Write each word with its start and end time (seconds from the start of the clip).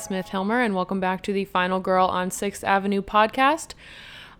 Smith 0.00 0.28
Hilmer, 0.28 0.64
and 0.64 0.74
welcome 0.74 0.98
back 0.98 1.22
to 1.22 1.32
the 1.32 1.44
Final 1.44 1.78
Girl 1.78 2.06
on 2.06 2.30
Sixth 2.30 2.64
Avenue 2.64 3.02
podcast. 3.02 3.74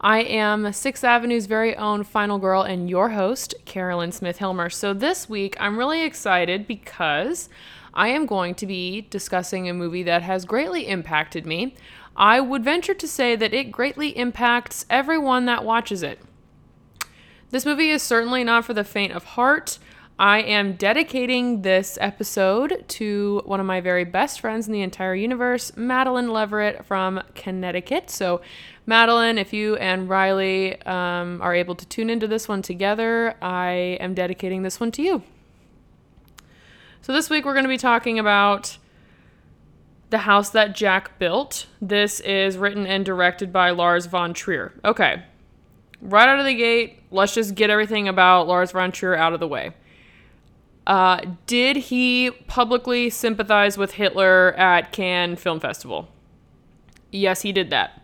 I 0.01 0.23
am 0.23 0.73
Sixth 0.73 1.05
Avenue's 1.05 1.45
very 1.45 1.77
own 1.77 2.03
Final 2.03 2.39
Girl 2.39 2.63
and 2.63 2.89
your 2.89 3.11
host, 3.11 3.55
Carolyn 3.67 4.11
Smith 4.11 4.39
Hilmer. 4.39 4.73
So, 4.73 4.95
this 4.95 5.29
week 5.29 5.55
I'm 5.61 5.77
really 5.77 6.03
excited 6.03 6.67
because 6.67 7.51
I 7.93 8.09
am 8.09 8.25
going 8.25 8.55
to 8.55 8.67
be 8.67 9.03
discussing 9.03 9.69
a 9.69 9.75
movie 9.75 10.03
that 10.05 10.23
has 10.23 10.47
greatly 10.47 10.89
impacted 10.89 11.45
me. 11.45 11.75
I 12.17 12.41
would 12.41 12.65
venture 12.65 12.95
to 12.95 13.07
say 13.07 13.37
that 13.37 13.53
it 13.53 13.71
greatly 13.71 14.17
impacts 14.17 14.87
everyone 14.89 15.45
that 15.45 15.63
watches 15.63 16.03
it. 16.03 16.21
This 17.51 17.67
movie 17.67 17.91
is 17.91 18.03
certainly 18.03 18.45
not 18.45 18.65
for 18.65 18.73
the 18.73 18.83
faint 18.83 19.13
of 19.13 19.25
heart. 19.25 19.79
I 20.21 20.41
am 20.41 20.75
dedicating 20.75 21.63
this 21.63 21.97
episode 21.99 22.85
to 22.89 23.41
one 23.47 23.59
of 23.59 23.65
my 23.65 23.81
very 23.81 24.05
best 24.05 24.41
friends 24.41 24.67
in 24.67 24.73
the 24.75 24.83
entire 24.83 25.15
universe, 25.15 25.75
Madeline 25.79 26.31
Leverett 26.31 26.85
from 26.85 27.23
Connecticut. 27.35 28.11
So, 28.11 28.43
Madeline, 28.85 29.39
if 29.39 29.55
you 29.55 29.77
and 29.77 30.11
Riley 30.11 30.79
um, 30.83 31.41
are 31.41 31.55
able 31.55 31.75
to 31.75 31.87
tune 31.87 32.11
into 32.11 32.29
this 32.29 32.49
one 32.49 32.61
together, 32.61 33.35
I 33.41 33.97
am 33.99 34.13
dedicating 34.13 34.63
this 34.63 34.79
one 34.79 34.91
to 34.93 35.03
you. 35.03 35.23
So, 37.01 37.15
this 37.15 37.31
week 37.31 37.47
we're 37.47 37.55
going 37.55 37.65
to 37.65 37.71
be 37.71 37.79
talking 37.79 38.19
about 38.19 38.77
The 40.11 40.19
House 40.19 40.51
That 40.51 40.75
Jack 40.75 41.19
Built. 41.19 41.65
This 41.81 42.21
is 42.21 42.59
written 42.59 42.87
and 42.87 43.07
directed 43.07 43.55
by 43.55 43.71
Lars 43.71 44.05
von 44.05 44.35
Trier. 44.35 44.75
Okay, 44.85 45.23
right 46.03 46.29
out 46.29 46.39
of 46.39 46.45
the 46.45 46.55
gate, 46.55 46.99
let's 47.11 47.33
just 47.33 47.55
get 47.55 47.71
everything 47.71 48.07
about 48.07 48.47
Lars 48.47 48.73
von 48.73 48.93
Trier 48.93 49.15
out 49.15 49.33
of 49.33 49.41
the 49.41 49.49
way. 49.49 49.73
Uh, 50.87 51.21
did 51.47 51.77
he 51.77 52.31
publicly 52.47 53.11
sympathize 53.11 53.77
with 53.77 53.93
Hitler 53.93 54.55
at 54.55 54.93
Cannes 54.93 55.37
Film 55.37 55.61
Festival? 55.61 56.09
Yes, 57.13 57.43
he 57.43 57.53
did 57.53 57.71
that. 57.71 58.01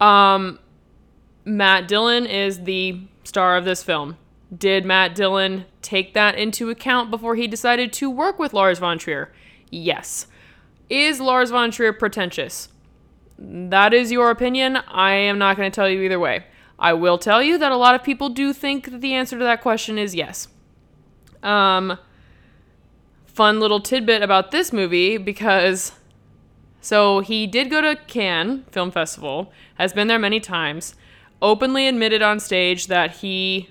Um, 0.00 0.58
Matt 1.44 1.88
Dillon 1.88 2.26
is 2.26 2.64
the 2.64 3.00
star 3.24 3.56
of 3.56 3.64
this 3.64 3.82
film. 3.82 4.16
Did 4.56 4.84
Matt 4.84 5.14
Dillon 5.14 5.64
take 5.82 6.14
that 6.14 6.36
into 6.36 6.70
account 6.70 7.10
before 7.10 7.34
he 7.34 7.46
decided 7.46 7.92
to 7.94 8.10
work 8.10 8.38
with 8.38 8.52
Lars 8.52 8.78
von 8.78 8.98
Trier? 8.98 9.32
Yes. 9.70 10.26
Is 10.88 11.20
Lars 11.20 11.50
von 11.50 11.70
Trier 11.70 11.92
pretentious? 11.92 12.68
That 13.38 13.92
is 13.92 14.12
your 14.12 14.30
opinion. 14.30 14.76
I 14.76 15.12
am 15.12 15.38
not 15.38 15.56
going 15.56 15.70
to 15.70 15.74
tell 15.74 15.88
you 15.88 16.02
either 16.02 16.20
way. 16.20 16.44
I 16.78 16.92
will 16.92 17.18
tell 17.18 17.42
you 17.42 17.58
that 17.58 17.72
a 17.72 17.76
lot 17.76 17.94
of 17.94 18.02
people 18.02 18.28
do 18.28 18.52
think 18.52 18.90
that 18.90 19.00
the 19.00 19.14
answer 19.14 19.38
to 19.38 19.44
that 19.44 19.62
question 19.62 19.98
is 19.98 20.14
yes. 20.14 20.48
Um, 21.44 21.98
fun 23.26 23.60
little 23.60 23.80
tidbit 23.80 24.22
about 24.22 24.50
this 24.50 24.72
movie 24.72 25.18
because 25.18 25.92
so 26.80 27.20
he 27.20 27.46
did 27.46 27.70
go 27.70 27.80
to 27.80 27.96
Cannes 28.06 28.64
Film 28.70 28.90
Festival, 28.90 29.50
has 29.76 29.94
been 29.94 30.06
there 30.06 30.18
many 30.18 30.38
times, 30.38 30.94
openly 31.40 31.88
admitted 31.88 32.20
on 32.20 32.38
stage 32.38 32.88
that 32.88 33.10
he 33.16 33.70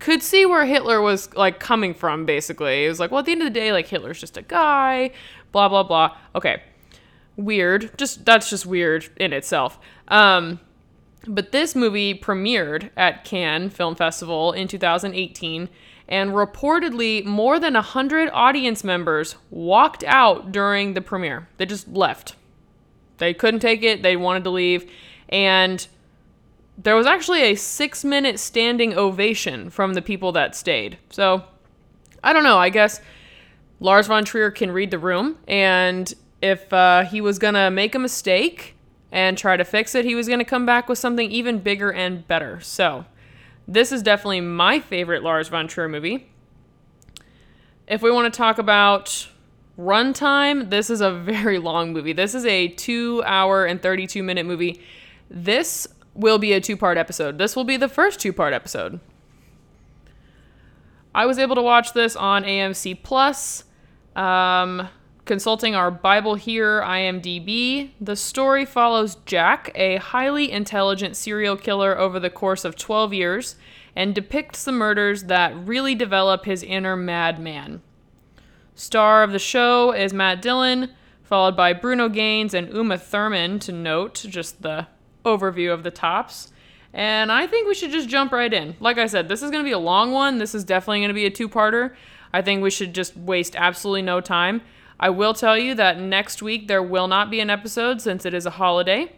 could 0.00 0.22
see 0.22 0.44
where 0.44 0.64
Hitler 0.64 1.00
was 1.00 1.32
like 1.34 1.60
coming 1.60 1.94
from 1.94 2.26
basically. 2.26 2.84
It 2.84 2.88
was 2.88 3.00
like, 3.00 3.10
well, 3.10 3.20
at 3.20 3.26
the 3.26 3.32
end 3.32 3.42
of 3.42 3.46
the 3.46 3.50
day, 3.50 3.72
like 3.72 3.86
Hitler's 3.86 4.20
just 4.20 4.36
a 4.36 4.42
guy, 4.42 5.12
blah 5.52 5.68
blah 5.68 5.84
blah. 5.84 6.16
Okay. 6.34 6.62
Weird. 7.36 7.96
Just 7.96 8.24
that's 8.24 8.50
just 8.50 8.66
weird 8.66 9.08
in 9.16 9.32
itself. 9.32 9.78
Um 10.08 10.60
but 11.26 11.52
this 11.52 11.74
movie 11.74 12.14
premiered 12.14 12.90
at 12.96 13.24
Cannes 13.24 13.70
Film 13.70 13.94
Festival 13.94 14.52
in 14.52 14.68
2018 14.68 15.68
and 16.08 16.30
reportedly 16.30 17.24
more 17.24 17.60
than 17.60 17.74
100 17.74 18.30
audience 18.32 18.82
members 18.82 19.36
walked 19.50 20.02
out 20.04 20.50
during 20.50 20.94
the 20.94 21.00
premiere. 21.00 21.48
They 21.58 21.66
just 21.66 21.88
left. 21.88 22.34
They 23.18 23.34
couldn't 23.34 23.60
take 23.60 23.82
it, 23.82 24.02
they 24.02 24.16
wanted 24.16 24.44
to 24.44 24.50
leave, 24.50 24.90
and 25.28 25.86
there 26.78 26.94
was 26.94 27.06
actually 27.06 27.42
a 27.42 27.56
six 27.56 28.04
minute 28.04 28.38
standing 28.38 28.94
ovation 28.94 29.68
from 29.68 29.94
the 29.94 30.02
people 30.02 30.32
that 30.32 30.54
stayed. 30.54 30.96
So, 31.10 31.42
I 32.22 32.32
don't 32.32 32.44
know, 32.44 32.58
I 32.58 32.70
guess 32.70 33.00
Lars 33.80 34.06
von 34.06 34.24
Trier 34.24 34.50
can 34.50 34.70
read 34.70 34.90
the 34.90 34.98
room, 34.98 35.36
and 35.46 36.12
if 36.40 36.72
uh, 36.72 37.04
he 37.04 37.20
was 37.20 37.38
gonna 37.38 37.70
make 37.70 37.94
a 37.94 37.98
mistake 37.98 38.76
and 39.10 39.36
try 39.36 39.56
to 39.56 39.64
fix 39.64 39.94
it, 39.94 40.04
he 40.04 40.14
was 40.14 40.28
gonna 40.28 40.44
come 40.44 40.64
back 40.64 40.88
with 40.88 40.98
something 40.98 41.30
even 41.30 41.58
bigger 41.58 41.92
and 41.92 42.26
better. 42.28 42.60
So, 42.60 43.04
this 43.68 43.92
is 43.92 44.02
definitely 44.02 44.40
my 44.40 44.80
favorite 44.80 45.22
Lars 45.22 45.48
von 45.48 45.68
Trier 45.68 45.88
movie. 45.88 46.30
If 47.86 48.02
we 48.02 48.10
want 48.10 48.32
to 48.32 48.36
talk 48.36 48.58
about 48.58 49.28
runtime, 49.78 50.70
this 50.70 50.88
is 50.88 51.02
a 51.02 51.12
very 51.20 51.58
long 51.58 51.92
movie. 51.92 52.14
This 52.14 52.34
is 52.34 52.46
a 52.46 52.68
two 52.68 53.22
hour 53.26 53.66
and 53.66 53.80
32 53.80 54.22
minute 54.22 54.46
movie. 54.46 54.80
This 55.30 55.86
will 56.14 56.38
be 56.38 56.54
a 56.54 56.60
two 56.60 56.76
part 56.76 56.96
episode. 56.96 57.36
This 57.36 57.54
will 57.54 57.64
be 57.64 57.76
the 57.76 57.88
first 57.88 58.18
two 58.18 58.32
part 58.32 58.54
episode. 58.54 58.98
I 61.14 61.26
was 61.26 61.38
able 61.38 61.54
to 61.56 61.62
watch 61.62 61.92
this 61.92 62.16
on 62.16 62.44
AMC 62.44 63.02
Plus. 63.02 63.64
Um, 64.16 64.88
Consulting 65.28 65.74
our 65.74 65.90
Bible 65.90 66.36
here, 66.36 66.80
IMDb, 66.80 67.90
the 68.00 68.16
story 68.16 68.64
follows 68.64 69.16
Jack, 69.26 69.70
a 69.74 69.96
highly 69.96 70.50
intelligent 70.50 71.18
serial 71.18 71.54
killer, 71.54 71.98
over 71.98 72.18
the 72.18 72.30
course 72.30 72.64
of 72.64 72.76
12 72.76 73.12
years 73.12 73.56
and 73.94 74.14
depicts 74.14 74.64
the 74.64 74.72
murders 74.72 75.24
that 75.24 75.54
really 75.54 75.94
develop 75.94 76.46
his 76.46 76.62
inner 76.62 76.96
madman. 76.96 77.82
Star 78.74 79.22
of 79.22 79.32
the 79.32 79.38
show 79.38 79.92
is 79.92 80.14
Matt 80.14 80.40
Dillon, 80.40 80.92
followed 81.22 81.54
by 81.54 81.74
Bruno 81.74 82.08
Ganz 82.08 82.54
and 82.54 82.72
Uma 82.72 82.96
Thurman, 82.96 83.58
to 83.58 83.70
note 83.70 84.24
just 84.30 84.62
the 84.62 84.86
overview 85.26 85.74
of 85.74 85.82
the 85.82 85.90
tops. 85.90 86.50
And 86.94 87.30
I 87.30 87.46
think 87.46 87.68
we 87.68 87.74
should 87.74 87.90
just 87.90 88.08
jump 88.08 88.32
right 88.32 88.54
in. 88.54 88.76
Like 88.80 88.96
I 88.96 89.04
said, 89.04 89.28
this 89.28 89.42
is 89.42 89.50
going 89.50 89.62
to 89.62 89.68
be 89.68 89.72
a 89.72 89.78
long 89.78 90.10
one. 90.10 90.38
This 90.38 90.54
is 90.54 90.64
definitely 90.64 91.00
going 91.00 91.08
to 91.08 91.14
be 91.14 91.26
a 91.26 91.30
two 91.30 91.50
parter. 91.50 91.94
I 92.32 92.40
think 92.40 92.62
we 92.62 92.70
should 92.70 92.94
just 92.94 93.14
waste 93.14 93.56
absolutely 93.56 94.00
no 94.00 94.22
time. 94.22 94.62
I 95.00 95.10
will 95.10 95.34
tell 95.34 95.56
you 95.56 95.74
that 95.76 96.00
next 96.00 96.42
week 96.42 96.66
there 96.66 96.82
will 96.82 97.06
not 97.06 97.30
be 97.30 97.40
an 97.40 97.50
episode 97.50 98.00
since 98.00 98.24
it 98.26 98.34
is 98.34 98.46
a 98.46 98.50
holiday. 98.50 99.12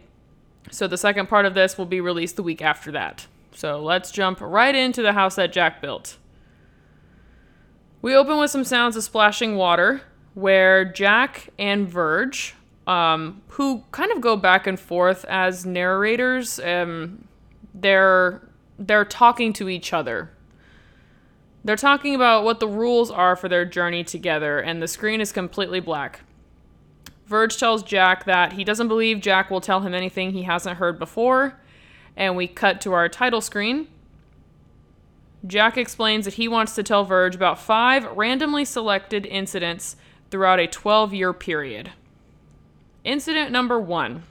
So 0.69 0.87
the 0.87 0.97
second 0.97 1.27
part 1.27 1.45
of 1.45 1.53
this 1.53 1.77
will 1.77 1.85
be 1.85 2.01
released 2.01 2.35
the 2.35 2.43
week 2.43 2.61
after 2.61 2.91
that. 2.91 3.25
So 3.53 3.81
let's 3.81 4.11
jump 4.11 4.39
right 4.41 4.75
into 4.75 5.01
the 5.01 5.13
house 5.13 5.35
that 5.35 5.51
Jack 5.51 5.81
built. 5.81 6.17
We 8.01 8.15
open 8.15 8.37
with 8.37 8.51
some 8.51 8.63
sounds 8.63 8.95
of 8.95 9.03
splashing 9.03 9.55
water, 9.55 10.01
where 10.33 10.85
Jack 10.85 11.49
and 11.59 11.87
Verge, 11.87 12.55
um, 12.87 13.41
who 13.49 13.83
kind 13.91 14.11
of 14.11 14.21
go 14.21 14.35
back 14.35 14.65
and 14.65 14.79
forth 14.79 15.25
as 15.25 15.65
narrators, 15.65 16.59
um, 16.59 17.27
they're 17.73 18.41
they're 18.79 19.05
talking 19.05 19.53
to 19.53 19.69
each 19.69 19.93
other 19.93 20.31
they're 21.63 21.75
talking 21.75 22.15
about 22.15 22.43
what 22.43 22.59
the 22.59 22.67
rules 22.67 23.11
are 23.11 23.35
for 23.35 23.47
their 23.47 23.65
journey 23.65 24.03
together, 24.03 24.59
and 24.59 24.81
the 24.81 24.87
screen 24.87 25.21
is 25.21 25.31
completely 25.31 25.79
black. 25.79 26.21
Verge 27.27 27.57
tells 27.57 27.83
Jack 27.83 28.25
that 28.25 28.53
he 28.53 28.63
doesn't 28.63 28.87
believe 28.87 29.21
Jack 29.21 29.49
will 29.49 29.61
tell 29.61 29.81
him 29.81 29.93
anything 29.93 30.31
he 30.31 30.43
hasn't 30.43 30.77
heard 30.77 30.99
before, 30.99 31.59
and 32.17 32.35
we 32.35 32.47
cut 32.47 32.81
to 32.81 32.93
our 32.93 33.07
title 33.07 33.41
screen. 33.41 33.87
Jack 35.45 35.77
explains 35.77 36.25
that 36.25 36.35
he 36.35 36.47
wants 36.47 36.75
to 36.75 36.83
tell 36.83 37.03
Verge 37.03 37.35
about 37.35 37.59
five 37.59 38.05
randomly 38.17 38.65
selected 38.65 39.25
incidents 39.25 39.95
throughout 40.29 40.59
a 40.59 40.67
12 40.67 41.13
year 41.13 41.33
period. 41.33 41.91
Incident 43.03 43.51
number 43.51 43.79
one 43.79 44.23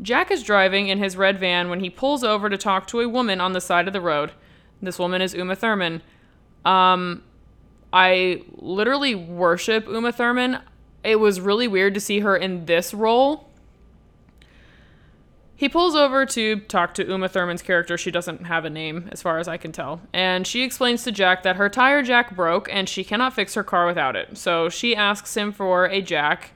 Jack 0.00 0.30
is 0.30 0.42
driving 0.42 0.88
in 0.88 0.98
his 0.98 1.16
red 1.16 1.38
van 1.38 1.68
when 1.68 1.80
he 1.80 1.90
pulls 1.90 2.24
over 2.24 2.48
to 2.48 2.56
talk 2.56 2.86
to 2.88 3.00
a 3.00 3.08
woman 3.08 3.40
on 3.40 3.52
the 3.52 3.60
side 3.60 3.86
of 3.86 3.92
the 3.92 4.00
road 4.00 4.32
this 4.86 4.98
woman 4.98 5.22
is 5.22 5.34
Uma 5.34 5.56
Thurman. 5.56 6.02
Um, 6.64 7.22
I 7.92 8.42
literally 8.56 9.14
worship 9.14 9.86
Uma 9.86 10.12
Thurman. 10.12 10.60
It 11.04 11.16
was 11.16 11.40
really 11.40 11.68
weird 11.68 11.94
to 11.94 12.00
see 12.00 12.20
her 12.20 12.36
in 12.36 12.66
this 12.66 12.94
role. 12.94 13.48
He 15.54 15.68
pulls 15.68 15.94
over 15.94 16.26
to 16.26 16.60
talk 16.60 16.94
to 16.94 17.06
Uma 17.06 17.28
Thurman's 17.28 17.62
character. 17.62 17.96
She 17.96 18.10
doesn't 18.10 18.46
have 18.46 18.64
a 18.64 18.70
name, 18.70 19.08
as 19.12 19.22
far 19.22 19.38
as 19.38 19.46
I 19.46 19.56
can 19.58 19.70
tell. 19.70 20.00
And 20.12 20.44
she 20.44 20.64
explains 20.64 21.04
to 21.04 21.12
Jack 21.12 21.44
that 21.44 21.54
her 21.54 21.68
tire 21.68 22.02
jack 22.02 22.34
broke 22.34 22.68
and 22.72 22.88
she 22.88 23.04
cannot 23.04 23.32
fix 23.32 23.54
her 23.54 23.62
car 23.62 23.86
without 23.86 24.16
it. 24.16 24.36
So 24.36 24.68
she 24.68 24.96
asks 24.96 25.36
him 25.36 25.52
for 25.52 25.84
a 25.84 26.02
jack. 26.02 26.50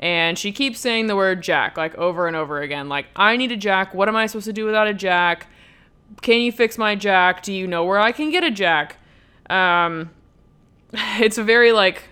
And 0.00 0.38
she 0.38 0.50
keeps 0.52 0.80
saying 0.80 1.06
the 1.06 1.16
word 1.16 1.42
jack, 1.42 1.76
like 1.76 1.94
over 1.96 2.26
and 2.26 2.36
over 2.36 2.60
again. 2.60 2.88
Like, 2.88 3.06
I 3.14 3.36
need 3.36 3.52
a 3.52 3.56
jack. 3.56 3.94
What 3.94 4.08
am 4.08 4.16
I 4.16 4.26
supposed 4.26 4.46
to 4.46 4.52
do 4.52 4.64
without 4.64 4.86
a 4.88 4.94
jack? 4.94 5.46
Can 6.22 6.40
you 6.40 6.52
fix 6.52 6.78
my 6.78 6.94
jack? 6.94 7.42
Do 7.42 7.52
you 7.52 7.66
know 7.66 7.84
where 7.84 7.98
I 7.98 8.12
can 8.12 8.30
get 8.30 8.44
a 8.44 8.50
jack? 8.50 8.96
Um, 9.48 10.10
it's 10.92 11.38
a 11.38 11.44
very 11.44 11.72
like 11.72 12.04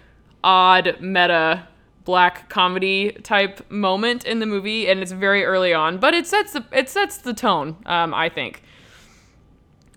odd 0.44 1.00
meta 1.00 1.66
black 2.04 2.48
comedy 2.48 3.12
type 3.24 3.68
moment 3.70 4.24
in 4.24 4.38
the 4.38 4.46
movie, 4.46 4.88
and 4.88 5.00
it's 5.00 5.12
very 5.12 5.44
early 5.44 5.74
on, 5.74 5.98
but 5.98 6.14
it 6.14 6.26
sets 6.26 6.52
the 6.52 6.64
it 6.72 6.88
sets 6.88 7.18
the 7.18 7.34
tone. 7.34 7.76
Um, 7.86 8.14
I 8.14 8.28
think. 8.28 8.62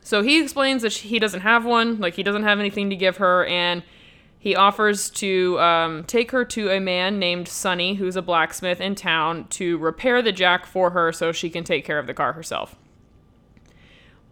So 0.02 0.24
he 0.24 0.42
explains 0.42 0.82
that 0.82 0.94
he 0.94 1.20
doesn't 1.20 1.42
have 1.42 1.66
one, 1.66 2.00
like 2.00 2.16
he 2.16 2.24
doesn't 2.24 2.44
have 2.44 2.60
anything 2.60 2.90
to 2.90 2.96
give 2.96 3.18
her, 3.18 3.46
and 3.46 3.84
He 4.40 4.56
offers 4.56 5.10
to 5.12 5.60
um, 5.60 6.06
take 6.06 6.32
her 6.32 6.46
to 6.46 6.70
a 6.70 6.80
man 6.80 7.20
named 7.20 7.48
Sonny, 7.50 7.96
who's 7.96 8.16
a 8.16 8.22
blacksmith 8.22 8.80
in 8.80 8.96
town, 8.96 9.48
to 9.50 9.78
repair 9.78 10.22
the 10.22 10.32
jack 10.32 10.66
for 10.66 10.92
her 10.92 11.12
so 11.12 11.34
she 11.34 11.50
can 11.50 11.66
take 11.66 11.84
care 11.86 12.00
of 12.00 12.08
the 12.08 12.14
car 12.14 12.34
herself. 12.34 12.76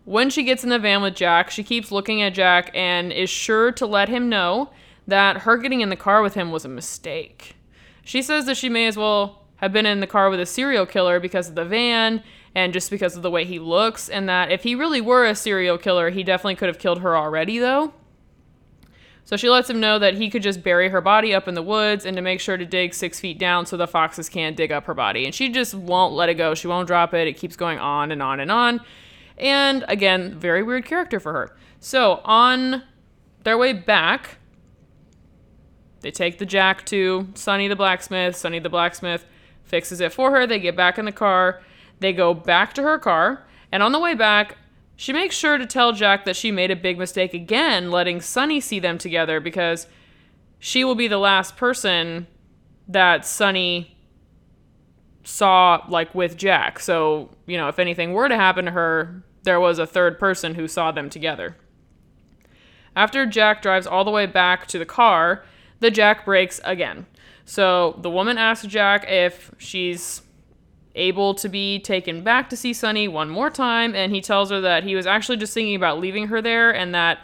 When 0.07 0.30
she 0.30 0.44
gets 0.44 0.63
in 0.63 0.69
the 0.69 0.80
van 0.80 1.01
with 1.01 1.15
Jack, 1.15 1.50
she 1.50 1.65
keeps 1.65 1.92
looking 1.92 2.21
at 2.21 2.33
Jack 2.33 2.71
and 2.74 3.12
is 3.12 3.30
sure 3.30 3.74
to 3.74 3.86
let 3.86 4.07
him 4.07 4.30
know 4.30 4.69
that 5.06 5.39
her 5.39 5.57
getting 5.57 5.81
in 5.81 5.89
the 5.89 5.98
car 5.98 6.21
with 6.21 6.33
him 6.33 6.50
was 6.50 6.63
a 6.63 6.69
mistake. 6.69 7.57
She 8.06 8.21
says 8.21 8.45
that 8.45 8.56
she 8.56 8.69
may 8.69 8.88
as 8.88 8.95
well 8.95 9.44
have 9.57 9.74
been 9.74 9.86
in 9.86 10.00
the 10.00 10.07
car 10.07 10.30
with 10.30 10.39
a 10.39 10.45
serial 10.45 10.86
killer 10.86 11.19
because 11.19 11.50
of 11.50 11.56
the 11.56 11.65
van 11.65 12.24
and 12.56 12.71
just 12.71 12.89
because 12.89 13.18
of 13.18 13.21
the 13.21 13.30
way 13.30 13.44
he 13.44 13.59
looks, 13.59 14.07
and 14.07 14.30
that 14.30 14.50
if 14.50 14.63
he 14.63 14.75
really 14.75 15.01
were 15.01 15.25
a 15.25 15.36
serial 15.36 15.77
killer, 15.77 16.09
he 16.09 16.24
definitely 16.24 16.56
could 16.56 16.69
have 16.69 16.80
killed 16.80 17.01
her 17.01 17.18
already, 17.18 17.59
though. 17.59 17.92
So 19.25 19.36
she 19.36 19.50
lets 19.50 19.69
him 19.69 19.81
know 19.81 20.00
that 20.00 20.13
he 20.13 20.30
could 20.30 20.42
just 20.42 20.63
bury 20.63 20.88
her 20.88 21.01
body 21.01 21.33
up 21.33 21.50
in 21.50 21.54
the 21.54 21.62
woods 21.62 22.06
and 22.06 22.15
to 22.15 22.21
make 22.24 22.39
sure 22.39 22.56
to 22.56 22.65
dig 22.65 22.94
six 22.94 23.19
feet 23.19 23.38
down 23.38 23.65
so 23.65 23.75
the 23.75 23.86
foxes 23.86 24.30
can't 24.30 24.56
dig 24.56 24.71
up 24.71 24.86
her 24.86 24.94
body. 24.94 25.25
And 25.25 25.36
she 25.36 25.50
just 25.50 25.74
won't 25.75 26.13
let 26.13 26.30
it 26.30 26.36
go. 26.36 26.56
She 26.56 26.69
won't 26.69 26.88
drop 26.88 27.13
it. 27.13 27.27
It 27.27 27.33
keeps 27.33 27.57
going 27.57 27.77
on 27.77 28.13
and 28.13 28.24
on 28.24 28.39
and 28.39 28.50
on. 28.50 28.80
And 29.38 29.86
again, 29.88 30.38
very 30.38 30.63
weird 30.63 30.86
character 30.86 31.19
for 31.19 31.34
her. 31.34 31.56
So 31.80 32.22
on 32.24 32.84
their 33.44 33.57
way 33.57 33.74
back, 33.74 34.38
they 36.01 36.12
take 36.12 36.38
the 36.38 36.45
jack 36.45 36.86
to 36.88 37.28
Sonny 37.36 37.68
the 37.68 37.75
blacksmith. 37.75 38.36
Sonny 38.36 38.60
the 38.60 38.69
blacksmith 38.69 39.25
fixes 39.63 40.00
it 40.00 40.13
for 40.13 40.31
her. 40.31 40.48
They 40.48 40.60
get 40.60 40.75
back 40.75 40.98
in 40.98 41.06
the 41.06 41.12
car. 41.12 41.62
They 42.00 42.13
go 42.13 42.34
back 42.34 42.74
to 42.74 42.84
her 42.84 42.98
car. 42.98 43.45
And 43.72 43.84
on 43.84 43.92
the 43.92 44.00
way 44.00 44.13
back, 44.13 44.57
she 44.95 45.13
makes 45.13 45.36
sure 45.36 45.57
to 45.57 45.66
tell 45.66 45.94
Jack 45.94 46.25
that 46.25 46.36
she 46.36 46.51
made 46.51 46.72
a 46.72 46.75
big 46.75 46.98
mistake 46.98 47.33
again, 47.33 47.92
letting 47.92 48.22
Sonny 48.22 48.60
see 48.60 48.80
them 48.80 48.98
together 48.98 49.40
because 49.40 49.88
she 50.60 50.83
will 50.83 50.95
be 50.95 51.07
the 51.07 51.19
last 51.19 51.56
person 51.56 52.25
that 52.88 53.25
Sonny 53.25 53.95
saw 55.24 55.86
like 55.88 56.16
with 56.16 56.38
Jack. 56.38 56.80
So, 56.80 57.30
you 57.45 57.57
know, 57.57 57.68
if 57.68 57.80
anything 57.80 58.13
were 58.13 58.30
to 58.30 58.36
happen 58.36 58.66
to 58.66 58.72
her, 58.72 59.24
there 59.47 59.59
was 59.61 59.79
a 59.79 59.88
third 59.88 60.19
person 60.19 60.55
who 60.55 60.67
saw 60.67 60.91
them 60.91 61.09
together. 61.09 61.55
After 62.97 63.25
Jack 63.25 63.61
drives 63.61 63.88
all 63.88 64.03
the 64.03 64.11
way 64.11 64.25
back 64.25 64.67
to 64.67 64.77
the 64.77 64.85
car, 64.85 65.45
the 65.79 65.89
jack 65.89 66.25
breaks 66.25 66.59
again. 66.65 67.05
So 67.45 67.97
the 68.01 68.09
woman 68.09 68.38
asks 68.38 68.67
Jack 68.67 69.05
if 69.07 69.51
she's 69.57 70.21
able 70.95 71.33
to 71.35 71.47
be 71.47 71.79
taken 71.79 72.23
back 72.23 72.49
to 72.49 72.57
see 72.57 72.73
Sonny 72.73 73.07
one 73.07 73.29
more 73.29 73.49
time, 73.49 73.95
and 73.95 74.13
he 74.13 74.19
tells 74.19 74.49
her 74.49 74.59
that 74.59 74.83
he 74.83 74.95
was 74.95 75.07
actually 75.07 75.38
just 75.38 75.53
thinking 75.53 75.75
about 75.75 76.01
leaving 76.01 76.27
her 76.27 76.41
there 76.41 76.75
and 76.75 76.94
that 76.94 77.19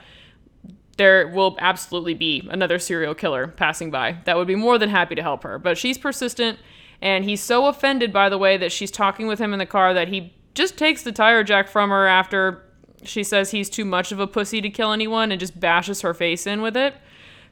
there 0.95 1.27
will 1.27 1.57
absolutely 1.59 2.13
be 2.13 2.47
another 2.49 2.79
serial 2.79 3.13
killer 3.13 3.47
passing 3.47 3.91
by 3.91 4.19
that 4.23 4.37
would 4.37 4.47
be 4.47 4.55
more 4.55 4.77
than 4.77 4.89
happy 4.89 5.15
to 5.15 5.21
help 5.21 5.43
her. 5.43 5.59
But 5.59 5.77
she's 5.77 5.97
persistent, 5.97 6.57
and 7.01 7.25
he's 7.25 7.41
so 7.41 7.65
offended 7.65 8.13
by 8.13 8.29
the 8.29 8.37
way 8.37 8.55
that 8.55 8.71
she's 8.71 8.91
talking 8.91 9.27
with 9.27 9.39
him 9.39 9.51
in 9.51 9.59
the 9.59 9.65
car 9.65 9.93
that 9.93 10.07
he 10.07 10.33
just 10.53 10.77
takes 10.77 11.03
the 11.03 11.11
tire 11.11 11.43
jack 11.43 11.67
from 11.67 11.89
her 11.89 12.07
after 12.07 12.63
she 13.03 13.23
says 13.23 13.51
he's 13.51 13.69
too 13.69 13.85
much 13.85 14.11
of 14.11 14.19
a 14.19 14.27
pussy 14.27 14.61
to 14.61 14.69
kill 14.69 14.91
anyone 14.91 15.31
and 15.31 15.39
just 15.39 15.59
bashes 15.59 16.01
her 16.01 16.13
face 16.13 16.47
in 16.47 16.61
with 16.61 16.77
it. 16.77 16.95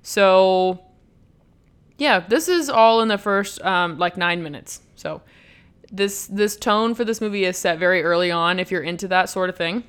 So, 0.02 0.84
yeah, 1.98 2.20
this 2.20 2.48
is 2.48 2.70
all 2.70 3.02
in 3.02 3.08
the 3.08 3.18
first 3.18 3.62
um, 3.64 3.98
like 3.98 4.18
nine 4.18 4.42
minutes. 4.44 4.82
So 4.96 5.22
this 5.92 6.28
this 6.28 6.56
tone 6.56 6.96
for 6.96 7.04
this 7.04 7.22
movie 7.22 7.44
is 7.44 7.58
set 7.58 7.78
very 7.78 8.02
early 8.02 8.32
on 8.32 8.60
if 8.60 8.72
you're 8.72 8.82
into 8.82 9.08
that 9.10 9.30
sort 9.30 9.50
of 9.50 9.58
thing. 9.58 9.84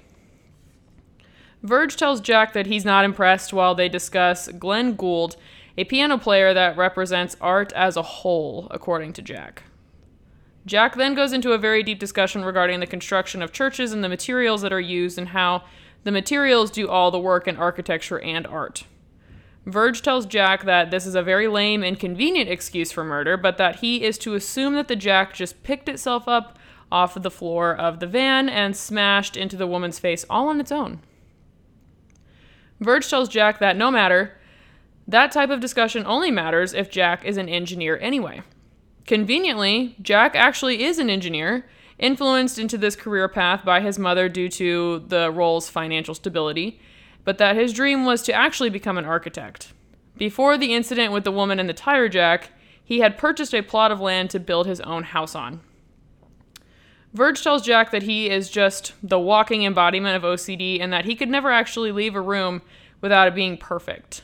Verge 1.62 1.97
tells 1.97 2.20
Jack 2.20 2.55
that 2.55 2.67
he's 2.67 2.85
not 2.85 3.05
impressed 3.05 3.53
while 3.53 3.75
they 3.75 3.88
discuss 3.88 4.49
Glenn 4.49 4.97
Gould, 4.97 5.37
a 5.79 5.85
piano 5.85 6.19
player 6.19 6.53
that 6.53 6.76
represents 6.76 7.37
art 7.41 7.73
as 7.75 7.97
a 7.97 8.03
whole, 8.03 8.67
according 8.73 9.12
to 9.12 9.23
Jack. 9.23 9.62
Jack 10.64 10.94
then 10.94 11.14
goes 11.14 11.32
into 11.32 11.53
a 11.53 11.59
very 11.59 11.82
deep 11.82 11.99
discussion 11.99 12.44
regarding 12.44 12.81
the 12.81 12.87
construction 12.87 13.43
of 13.43 13.53
churches 13.53 13.93
and 13.93 14.05
the 14.05 14.09
materials 14.09 14.62
that 14.62 14.73
are 14.73 14.81
used 14.81 15.19
and 15.19 15.29
how 15.29 15.64
the 16.05 16.12
materials 16.12 16.70
do 16.70 16.88
all 16.88 17.11
the 17.11 17.19
work 17.19 17.49
in 17.49 17.56
architecture 17.56 18.20
and 18.20 18.47
art. 18.47 18.85
Verge 19.67 20.03
tells 20.03 20.26
Jack 20.26 20.64
that 20.64 20.91
this 20.91 21.06
is 21.06 21.14
a 21.14 21.23
very 21.23 21.47
lame 21.47 21.85
and 21.85 21.99
convenient 21.99 22.50
excuse 22.50 22.91
for 22.91 23.05
murder, 23.05 23.37
but 23.37 23.59
that 23.59 23.76
he 23.76 24.03
is 24.03 24.19
to 24.19 24.35
assume 24.35 24.75
that 24.75 24.88
the 24.88 24.97
jack 24.97 25.35
just 25.35 25.62
picked 25.62 25.88
itself 25.88 26.26
up 26.26 26.59
off 26.91 27.17
of 27.17 27.23
the 27.23 27.31
floor 27.31 27.75
of 27.75 28.00
the 28.00 28.06
van 28.06 28.49
and 28.49 28.76
smashed 28.76 29.37
into 29.37 29.56
the 29.56 29.67
woman's 29.67 29.99
face 29.99 30.25
all 30.29 30.49
on 30.49 30.61
its 30.61 30.73
own. 30.73 31.00
Verge 32.81 33.08
tells 33.08 33.29
Jack 33.29 33.61
that 33.61 33.76
no 33.76 33.91
matter, 33.91 34.37
that 35.06 35.32
type 35.32 35.50
of 35.50 35.61
discussion 35.61 36.05
only 36.06 36.31
matters 36.31 36.75
if 36.75 36.91
Jack 36.91 37.25
is 37.25 37.37
an 37.37 37.49
engineer 37.49 37.99
anyway. 38.00 38.43
Conveniently, 39.07 39.97
Jack 40.01 40.35
actually 40.37 40.85
is 40.85 40.99
an 40.99 41.11
engineer, 41.11 41.67
influenced 41.99 42.59
into 42.59 42.79
this 42.79 42.97
career 42.97 43.29
path 43.29 43.65
by 43.65 43.81
his 43.81 43.99
mother 43.99 44.29
due 44.29 44.49
to 44.49 45.05
the 45.09 45.31
role's 45.31 45.69
financial 45.69 46.15
stability 46.15 46.81
but 47.25 47.39
that 47.39 47.57
his 47.57 47.73
dream 47.73 48.05
was 48.05 48.23
to 48.23 48.33
actually 48.33 48.71
become 48.71 48.99
an 48.99 49.05
architect. 49.05 49.73
Before 50.17 50.59
the 50.59 50.75
incident 50.75 51.13
with 51.13 51.25
the 51.25 51.33
woman 51.33 51.59
and 51.59 51.69
the 51.69 51.75
tire 51.75 52.09
jack, 52.09 52.51
he 52.83 53.01
had 53.01 53.19
purchased 53.19 53.55
a 53.55 53.63
plot 53.63 53.91
of 53.91 54.01
land 54.01 54.31
to 54.31 54.41
build 54.41 54.67
his 54.67 54.81
own 54.81 55.05
house 55.05 55.35
on. 55.35 55.61
Verge 57.13 57.43
tells 57.43 57.63
Jack 57.63 57.91
that 57.91 58.05
he 58.05 58.31
is 58.31 58.49
just 58.49 58.95
the 59.03 59.19
walking 59.19 59.65
embodiment 59.65 60.17
of 60.17 60.23
OCD 60.23 60.81
and 60.81 60.93
that 60.93 61.05
he 61.05 61.15
could 61.15 61.29
never 61.29 61.51
actually 61.51 61.93
leave 61.93 62.15
a 62.15 62.21
room 62.23 62.63
without 63.03 63.29
it 63.29 63.35
being 63.35 63.59
perfect. 63.59 64.23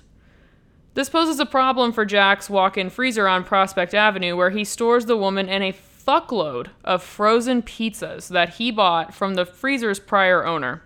This 0.98 1.08
poses 1.08 1.38
a 1.38 1.46
problem 1.46 1.92
for 1.92 2.04
Jack's 2.04 2.50
walk 2.50 2.76
in 2.76 2.90
freezer 2.90 3.28
on 3.28 3.44
Prospect 3.44 3.94
Avenue, 3.94 4.34
where 4.34 4.50
he 4.50 4.64
stores 4.64 5.06
the 5.06 5.16
woman 5.16 5.48
in 5.48 5.62
a 5.62 5.72
fuckload 5.72 6.70
of 6.82 7.04
frozen 7.04 7.62
pizzas 7.62 8.26
that 8.30 8.54
he 8.54 8.72
bought 8.72 9.14
from 9.14 9.34
the 9.34 9.46
freezer's 9.46 10.00
prior 10.00 10.44
owner. 10.44 10.82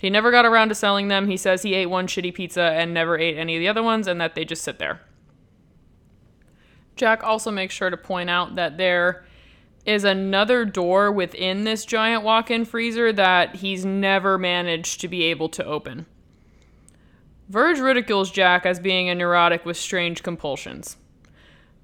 He 0.00 0.10
never 0.10 0.32
got 0.32 0.44
around 0.44 0.70
to 0.70 0.74
selling 0.74 1.06
them. 1.06 1.28
He 1.28 1.36
says 1.36 1.62
he 1.62 1.74
ate 1.74 1.86
one 1.86 2.08
shitty 2.08 2.34
pizza 2.34 2.62
and 2.62 2.92
never 2.92 3.16
ate 3.16 3.38
any 3.38 3.54
of 3.54 3.60
the 3.60 3.68
other 3.68 3.84
ones 3.84 4.08
and 4.08 4.20
that 4.20 4.34
they 4.34 4.44
just 4.44 4.64
sit 4.64 4.80
there. 4.80 5.00
Jack 6.96 7.22
also 7.22 7.52
makes 7.52 7.76
sure 7.76 7.90
to 7.90 7.96
point 7.96 8.28
out 8.28 8.56
that 8.56 8.76
there 8.76 9.24
is 9.86 10.02
another 10.02 10.64
door 10.64 11.12
within 11.12 11.62
this 11.62 11.84
giant 11.84 12.24
walk 12.24 12.50
in 12.50 12.64
freezer 12.64 13.12
that 13.12 13.54
he's 13.54 13.84
never 13.84 14.36
managed 14.36 15.00
to 15.02 15.06
be 15.06 15.22
able 15.22 15.48
to 15.50 15.64
open. 15.64 16.06
Verge 17.48 17.78
ridicules 17.78 18.30
Jack 18.30 18.64
as 18.64 18.80
being 18.80 19.08
a 19.08 19.14
neurotic 19.14 19.64
with 19.64 19.76
strange 19.76 20.22
compulsions. 20.22 20.96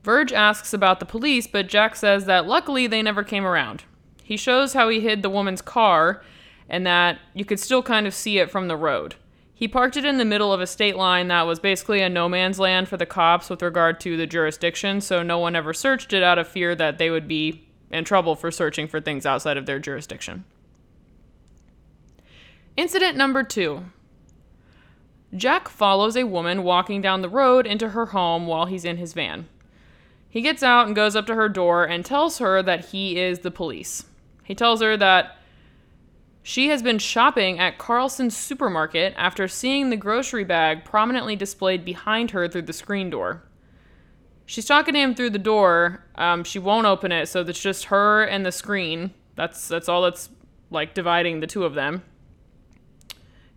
Verge 0.03 0.33
asks 0.33 0.73
about 0.73 1.01
the 1.01 1.07
police, 1.07 1.47
but 1.47 1.69
Jack 1.69 1.95
says 1.95 2.25
that 2.25 2.47
luckily 2.47 2.87
they 2.87 3.03
never 3.03 3.23
came 3.23 3.45
around. 3.45 3.85
He 4.23 4.37
shows 4.37 4.73
how 4.73 4.89
he 4.89 5.01
hid 5.01 5.23
the 5.23 5.29
woman's 5.29 5.61
car 5.61 6.23
and 6.69 6.87
that 6.87 7.19
you 7.35 7.45
could 7.45 7.61
still 7.61 7.83
kind 7.83 8.07
of 8.07 8.15
see 8.15 8.39
it 8.39 8.51
from 8.51 8.69
the 8.69 8.77
road. 8.77 9.17
He 9.53 9.69
parked 9.69 9.99
it 9.99 10.07
in 10.07 10.17
the 10.17 10.25
middle 10.25 10.55
of 10.55 10.61
a 10.63 10.67
state 10.67 10.97
line 10.97 11.29
that 11.29 11.43
was 11.43 11.61
basically 11.61 12.01
a 12.01 12.09
no 12.09 12.31
man's 12.31 12.59
land 12.59 12.89
for 12.89 12.97
the 12.97 13.05
cops 13.05 13.51
with 13.51 13.61
regard 13.61 14.01
to 14.01 14.17
the 14.17 14.27
jurisdiction, 14.27 15.03
so 15.03 15.23
no 15.23 15.39
one 15.39 15.55
ever 15.55 15.75
searched 15.75 16.15
it 16.15 16.23
out 16.23 16.39
of 16.39 16.49
fear 16.49 16.75
that 16.75 16.97
they 16.97 17.11
would 17.11 17.29
be 17.29 17.69
in 17.91 18.05
trouble 18.05 18.35
for 18.35 18.51
searching 18.51 18.89
for 18.89 19.03
things 19.03 19.27
outside 19.27 19.59
of 19.59 19.67
their 19.67 19.79
jurisdiction. 19.79 20.45
Incident 22.77 23.19
number 23.19 23.43
two 23.43 23.85
Jack 25.35 25.69
follows 25.69 26.17
a 26.17 26.25
woman 26.25 26.63
walking 26.63 27.01
down 27.01 27.23
the 27.23 27.29
road 27.29 27.67
into 27.67 27.91
her 27.91 28.07
home 28.07 28.47
while 28.47 28.67
he's 28.67 28.85
in 28.85 28.97
his 28.97 29.13
van. 29.13 29.49
He 30.29 30.41
gets 30.43 30.63
out 30.63 30.87
and 30.87 30.97
goes 30.97 31.15
up 31.17 31.27
to 31.27 31.35
her 31.35 31.49
door 31.49 31.85
and 31.85 32.05
tells 32.05 32.39
her 32.39 32.63
that 32.63 32.87
he 32.87 33.19
is 33.19 33.41
the 33.41 33.51
police. 33.51 34.05
He 34.45 34.55
tells 34.55 34.81
her 34.81 34.97
that 34.97 35.37
she 36.43 36.69
has 36.69 36.83
been 36.83 36.99
shopping 36.99 37.59
at 37.59 37.79
Carlson's 37.79 38.37
supermarket 38.37 39.15
after 39.17 39.47
seeing 39.47 39.91
the 39.91 39.97
grocery 39.97 40.45
bag 40.45 40.85
prominently 40.85 41.37
displayed 41.37 41.85
behind 41.85 42.31
her 42.31 42.49
through 42.49 42.63
the 42.63 42.73
screen 42.73 43.11
door. 43.11 43.43
She's 44.47 44.67
talking 44.67 44.95
to 44.95 45.01
him 45.01 45.15
through 45.15 45.31
the 45.31 45.39
door. 45.39 46.05
Um, 46.17 46.43
she 46.43 46.59
won't 46.59 46.87
open 46.87 47.13
it, 47.13 47.29
so 47.29 47.43
it's 47.43 47.61
just 47.61 47.85
her 47.85 48.25
and 48.25 48.45
the 48.45 48.51
screen. 48.51 49.13
That's 49.37 49.69
that's 49.69 49.89
all 49.89 50.03
that's 50.03 50.31
like 50.71 50.95
dividing 50.95 51.39
the 51.39 51.47
two 51.47 51.65
of 51.65 51.75
them. 51.75 52.03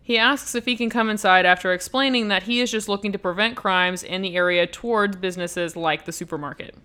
He 0.04 0.18
asks 0.18 0.54
if 0.54 0.66
he 0.66 0.76
can 0.76 0.90
come 0.90 1.08
inside 1.08 1.46
after 1.46 1.72
explaining 1.72 2.28
that 2.28 2.42
he 2.42 2.60
is 2.60 2.70
just 2.70 2.90
looking 2.90 3.10
to 3.12 3.18
prevent 3.18 3.56
crimes 3.56 4.02
in 4.02 4.20
the 4.20 4.36
area 4.36 4.66
towards 4.66 5.16
businesses 5.16 5.76
like 5.76 6.04
the 6.04 6.12
supermarket. 6.12 6.76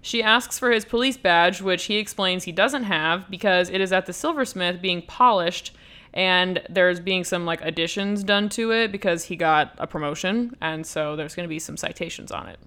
She 0.00 0.22
asks 0.22 0.56
for 0.56 0.70
his 0.70 0.84
police 0.84 1.16
badge, 1.16 1.60
which 1.60 1.86
he 1.86 1.96
explains 1.96 2.44
he 2.44 2.52
doesn't 2.52 2.84
have 2.84 3.28
because 3.28 3.68
it 3.68 3.80
is 3.80 3.92
at 3.92 4.06
the 4.06 4.12
silversmith 4.12 4.80
being 4.80 5.02
polished 5.02 5.74
and 6.14 6.62
there's 6.70 7.00
being 7.00 7.24
some 7.24 7.44
like 7.44 7.60
additions 7.60 8.22
done 8.22 8.48
to 8.50 8.70
it 8.70 8.92
because 8.92 9.24
he 9.24 9.34
got 9.34 9.74
a 9.76 9.88
promotion 9.88 10.56
and 10.60 10.86
so 10.86 11.16
there's 11.16 11.34
going 11.34 11.44
to 11.44 11.48
be 11.48 11.58
some 11.58 11.76
citations 11.76 12.30
on 12.30 12.46
it. 12.46 12.60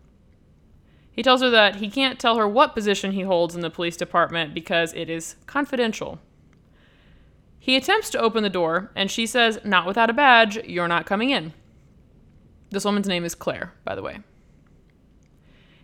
He 1.14 1.24
tells 1.24 1.42
her 1.42 1.50
that 1.50 1.78
he 1.78 1.90
can't 1.90 2.20
tell 2.20 2.36
her 2.36 2.48
what 2.48 2.76
position 2.76 3.14
he 3.14 3.22
holds 3.22 3.56
in 3.56 3.62
the 3.62 3.70
police 3.70 3.96
department 3.96 4.54
because 4.54 4.94
it 4.94 5.10
is 5.10 5.38
confidential. 5.46 6.20
He 7.64 7.76
attempts 7.76 8.10
to 8.10 8.20
open 8.20 8.42
the 8.42 8.50
door 8.50 8.90
and 8.96 9.12
she 9.12 9.28
says, 9.28 9.60
Not 9.64 9.86
without 9.86 10.10
a 10.10 10.14
badge, 10.14 10.58
you're 10.66 10.88
not 10.88 11.06
coming 11.06 11.30
in. 11.30 11.54
This 12.72 12.84
woman's 12.84 13.08
name 13.08 13.24
is 13.24 13.36
Claire, 13.36 13.72
by 13.86 13.94
the 13.94 14.02
way. 14.02 14.22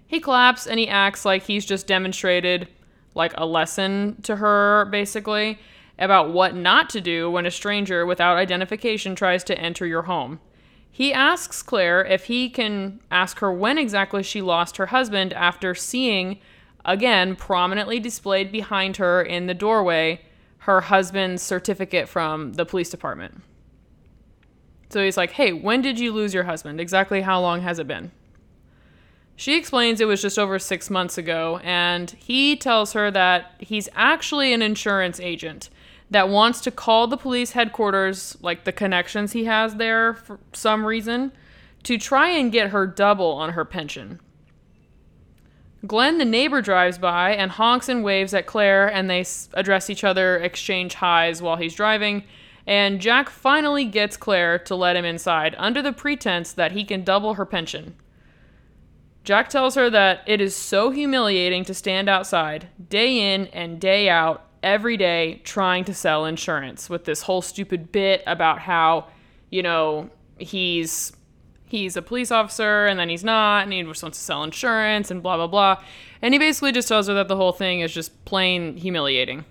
He 0.08 0.20
claps 0.20 0.66
and 0.66 0.80
he 0.80 0.88
acts 0.88 1.24
like 1.24 1.44
he's 1.44 1.68
just 1.68 1.86
demonstrated 1.86 2.68
like 3.14 3.34
a 3.38 3.46
lesson 3.46 4.20
to 4.24 4.38
her, 4.38 4.86
basically, 4.86 5.60
about 6.00 6.34
what 6.34 6.56
not 6.56 6.90
to 6.90 7.00
do 7.00 7.30
when 7.30 7.46
a 7.46 7.52
stranger 7.52 8.08
without 8.08 8.38
identification 8.38 9.14
tries 9.14 9.44
to 9.44 9.60
enter 9.60 9.86
your 9.86 10.04
home. 10.04 10.40
He 10.90 11.14
asks 11.14 11.62
Claire 11.62 12.04
if 12.04 12.24
he 12.24 12.50
can 12.50 13.02
ask 13.12 13.38
her 13.38 13.54
when 13.54 13.78
exactly 13.78 14.24
she 14.24 14.42
lost 14.42 14.78
her 14.78 14.88
husband 14.88 15.32
after 15.34 15.76
seeing, 15.76 16.40
again, 16.84 17.36
prominently 17.36 18.00
displayed 18.00 18.52
behind 18.52 18.98
her 18.98 19.22
in 19.22 19.46
the 19.46 19.54
doorway, 19.54 20.22
her 20.68 20.82
husband's 20.82 21.42
certificate 21.42 22.10
from 22.10 22.52
the 22.54 22.66
police 22.66 22.90
department. 22.90 23.42
So 24.90 25.02
he's 25.02 25.16
like, 25.16 25.32
Hey, 25.32 25.54
when 25.54 25.82
did 25.82 25.98
you 25.98 26.12
lose 26.12 26.34
your 26.34 26.44
husband? 26.44 26.82
Exactly 26.82 27.22
how 27.22 27.40
long 27.40 27.62
has 27.62 27.80
it 27.80 27.88
been? 27.88 28.12
She 29.38 29.56
explains 29.56 30.02
it 30.02 30.06
was 30.06 30.22
just 30.22 30.38
over 30.38 30.60
six 30.60 30.90
months 30.90 31.18
ago, 31.18 31.62
and 31.64 32.12
he 32.12 32.58
tells 32.58 32.94
her 32.94 33.10
that 33.12 33.54
he's 33.60 33.88
actually 33.96 34.52
an 34.52 34.62
insurance 34.62 35.22
agent 35.22 35.70
that 36.10 36.28
wants 36.28 36.60
to 36.62 36.72
call 36.72 37.08
the 37.08 37.18
police 37.18 37.52
headquarters, 37.52 38.36
like 38.42 38.66
the 38.66 38.72
connections 38.74 39.32
he 39.32 39.46
has 39.46 39.76
there 39.76 40.16
for 40.16 40.38
some 40.52 40.86
reason, 40.86 41.32
to 41.84 41.98
try 41.98 42.30
and 42.30 42.52
get 42.52 42.72
her 42.72 42.86
double 42.86 43.32
on 43.34 43.52
her 43.54 43.64
pension. 43.64 44.20
Glenn, 45.86 46.18
the 46.18 46.26
neighbor, 46.26 46.62
drives 46.62 46.98
by 46.98 47.32
and 47.36 47.52
honks 47.52 47.88
and 47.88 48.04
waves 48.04 48.34
at 48.34 48.48
Claire, 48.48 48.88
and 48.88 49.10
they 49.10 49.26
address 49.54 49.90
each 49.90 50.04
other, 50.04 50.38
exchange 50.38 50.96
highs 50.96 51.42
while 51.42 51.58
he's 51.58 51.76
driving. 51.76 52.24
And 52.66 53.00
Jack 53.00 53.30
finally 53.30 53.86
gets 53.86 54.18
Claire 54.18 54.60
to 54.60 54.76
let 54.76 54.96
him 54.96 55.06
inside 55.06 55.56
under 55.58 55.82
the 55.82 55.94
pretense 55.94 56.52
that 56.54 56.74
he 56.74 56.84
can 56.84 57.04
double 57.04 57.36
her 57.36 57.46
pension. 57.46 57.96
Jack 59.24 59.50
tells 59.50 59.76
her 59.76 59.90
that 59.90 60.24
it 60.26 60.42
is 60.42 60.56
so 60.56 60.90
humiliating 60.90 61.66
to 61.66 61.74
stand 61.74 62.10
outside 62.10 62.70
day 62.90 63.34
in 63.34 63.48
and 63.48 63.80
day 63.80 64.10
out 64.10 64.46
every 64.64 64.98
day 64.98 65.42
trying 65.44 65.84
to 65.86 65.94
sell 65.94 66.26
insurance 66.26 66.90
with 66.90 67.06
this 67.06 67.24
whole 67.24 67.42
stupid 67.42 67.92
bit 67.92 68.24
about 68.26 68.60
how, 68.60 69.08
you 69.50 69.62
know, 69.62 70.10
he's 70.38 71.12
he's 71.68 71.98
a 71.98 72.02
police 72.02 72.32
officer 72.32 72.86
and 72.86 73.00
then 73.00 73.10
he's 73.10 73.24
not 73.24 73.64
and 73.64 73.74
he 73.74 73.84
just 73.84 74.02
wants 74.02 74.18
to 74.18 74.24
sell 74.24 74.44
insurance 74.44 75.12
and 75.12 75.22
blah 75.22 75.36
blah 75.36 75.48
blah. 75.48 75.84
And 76.22 76.34
he 76.34 76.40
basically 76.40 76.72
just 76.72 76.88
tells 76.88 77.08
her 77.08 77.14
that 77.14 77.28
the 77.28 77.36
whole 77.36 77.52
thing 77.52 77.82
is 77.82 77.94
just 77.94 78.26
plain 78.26 78.78
humiliating. 78.78 79.46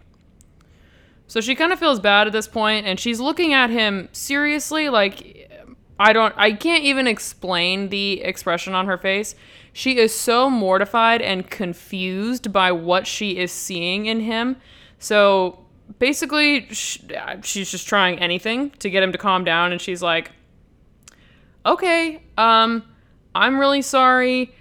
So 1.28 1.40
she 1.40 1.54
kind 1.54 1.72
of 1.72 1.78
feels 1.78 2.00
bad 2.00 2.26
at 2.26 2.32
this 2.32 2.48
point 2.48 2.86
and 2.86 2.98
she's 2.98 3.20
looking 3.20 3.52
at 3.52 3.70
him 3.70 4.08
seriously 4.12 4.88
like 4.88 5.50
I 5.98 6.12
don't 6.12 6.34
I 6.36 6.52
can't 6.52 6.84
even 6.84 7.06
explain 7.06 7.90
the 7.90 8.22
expression 8.22 8.74
on 8.74 8.86
her 8.86 8.98
face. 8.98 9.34
She 9.72 9.98
is 9.98 10.14
so 10.14 10.48
mortified 10.48 11.20
and 11.20 11.48
confused 11.48 12.50
by 12.50 12.72
what 12.72 13.06
she 13.06 13.36
is 13.36 13.52
seeing 13.52 14.06
in 14.06 14.20
him. 14.20 14.56
So 14.98 15.66
basically, 15.98 16.66
she's 16.70 17.70
just 17.70 17.86
trying 17.86 18.18
anything 18.18 18.70
to 18.78 18.90
get 18.90 19.02
him 19.02 19.12
to 19.12 19.18
calm 19.18 19.44
down. 19.44 19.72
And 19.72 19.80
she's 19.80 20.02
like, 20.02 20.30
okay, 21.66 22.22
um, 22.38 22.84
I'm 23.34 23.58
really 23.58 23.82
sorry. 23.82 24.54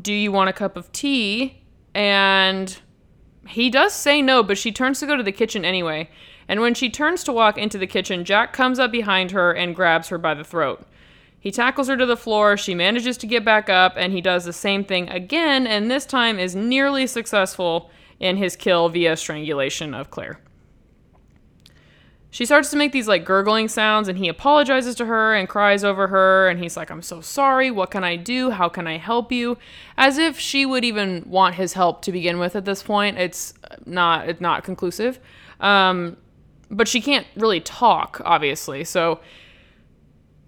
Do 0.00 0.12
you 0.12 0.32
want 0.32 0.50
a 0.50 0.52
cup 0.52 0.76
of 0.76 0.90
tea? 0.92 1.62
And 1.94 2.76
he 3.46 3.70
does 3.70 3.92
say 3.92 4.20
no, 4.20 4.42
but 4.42 4.58
she 4.58 4.72
turns 4.72 5.00
to 5.00 5.06
go 5.06 5.16
to 5.16 5.22
the 5.22 5.32
kitchen 5.32 5.64
anyway. 5.64 6.10
And 6.48 6.60
when 6.60 6.74
she 6.74 6.90
turns 6.90 7.24
to 7.24 7.32
walk 7.32 7.56
into 7.56 7.78
the 7.78 7.86
kitchen, 7.86 8.24
Jack 8.24 8.52
comes 8.52 8.78
up 8.78 8.90
behind 8.90 9.30
her 9.30 9.52
and 9.52 9.76
grabs 9.76 10.08
her 10.08 10.18
by 10.18 10.34
the 10.34 10.44
throat. 10.44 10.86
He 11.38 11.50
tackles 11.50 11.88
her 11.88 11.96
to 11.96 12.06
the 12.06 12.16
floor, 12.16 12.56
she 12.56 12.74
manages 12.74 13.16
to 13.18 13.26
get 13.26 13.44
back 13.44 13.68
up, 13.68 13.94
and 13.96 14.12
he 14.12 14.20
does 14.20 14.44
the 14.44 14.52
same 14.52 14.84
thing 14.84 15.08
again, 15.08 15.66
and 15.66 15.90
this 15.90 16.06
time 16.06 16.38
is 16.38 16.54
nearly 16.54 17.04
successful 17.06 17.90
in 18.20 18.36
his 18.36 18.54
kill 18.54 18.88
via 18.88 19.16
strangulation 19.16 19.92
of 19.92 20.08
Claire. 20.08 20.40
She 22.32 22.46
starts 22.46 22.70
to 22.70 22.78
make 22.78 22.92
these 22.92 23.06
like 23.06 23.26
gurgling 23.26 23.68
sounds, 23.68 24.08
and 24.08 24.16
he 24.16 24.26
apologizes 24.26 24.94
to 24.94 25.04
her 25.04 25.34
and 25.34 25.46
cries 25.46 25.84
over 25.84 26.08
her, 26.08 26.48
and 26.48 26.58
he's 26.58 26.78
like, 26.78 26.90
I'm 26.90 27.02
so 27.02 27.20
sorry, 27.20 27.70
what 27.70 27.90
can 27.90 28.04
I 28.04 28.16
do? 28.16 28.48
How 28.48 28.70
can 28.70 28.86
I 28.86 28.96
help 28.96 29.30
you? 29.30 29.58
As 29.98 30.16
if 30.16 30.38
she 30.38 30.64
would 30.64 30.82
even 30.82 31.24
want 31.26 31.56
his 31.56 31.74
help 31.74 32.00
to 32.02 32.10
begin 32.10 32.38
with 32.38 32.56
at 32.56 32.64
this 32.64 32.82
point. 32.82 33.18
It's 33.18 33.52
not 33.84 34.30
it's 34.30 34.40
not 34.40 34.64
conclusive. 34.64 35.20
Um, 35.60 36.16
but 36.70 36.88
she 36.88 37.02
can't 37.02 37.26
really 37.36 37.60
talk, 37.60 38.22
obviously. 38.24 38.82
So 38.82 39.20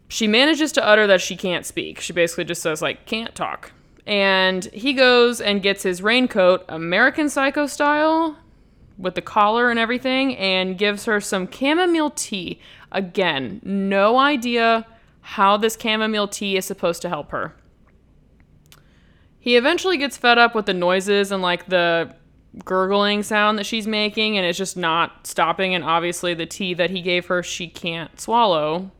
she 0.09 0.27
manages 0.27 0.73
to 0.73 0.87
utter 0.87 1.07
that 1.07 1.21
she 1.21 1.37
can't 1.37 1.67
speak. 1.67 2.01
She 2.01 2.15
basically 2.15 2.45
just 2.45 2.63
says, 2.63 2.81
like, 2.81 3.05
can't 3.05 3.35
talk. 3.35 3.73
And 4.07 4.65
he 4.73 4.95
goes 4.95 5.39
and 5.39 5.63
gets 5.63 5.83
his 5.83 6.01
raincoat, 6.01 6.65
American 6.71 7.29
Psycho 7.29 7.67
style, 7.67 8.39
with 8.97 9.15
the 9.15 9.23
collar 9.23 9.71
and 9.71 9.79
everything, 9.79 10.37
and 10.37 10.79
gives 10.79 11.05
her 11.05 11.21
some 11.21 11.51
chamomile 11.51 12.11
tea. 12.11 12.61
Again, 12.93 13.61
no 13.65 14.19
idea 14.19 14.87
how 15.21 15.57
this 15.57 15.77
chamomile 15.81 16.29
tea 16.29 16.57
is 16.57 16.65
supposed 16.65 17.03
to 17.03 17.09
help 17.09 17.31
her. 17.31 17.55
He 19.39 19.57
eventually 19.57 19.99
gets 19.99 20.17
fed 20.17 20.39
up 20.39 20.55
with 20.55 20.67
the 20.67 20.75
noises 20.75 21.33
and 21.33 21.43
like 21.43 21.67
the 21.67 22.15
gurgling 22.65 23.23
sound 23.23 23.59
that 23.59 23.67
she's 23.67 23.87
making, 23.87 24.37
and 24.39 24.47
it's 24.47 24.59
just 24.59 24.77
not 24.77 25.27
stopping. 25.27 25.75
And 25.75 25.85
obviously, 25.85 26.35
the 26.35 26.47
tea 26.47 26.75
that 26.75 26.91
he 26.91 27.03
gave 27.03 27.27
her, 27.27 27.43
she 27.43 27.69
can't 27.69 28.19
swallow 28.21 28.91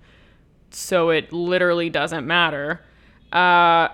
so 0.77 1.11
it 1.11 1.33
literally 1.33 1.89
doesn't 1.91 2.27
matter. 2.27 2.81
Uh, 3.33 3.89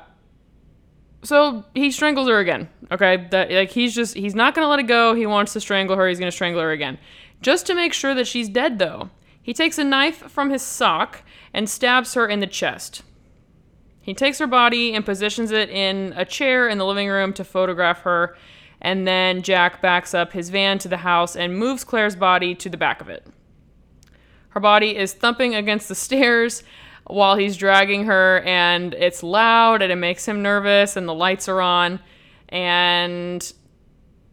so 1.23 1.65
he 1.75 1.91
strangles 1.91 2.29
her 2.29 2.39
again. 2.39 2.69
Okay, 2.93 3.29
that 3.31 3.51
like 3.51 3.71
he's 3.71 3.95
just 3.95 4.15
he's 4.15 4.35
not 4.35 4.55
gonna 4.55 4.69
let 4.69 4.81
it 4.81 4.85
go. 4.85 5.15
He 5.15 5.27
wants 5.27 5.53
to 5.53 5.61
strangle 5.61 5.97
her. 5.97 6.09
He's 6.09 6.19
gonna 6.19 6.33
strangle 6.33 6.61
her 6.61 6.73
again, 6.73 6.99
just 7.41 7.67
to 7.67 7.75
make 7.75 7.93
sure 7.93 8.15
that 8.15 8.27
she's 8.27 8.49
dead. 8.49 8.79
Though 8.79 9.11
he 9.43 9.55
takes 9.55 9.79
a 9.79 9.85
knife 9.85 10.17
from 10.31 10.51
his 10.51 10.63
sock 10.63 11.23
and 11.55 11.69
stabs 11.69 12.15
her 12.15 12.27
in 12.27 12.41
the 12.41 12.47
chest. 12.47 13.03
He 14.01 14.15
takes 14.15 14.39
her 14.39 14.47
body 14.47 14.95
and 14.95 15.05
positions 15.05 15.51
it 15.51 15.71
in 15.71 16.15
a 16.17 16.25
chair 16.25 16.69
in 16.69 16.79
the 16.79 16.87
living 16.87 17.09
room 17.09 17.33
to 17.35 17.45
photograph 17.45 18.03
her, 18.03 18.37
and 18.81 19.07
then 19.07 19.43
Jack 19.43 19.83
backs 19.83 20.15
up 20.15 20.33
his 20.33 20.51
van 20.51 20.79
to 20.79 20.89
the 20.89 20.99
house 20.99 21.37
and 21.37 21.59
moves 21.59 21.85
Claire's 21.85 22.17
body 22.17 22.55
to 22.57 22.69
the 22.69 22.77
back 22.77 23.01
of 23.01 23.09
it. 23.09 23.27
Her 24.51 24.61
body 24.61 24.97
is 24.97 25.13
thumping 25.13 25.55
against 25.55 25.89
the 25.89 25.95
stairs 26.07 26.63
while 27.07 27.37
he's 27.37 27.57
dragging 27.57 28.05
her, 28.05 28.41
and 28.41 28.95
it's 28.95 29.23
loud 29.23 29.83
and 29.83 29.93
it 29.93 29.97
makes 29.97 30.27
him 30.27 30.43
nervous, 30.43 30.97
and 30.97 31.09
the 31.09 31.15
lights 31.15 31.49
are 31.49 31.61
on. 31.61 32.01
And 32.51 33.53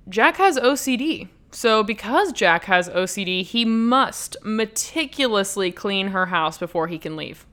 Jack 0.09 0.38
has 0.38 0.57
OCD. 0.57 1.29
So, 1.51 1.81
because 1.81 2.33
Jack 2.33 2.65
has 2.65 2.89
OCD, 2.89 3.43
he 3.43 3.63
must 3.63 4.36
meticulously 4.43 5.71
clean 5.71 6.09
her 6.09 6.27
house 6.27 6.57
before 6.57 6.88
he 6.88 7.00
can 7.00 7.15
leave. 7.15 7.45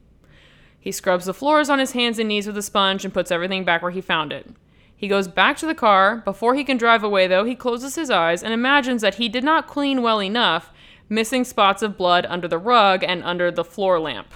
He 0.80 0.92
scrubs 0.92 1.26
the 1.26 1.32
floors 1.32 1.70
on 1.70 1.78
his 1.78 1.92
hands 1.92 2.18
and 2.18 2.28
knees 2.28 2.46
with 2.46 2.58
a 2.58 2.62
sponge 2.62 3.04
and 3.04 3.14
puts 3.14 3.30
everything 3.30 3.64
back 3.64 3.82
where 3.82 3.92
he 3.92 4.00
found 4.00 4.32
it. 4.32 4.50
He 4.94 5.08
goes 5.08 5.28
back 5.28 5.56
to 5.58 5.66
the 5.66 5.74
car. 5.74 6.18
Before 6.24 6.54
he 6.54 6.64
can 6.64 6.76
drive 6.76 7.02
away, 7.02 7.26
though, 7.26 7.44
he 7.44 7.54
closes 7.54 7.94
his 7.94 8.10
eyes 8.10 8.42
and 8.42 8.52
imagines 8.52 9.00
that 9.02 9.16
he 9.16 9.28
did 9.28 9.44
not 9.44 9.66
clean 9.66 10.02
well 10.02 10.20
enough 10.20 10.72
missing 11.08 11.44
spots 11.44 11.82
of 11.82 11.96
blood 11.96 12.26
under 12.28 12.48
the 12.48 12.58
rug 12.58 13.04
and 13.04 13.22
under 13.22 13.50
the 13.50 13.64
floor 13.64 14.00
lamp. 14.00 14.34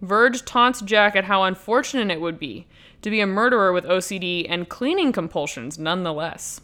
Verge 0.00 0.44
taunts 0.44 0.80
Jack 0.80 1.16
at 1.16 1.24
how 1.24 1.42
unfortunate 1.42 2.10
it 2.10 2.20
would 2.20 2.38
be 2.38 2.66
to 3.02 3.10
be 3.10 3.20
a 3.20 3.26
murderer 3.26 3.72
with 3.72 3.84
OCD 3.84 4.46
and 4.48 4.68
cleaning 4.68 5.12
compulsions 5.12 5.78
nonetheless. 5.78 6.60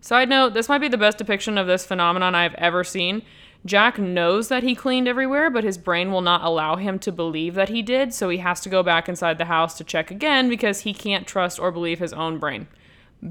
Side 0.00 0.28
note, 0.28 0.54
this 0.54 0.68
might 0.68 0.78
be 0.78 0.88
the 0.88 0.96
best 0.96 1.18
depiction 1.18 1.58
of 1.58 1.66
this 1.66 1.84
phenomenon 1.84 2.34
I've 2.34 2.54
ever 2.54 2.84
seen. 2.84 3.22
Jack 3.64 3.98
knows 3.98 4.48
that 4.48 4.62
he 4.62 4.74
cleaned 4.74 5.08
everywhere, 5.08 5.50
but 5.50 5.64
his 5.64 5.76
brain 5.76 6.12
will 6.12 6.20
not 6.20 6.44
allow 6.44 6.76
him 6.76 6.98
to 7.00 7.10
believe 7.10 7.54
that 7.54 7.68
he 7.68 7.82
did, 7.82 8.14
so 8.14 8.28
he 8.28 8.38
has 8.38 8.60
to 8.60 8.68
go 8.68 8.82
back 8.82 9.08
inside 9.08 9.38
the 9.38 9.46
house 9.46 9.76
to 9.76 9.84
check 9.84 10.10
again 10.10 10.48
because 10.48 10.80
he 10.80 10.94
can't 10.94 11.26
trust 11.26 11.58
or 11.58 11.72
believe 11.72 11.98
his 11.98 12.12
own 12.12 12.38
brain. 12.38 12.68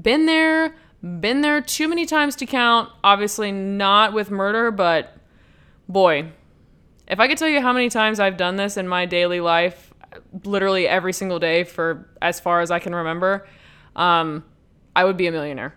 Been 0.02 0.26
there, 0.26 0.76
been 1.02 1.40
there 1.40 1.62
too 1.62 1.88
many 1.88 2.04
times 2.04 2.36
to 2.36 2.46
count. 2.46 2.90
Obviously, 3.02 3.50
not 3.50 4.12
with 4.12 4.30
murder, 4.30 4.70
but 4.70 5.16
boy, 5.88 6.30
if 7.06 7.18
I 7.18 7.26
could 7.26 7.38
tell 7.38 7.48
you 7.48 7.62
how 7.62 7.72
many 7.72 7.88
times 7.88 8.20
I've 8.20 8.36
done 8.36 8.56
this 8.56 8.76
in 8.76 8.86
my 8.86 9.06
daily 9.06 9.40
life, 9.40 9.87
literally 10.44 10.88
every 10.88 11.12
single 11.12 11.38
day 11.38 11.64
for 11.64 12.08
as 12.22 12.40
far 12.40 12.60
as 12.60 12.70
I 12.70 12.78
can 12.78 12.94
remember, 12.94 13.46
um, 13.96 14.44
I 14.94 15.04
would 15.04 15.16
be 15.16 15.26
a 15.26 15.32
millionaire. 15.32 15.74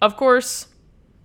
Of 0.00 0.16
course, 0.16 0.68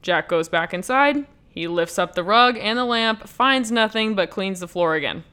Jack 0.01 0.29
goes 0.29 0.50
back 0.50 0.74
inside. 0.74 1.25
He 1.50 1.67
lifts 1.67 2.00
up 2.00 2.15
the 2.15 2.24
rug 2.24 2.58
and 2.58 2.77
the 2.77 2.86
lamp, 2.86 3.27
finds 3.27 3.72
nothing, 3.72 4.15
but 4.15 4.29
cleans 4.29 4.60
the 4.60 4.67
floor 4.67 4.96
again. 4.96 5.24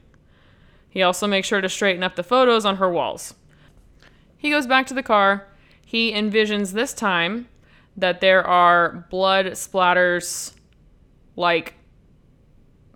He 0.89 1.01
also 1.01 1.27
makes 1.27 1.47
sure 1.47 1.61
to 1.61 1.69
straighten 1.69 2.03
up 2.03 2.15
the 2.15 2.23
photos 2.23 2.65
on 2.65 2.77
her 2.77 2.89
walls. 2.89 3.35
He 4.37 4.49
goes 4.49 4.67
back 4.67 4.87
to 4.87 4.93
the 4.93 5.03
car 5.03 5.47
he 5.87 6.11
envisions 6.11 6.73
this 6.73 6.91
time 6.91 7.47
that 7.95 8.19
there 8.19 8.45
are 8.45 9.07
blood 9.09 9.45
splatters 9.51 10.53
like 11.37 11.75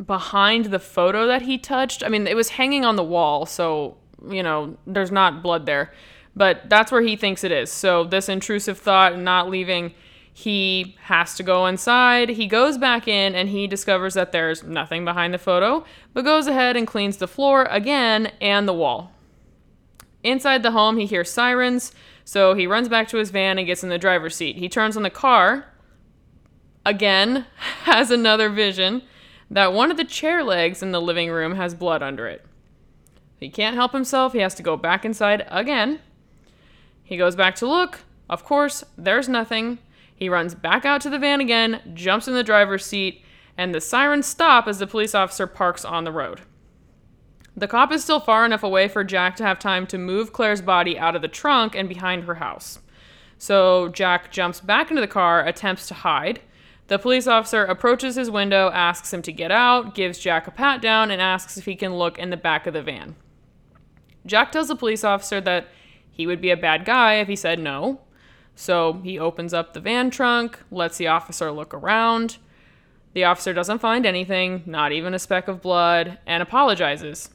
behind 0.05 0.65
the 0.65 0.79
photo 0.79 1.27
that 1.27 1.43
he 1.43 1.57
touched. 1.57 2.03
I 2.03 2.09
mean, 2.09 2.27
it 2.27 2.35
was 2.35 2.49
hanging 2.49 2.85
on 2.85 2.95
the 2.95 3.03
wall, 3.03 3.45
so, 3.45 3.97
you 4.29 4.43
know, 4.43 4.77
there's 4.87 5.11
not 5.11 5.43
blood 5.43 5.65
there. 5.65 5.93
But 6.35 6.69
that's 6.69 6.91
where 6.91 7.01
he 7.01 7.15
thinks 7.15 7.43
it 7.43 7.51
is. 7.51 7.71
So, 7.71 8.05
this 8.05 8.29
intrusive 8.29 8.77
thought, 8.77 9.19
not 9.19 9.49
leaving, 9.49 9.93
he 10.33 10.95
has 11.01 11.35
to 11.35 11.43
go 11.43 11.65
inside. 11.65 12.29
He 12.29 12.47
goes 12.47 12.77
back 12.77 13.07
in 13.07 13.35
and 13.35 13.49
he 13.49 13.67
discovers 13.67 14.13
that 14.13 14.31
there's 14.31 14.63
nothing 14.63 15.03
behind 15.03 15.33
the 15.33 15.37
photo, 15.37 15.83
but 16.13 16.23
goes 16.23 16.47
ahead 16.47 16.77
and 16.77 16.87
cleans 16.87 17.17
the 17.17 17.27
floor 17.27 17.65
again 17.65 18.31
and 18.39 18.67
the 18.67 18.73
wall. 18.73 19.11
Inside 20.23 20.63
the 20.63 20.71
home, 20.71 20.97
he 20.97 21.05
hears 21.05 21.29
sirens, 21.29 21.91
so 22.23 22.53
he 22.53 22.67
runs 22.67 22.87
back 22.87 23.07
to 23.09 23.17
his 23.17 23.31
van 23.31 23.57
and 23.57 23.67
gets 23.67 23.83
in 23.83 23.89
the 23.89 23.97
driver's 23.97 24.35
seat. 24.35 24.55
He 24.55 24.69
turns 24.69 24.95
on 24.95 25.03
the 25.03 25.09
car, 25.09 25.65
again, 26.85 27.45
has 27.83 28.09
another 28.09 28.49
vision 28.49 29.01
that 29.51 29.73
one 29.73 29.91
of 29.91 29.97
the 29.97 30.05
chair 30.05 30.43
legs 30.43 30.81
in 30.81 30.91
the 30.91 31.01
living 31.01 31.29
room 31.29 31.55
has 31.55 31.75
blood 31.75 32.01
under 32.01 32.25
it. 32.25 32.43
He 33.37 33.49
can't 33.49 33.75
help 33.75 33.91
himself. 33.91 34.31
He 34.31 34.39
has 34.39 34.55
to 34.55 34.63
go 34.63 34.77
back 34.77 35.03
inside 35.03 35.45
again. 35.49 35.99
He 37.03 37.17
goes 37.17 37.35
back 37.35 37.55
to 37.55 37.67
look. 37.67 37.99
Of 38.29 38.45
course, 38.45 38.85
there's 38.97 39.27
nothing. 39.27 39.79
He 40.15 40.29
runs 40.29 40.55
back 40.55 40.85
out 40.85 41.01
to 41.01 41.09
the 41.09 41.19
van 41.19 41.41
again, 41.41 41.81
jumps 41.93 42.27
in 42.29 42.33
the 42.33 42.43
driver's 42.43 42.85
seat, 42.85 43.23
and 43.57 43.75
the 43.75 43.81
sirens 43.81 44.25
stop 44.25 44.67
as 44.67 44.79
the 44.79 44.87
police 44.87 45.13
officer 45.13 45.47
parks 45.47 45.83
on 45.83 46.05
the 46.05 46.11
road. 46.11 46.41
The 47.57 47.67
cop 47.67 47.91
is 47.91 48.03
still 48.03 48.21
far 48.21 48.45
enough 48.45 48.63
away 48.63 48.87
for 48.87 49.03
Jack 49.03 49.35
to 49.37 49.43
have 49.43 49.59
time 49.59 49.85
to 49.87 49.97
move 49.97 50.31
Claire's 50.31 50.61
body 50.61 50.97
out 50.97 51.17
of 51.17 51.21
the 51.21 51.27
trunk 51.27 51.75
and 51.75 51.89
behind 51.89 52.23
her 52.23 52.35
house. 52.35 52.79
So 53.37 53.89
Jack 53.89 54.31
jumps 54.31 54.61
back 54.61 54.89
into 54.89 55.01
the 55.01 55.07
car, 55.07 55.45
attempts 55.45 55.87
to 55.87 55.95
hide. 55.95 56.39
The 56.91 56.99
police 56.99 57.25
officer 57.25 57.63
approaches 57.63 58.15
his 58.15 58.29
window, 58.29 58.69
asks 58.73 59.13
him 59.13 59.21
to 59.21 59.31
get 59.31 59.49
out, 59.49 59.95
gives 59.95 60.19
Jack 60.19 60.45
a 60.47 60.51
pat 60.51 60.81
down, 60.81 61.09
and 61.09 61.21
asks 61.21 61.55
if 61.55 61.63
he 61.63 61.73
can 61.73 61.95
look 61.95 62.19
in 62.19 62.31
the 62.31 62.35
back 62.35 62.67
of 62.67 62.73
the 62.73 62.83
van. 62.83 63.15
Jack 64.25 64.51
tells 64.51 64.67
the 64.67 64.75
police 64.75 65.05
officer 65.05 65.39
that 65.39 65.69
he 66.11 66.27
would 66.27 66.41
be 66.41 66.49
a 66.49 66.57
bad 66.57 66.83
guy 66.83 67.13
if 67.13 67.29
he 67.29 67.35
said 67.37 67.59
no. 67.59 68.01
So 68.55 68.99
he 69.05 69.17
opens 69.17 69.53
up 69.53 69.73
the 69.73 69.79
van 69.79 70.09
trunk, 70.09 70.59
lets 70.69 70.97
the 70.97 71.07
officer 71.07 71.49
look 71.49 71.73
around. 71.73 72.39
The 73.13 73.23
officer 73.23 73.53
doesn't 73.53 73.79
find 73.79 74.05
anything, 74.05 74.63
not 74.65 74.91
even 74.91 75.13
a 75.13 75.19
speck 75.19 75.47
of 75.47 75.61
blood, 75.61 76.19
and 76.27 76.43
apologizes. 76.43 77.29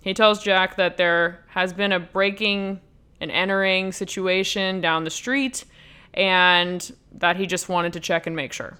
He 0.00 0.14
tells 0.14 0.42
Jack 0.42 0.76
that 0.76 0.96
there 0.96 1.44
has 1.48 1.74
been 1.74 1.92
a 1.92 2.00
breaking 2.00 2.80
and 3.20 3.30
entering 3.30 3.92
situation 3.92 4.80
down 4.80 5.04
the 5.04 5.10
street 5.10 5.66
and 6.14 6.90
that 7.12 7.36
he 7.36 7.46
just 7.46 7.68
wanted 7.68 7.92
to 7.92 8.00
check 8.00 8.26
and 8.26 8.34
make 8.34 8.54
sure. 8.54 8.78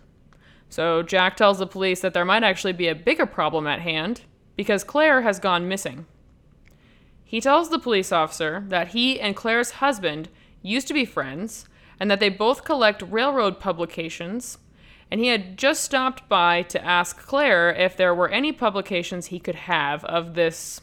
So 0.74 1.04
Jack 1.04 1.36
tells 1.36 1.58
the 1.58 1.68
police 1.68 2.00
that 2.00 2.14
there 2.14 2.24
might 2.24 2.42
actually 2.42 2.72
be 2.72 2.88
a 2.88 2.96
bigger 2.96 3.26
problem 3.26 3.64
at 3.64 3.82
hand 3.82 4.22
because 4.56 4.82
Claire 4.82 5.22
has 5.22 5.38
gone 5.38 5.68
missing. 5.68 6.04
He 7.24 7.40
tells 7.40 7.70
the 7.70 7.78
police 7.78 8.10
officer 8.10 8.64
that 8.70 8.88
he 8.88 9.20
and 9.20 9.36
Claire's 9.36 9.78
husband 9.78 10.30
used 10.62 10.88
to 10.88 10.94
be 10.94 11.04
friends 11.04 11.68
and 12.00 12.10
that 12.10 12.18
they 12.18 12.28
both 12.28 12.64
collect 12.64 13.02
railroad 13.02 13.60
publications, 13.60 14.58
and 15.12 15.20
he 15.20 15.28
had 15.28 15.56
just 15.56 15.84
stopped 15.84 16.28
by 16.28 16.62
to 16.62 16.84
ask 16.84 17.24
Claire 17.24 17.72
if 17.72 17.96
there 17.96 18.12
were 18.12 18.28
any 18.30 18.50
publications 18.50 19.26
he 19.26 19.38
could 19.38 19.54
have 19.54 20.04
of 20.06 20.34
this 20.34 20.80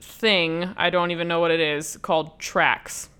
thing, 0.00 0.72
I 0.74 0.88
don't 0.88 1.10
even 1.10 1.28
know 1.28 1.40
what 1.40 1.50
it 1.50 1.60
is, 1.60 1.98
called 1.98 2.38
tracks. 2.38 3.10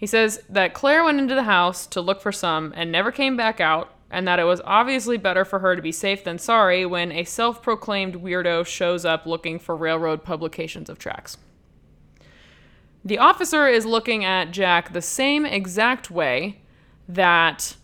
He 0.00 0.06
says 0.06 0.42
that 0.48 0.72
Claire 0.72 1.04
went 1.04 1.18
into 1.18 1.34
the 1.34 1.42
house 1.42 1.86
to 1.88 2.00
look 2.00 2.22
for 2.22 2.32
some 2.32 2.72
and 2.74 2.90
never 2.90 3.12
came 3.12 3.36
back 3.36 3.60
out, 3.60 3.92
and 4.10 4.26
that 4.26 4.38
it 4.38 4.44
was 4.44 4.62
obviously 4.64 5.18
better 5.18 5.44
for 5.44 5.58
her 5.58 5.76
to 5.76 5.82
be 5.82 5.92
safe 5.92 6.24
than 6.24 6.38
sorry 6.38 6.86
when 6.86 7.12
a 7.12 7.24
self 7.24 7.62
proclaimed 7.62 8.14
weirdo 8.14 8.64
shows 8.64 9.04
up 9.04 9.26
looking 9.26 9.58
for 9.58 9.76
railroad 9.76 10.24
publications 10.24 10.88
of 10.88 10.98
tracks. 10.98 11.36
The 13.04 13.18
officer 13.18 13.68
is 13.68 13.84
looking 13.84 14.24
at 14.24 14.52
Jack 14.52 14.94
the 14.94 15.02
same 15.02 15.44
exact 15.44 16.10
way 16.10 16.62
that 17.06 17.76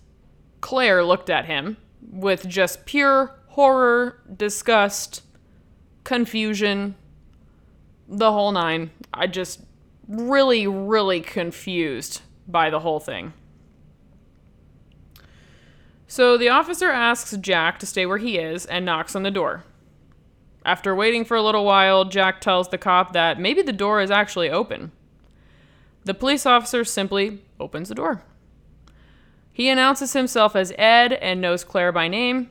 Claire 0.63 1.05
looked 1.05 1.29
at 1.29 1.45
him, 1.45 1.77
with 2.01 2.49
just 2.49 2.87
pure 2.87 3.39
horror, 3.49 4.23
disgust, 4.35 5.21
confusion, 6.03 6.95
the 8.09 8.33
whole 8.33 8.53
nine. 8.53 8.91
I 9.13 9.27
just 9.27 9.61
really, 10.09 10.67
really 10.67 11.21
confused 11.21 12.23
by 12.47 12.71
the 12.71 12.81
whole 12.81 13.01
thing. 13.01 13.33
So 16.07 16.39
the 16.39 16.49
officer 16.49 16.91
asks 16.91 17.37
Jack 17.39 17.79
to 17.81 17.87
stay 17.87 18.07
where 18.07 18.19
he 18.19 18.39
is 18.39 18.65
and 18.67 18.85
knocks 18.85 19.17
on 19.17 19.25
the 19.25 19.31
door. 19.31 19.65
After 20.65 20.95
waiting 20.95 21.25
for 21.25 21.37
a 21.37 21.43
little 21.43 21.65
while, 21.65 22.05
Jack 22.05 22.41
tells 22.41 22.69
the 22.69 22.79
cop 22.79 23.13
that 23.13 23.41
maybe 23.41 23.63
the 23.63 23.73
door 23.73 24.01
is 24.01 24.11
actually 24.11 24.51
open. 24.51 24.93
The 26.05 26.15
police 26.15 26.47
officer 26.47 26.85
simply 26.85 27.43
opens 27.59 27.89
the 27.89 27.95
door. 27.95 28.23
He 29.53 29.69
announces 29.69 30.13
himself 30.13 30.55
as 30.55 30.73
Ed 30.79 31.15
and 31.15 31.41
knows 31.41 31.65
Claire 31.65 31.93
by 31.93 32.09
name. 32.09 32.51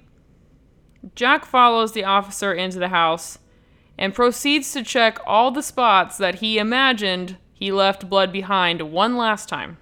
Jack 1.13 1.46
follows 1.46 1.91
the 1.91 2.04
officer 2.04 2.54
into 2.54 2.80
the 2.80 2.89
house 2.89 3.38
and 3.98 4.13
proceeds 4.13 4.74
to 4.74 4.84
check 4.84 5.20
all 5.26 5.52
the 5.52 5.62
spots 5.62 6.18
that 6.18 6.36
he 6.36 6.58
imagined 6.58 7.38
he 7.56 7.72
left 7.72 8.10
blood 8.10 8.32
behind 8.32 8.82
one 8.91 9.15
last 9.15 9.50
time. 9.50 9.78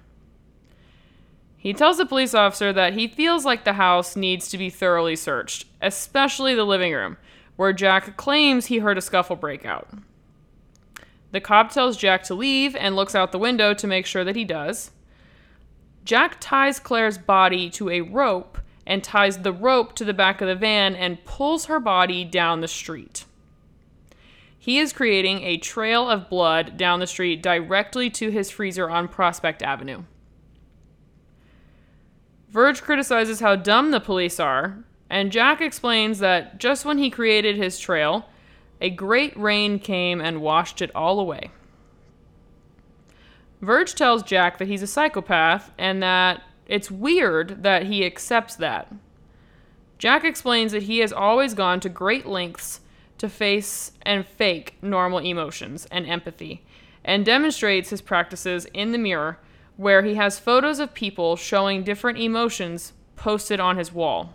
He 1.58 1.74
tells 1.74 1.98
the 1.98 2.06
police 2.06 2.34
officer 2.34 2.72
that 2.72 2.92
he 2.92 3.08
feels 3.08 3.44
like 3.44 3.64
the 3.64 3.72
house 3.72 4.16
needs 4.16 4.48
to 4.50 4.58
be 4.58 4.70
thoroughly 4.70 5.16
searched, 5.16 5.66
especially 5.82 6.54
the 6.54 6.64
living 6.64 6.92
room, 6.92 7.16
where 7.56 7.72
Jack 7.72 8.16
claims 8.16 8.66
he 8.66 8.78
heard 8.78 8.96
a 8.96 9.00
scuffle 9.00 9.34
break 9.34 9.66
out. 9.66 9.88
The 11.32 11.40
cop 11.40 11.72
tells 11.72 11.96
Jack 11.96 12.22
to 12.24 12.34
leave 12.34 12.76
and 12.76 12.94
looks 12.94 13.14
out 13.14 13.32
the 13.32 13.38
window 13.38 13.74
to 13.74 13.86
make 13.88 14.06
sure 14.06 14.22
that 14.22 14.36
he 14.36 14.44
does. 14.44 14.92
Jack 16.04 16.36
ties 16.38 16.78
Claire's 16.78 17.18
body 17.18 17.68
to 17.70 17.90
a 17.90 18.02
rope 18.02 18.58
and 18.86 19.02
ties 19.02 19.38
the 19.38 19.52
rope 19.52 19.96
to 19.96 20.04
the 20.04 20.14
back 20.14 20.40
of 20.40 20.46
the 20.48 20.54
van 20.54 20.94
and 20.94 21.24
pulls 21.24 21.64
her 21.64 21.80
body 21.80 22.24
down 22.24 22.60
the 22.60 22.68
street. 22.68 23.24
He 24.64 24.78
is 24.78 24.94
creating 24.94 25.42
a 25.42 25.58
trail 25.58 26.08
of 26.08 26.30
blood 26.30 26.78
down 26.78 26.98
the 26.98 27.06
street 27.06 27.42
directly 27.42 28.08
to 28.08 28.30
his 28.30 28.50
freezer 28.50 28.88
on 28.88 29.08
Prospect 29.08 29.62
Avenue. 29.62 30.04
Verge 32.48 32.80
criticizes 32.80 33.40
how 33.40 33.56
dumb 33.56 33.90
the 33.90 34.00
police 34.00 34.40
are, 34.40 34.82
and 35.10 35.30
Jack 35.30 35.60
explains 35.60 36.18
that 36.20 36.58
just 36.58 36.86
when 36.86 36.96
he 36.96 37.10
created 37.10 37.56
his 37.56 37.78
trail, 37.78 38.30
a 38.80 38.88
great 38.88 39.36
rain 39.36 39.78
came 39.78 40.22
and 40.22 40.40
washed 40.40 40.80
it 40.80 40.90
all 40.94 41.20
away. 41.20 41.50
Verge 43.60 43.94
tells 43.94 44.22
Jack 44.22 44.56
that 44.56 44.68
he's 44.68 44.82
a 44.82 44.86
psychopath 44.86 45.72
and 45.76 46.02
that 46.02 46.42
it's 46.66 46.90
weird 46.90 47.64
that 47.64 47.82
he 47.82 48.06
accepts 48.06 48.56
that. 48.56 48.90
Jack 49.98 50.24
explains 50.24 50.72
that 50.72 50.84
he 50.84 51.00
has 51.00 51.12
always 51.12 51.52
gone 51.52 51.80
to 51.80 51.90
great 51.90 52.24
lengths 52.24 52.80
to 53.18 53.28
face 53.28 53.92
and 54.02 54.26
fake 54.26 54.76
normal 54.82 55.18
emotions 55.18 55.86
and 55.90 56.06
empathy, 56.06 56.64
and 57.04 57.24
demonstrates 57.24 57.90
his 57.90 58.02
practices 58.02 58.66
in 58.74 58.92
the 58.92 58.98
mirror, 58.98 59.38
where 59.76 60.02
he 60.02 60.14
has 60.14 60.38
photos 60.38 60.78
of 60.78 60.94
people 60.94 61.36
showing 61.36 61.82
different 61.82 62.18
emotions 62.18 62.92
posted 63.16 63.60
on 63.60 63.76
his 63.76 63.92
wall. 63.92 64.34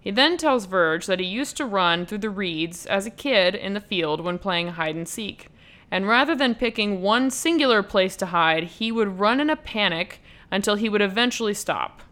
He 0.00 0.10
then 0.10 0.36
tells 0.36 0.66
Verge 0.66 1.06
that 1.06 1.20
he 1.20 1.26
used 1.26 1.56
to 1.56 1.66
run 1.66 2.06
through 2.06 2.18
the 2.18 2.30
reeds 2.30 2.86
as 2.86 3.06
a 3.06 3.10
kid 3.10 3.54
in 3.54 3.74
the 3.74 3.80
field 3.80 4.20
when 4.20 4.38
playing 4.38 4.68
hide 4.68 4.96
and 4.96 5.08
seek, 5.08 5.48
and 5.90 6.06
rather 6.06 6.34
than 6.34 6.54
picking 6.54 7.02
one 7.02 7.30
singular 7.30 7.82
place 7.82 8.16
to 8.16 8.26
hide, 8.26 8.64
he 8.64 8.92
would 8.92 9.18
run 9.18 9.40
in 9.40 9.50
a 9.50 9.56
panic 9.56 10.20
until 10.50 10.76
he 10.76 10.88
would 10.88 11.02
eventually 11.02 11.54
stop. 11.54 12.02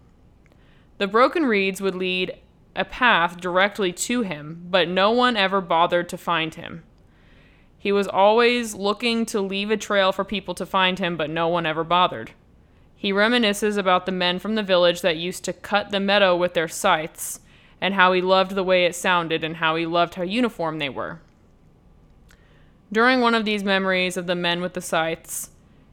The 0.99 1.07
broken 1.07 1.45
reeds 1.45 1.81
would 1.81 1.95
lead 1.95 2.39
a 2.77 2.85
path 2.85 3.39
directly 3.39 3.93
to 3.93 4.23
him, 4.23 4.67
but 4.71 4.89
no 4.89 5.11
one 5.11 5.37
ever 5.37 5.61
bothered 5.61 6.09
to 6.11 6.19
find 6.19 6.55
him. 6.55 6.83
He 7.79 7.93
was 7.93 8.09
always 8.09 8.75
looking 8.75 9.27
to 9.27 9.41
leave 9.41 9.71
a 9.71 9.77
trail 9.77 10.13
for 10.13 10.25
people 10.25 10.55
to 10.55 10.67
find 10.67 10.99
him, 10.99 11.17
but 11.17 11.31
no 11.31 11.49
one 11.49 11.67
ever 11.67 11.85
bothered. 11.85 12.33
He 12.97 13.13
reminisces 13.13 13.77
about 13.77 14.07
the 14.07 14.13
men 14.13 14.39
from 14.39 14.55
the 14.55 14.63
village 14.63 15.03
that 15.03 15.17
used 15.17 15.45
to 15.45 15.53
cut 15.53 15.91
the 15.91 16.01
meadow 16.01 16.37
with 16.37 16.55
their 16.55 16.69
scythes, 16.69 17.41
and 17.81 17.95
how 17.95 18.13
he 18.13 18.23
loved 18.23 18.53
the 18.53 18.65
way 18.65 18.87
it 18.87 18.95
sounded, 18.95 19.45
and 19.45 19.57
how 19.57 19.77
he 19.77 19.87
loved 19.87 20.15
how 20.15 20.23
uniform 20.23 20.79
they 20.79 20.89
were. 20.89 21.21
During 22.91 23.21
one 23.21 23.35
of 23.35 23.45
these 23.45 23.65
memories 23.65 24.17
of 24.17 24.27
the 24.27 24.35
men 24.35 24.61
with 24.61 24.75
the 24.75 24.81
scythes, 24.81 25.51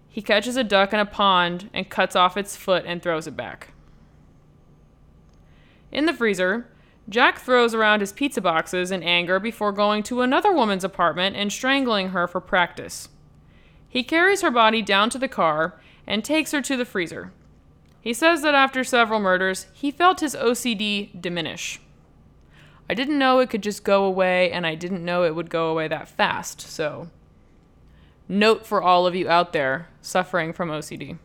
he 0.08 0.22
catches 0.22 0.56
a 0.56 0.64
duck 0.64 0.94
in 0.94 1.00
a 1.00 1.06
pond 1.06 1.70
and 1.74 1.90
cuts 1.90 2.16
off 2.16 2.38
its 2.38 2.56
foot 2.56 2.86
and 2.86 3.02
throws 3.02 3.28
it 3.28 3.36
back. 3.36 3.74
In 5.92 6.06
the 6.06 6.14
freezer, 6.14 6.68
Jack 7.10 7.40
throws 7.40 7.74
around 7.74 8.00
his 8.00 8.14
pizza 8.14 8.40
boxes 8.40 8.92
in 8.92 9.04
anger 9.04 9.40
before 9.40 9.72
going 9.72 10.04
to 10.04 10.22
another 10.22 10.54
woman's 10.54 10.84
apartment 10.84 11.36
and 11.36 11.52
strangling 11.52 12.10
her 12.10 12.28
for 12.28 12.40
practice. 12.40 13.10
He 13.88 14.04
carries 14.04 14.42
her 14.42 14.52
body 14.52 14.82
down 14.82 15.10
to 15.12 15.20
the 15.20 15.28
car 15.28 15.80
and 16.08 16.24
takes 16.24 16.52
her 16.52 16.62
to 16.62 16.78
the 16.78 16.86
freezer. 16.86 17.32
He 18.02 18.14
says 18.14 18.42
that 18.42 18.56
after 18.56 18.84
several 18.84 19.20
murders, 19.20 19.68
he 19.74 19.92
felt 19.92 20.20
his 20.20 20.36
OCD 20.36 21.22
diminish. 21.22 21.80
I 22.90 22.94
didn't 22.94 23.20
know 23.20 23.40
it 23.40 23.50
could 23.50 23.64
just 23.64 23.84
go 23.84 24.04
away, 24.04 24.52
and 24.52 24.68
I 24.68 24.76
didn't 24.76 25.06
know 25.06 25.24
it 25.24 25.36
would 25.36 25.50
go 25.50 25.70
away 25.70 25.88
that 25.88 26.10
fast. 26.10 26.60
So, 26.60 27.10
note 28.28 28.66
for 28.66 28.82
all 28.82 29.08
of 29.08 29.16
you 29.16 29.30
out 29.30 29.54
there 29.54 29.88
suffering 30.02 30.52
from 30.52 30.70
OCD. 30.70 31.18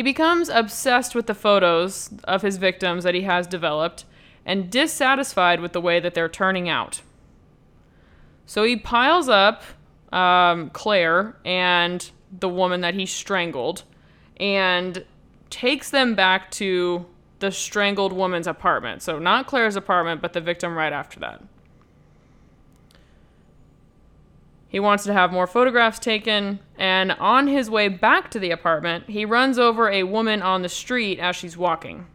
He 0.00 0.02
becomes 0.02 0.48
obsessed 0.48 1.14
with 1.14 1.26
the 1.26 1.34
photos 1.34 2.08
of 2.24 2.40
his 2.40 2.56
victims 2.56 3.04
that 3.04 3.14
he 3.14 3.20
has 3.24 3.46
developed 3.46 4.06
and 4.46 4.70
dissatisfied 4.70 5.60
with 5.60 5.74
the 5.74 5.80
way 5.82 6.00
that 6.00 6.14
they're 6.14 6.26
turning 6.26 6.70
out. 6.70 7.02
So 8.46 8.64
he 8.64 8.76
piles 8.76 9.28
up 9.28 9.62
um, 10.10 10.70
Claire 10.70 11.36
and 11.44 12.10
the 12.32 12.48
woman 12.48 12.80
that 12.80 12.94
he 12.94 13.04
strangled 13.04 13.82
and 14.38 15.04
takes 15.50 15.90
them 15.90 16.14
back 16.14 16.50
to 16.52 17.04
the 17.40 17.52
strangled 17.52 18.14
woman's 18.14 18.46
apartment. 18.46 19.02
So, 19.02 19.18
not 19.18 19.46
Claire's 19.46 19.76
apartment, 19.76 20.22
but 20.22 20.32
the 20.32 20.40
victim 20.40 20.78
right 20.78 20.94
after 20.94 21.20
that. 21.20 21.42
He 24.70 24.78
wants 24.78 25.02
to 25.04 25.12
have 25.12 25.32
more 25.32 25.48
photographs 25.48 25.98
taken, 25.98 26.60
and 26.78 27.10
on 27.12 27.48
his 27.48 27.68
way 27.68 27.88
back 27.88 28.30
to 28.30 28.38
the 28.38 28.52
apartment, 28.52 29.10
he 29.10 29.24
runs 29.24 29.58
over 29.58 29.90
a 29.90 30.04
woman 30.04 30.42
on 30.42 30.62
the 30.62 30.68
street 30.68 31.18
as 31.18 31.34
she's 31.34 31.56
walking. 31.56 32.06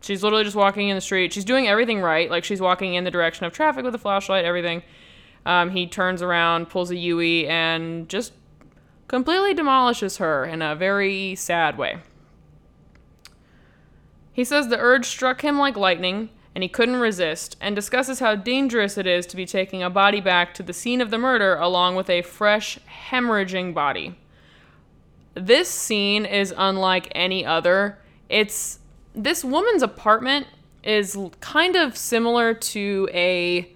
She's 0.00 0.24
literally 0.24 0.42
just 0.42 0.56
walking 0.56 0.88
in 0.88 0.96
the 0.96 1.00
street. 1.00 1.32
She's 1.32 1.44
doing 1.44 1.68
everything 1.68 2.00
right. 2.00 2.28
Like 2.28 2.42
she's 2.42 2.60
walking 2.60 2.94
in 2.94 3.04
the 3.04 3.10
direction 3.12 3.46
of 3.46 3.52
traffic 3.52 3.84
with 3.84 3.94
a 3.94 3.98
flashlight, 3.98 4.44
everything. 4.44 4.82
Um, 5.46 5.70
he 5.70 5.86
turns 5.86 6.22
around, 6.22 6.70
pulls 6.70 6.90
a 6.90 6.96
Yui, 6.96 7.46
and 7.46 8.08
just 8.08 8.32
completely 9.06 9.54
demolishes 9.54 10.16
her 10.16 10.44
in 10.44 10.60
a 10.60 10.74
very 10.74 11.36
sad 11.36 11.78
way. 11.78 11.98
He 14.32 14.42
says 14.42 14.68
the 14.68 14.78
urge 14.78 15.06
struck 15.06 15.42
him 15.42 15.56
like 15.56 15.76
lightning, 15.76 16.30
and 16.54 16.62
he 16.62 16.68
couldn't 16.68 16.96
resist, 16.96 17.56
and 17.60 17.76
discusses 17.76 18.20
how 18.20 18.34
dangerous 18.34 18.98
it 18.98 19.06
is 19.06 19.26
to 19.26 19.36
be 19.36 19.46
taking 19.46 19.82
a 19.82 19.90
body 19.90 20.20
back 20.20 20.54
to 20.54 20.62
the 20.62 20.72
scene 20.72 21.00
of 21.00 21.10
the 21.10 21.18
murder 21.18 21.56
along 21.56 21.94
with 21.96 22.10
a 22.10 22.22
fresh, 22.22 22.78
hemorrhaging 23.10 23.74
body. 23.74 24.16
This 25.34 25.68
scene 25.68 26.24
is 26.24 26.52
unlike 26.56 27.12
any 27.14 27.46
other. 27.46 27.98
It's 28.28 28.80
this 29.14 29.44
woman's 29.44 29.82
apartment 29.82 30.46
is 30.82 31.16
kind 31.40 31.76
of 31.76 31.96
similar 31.96 32.54
to 32.54 33.08
a 33.12 33.72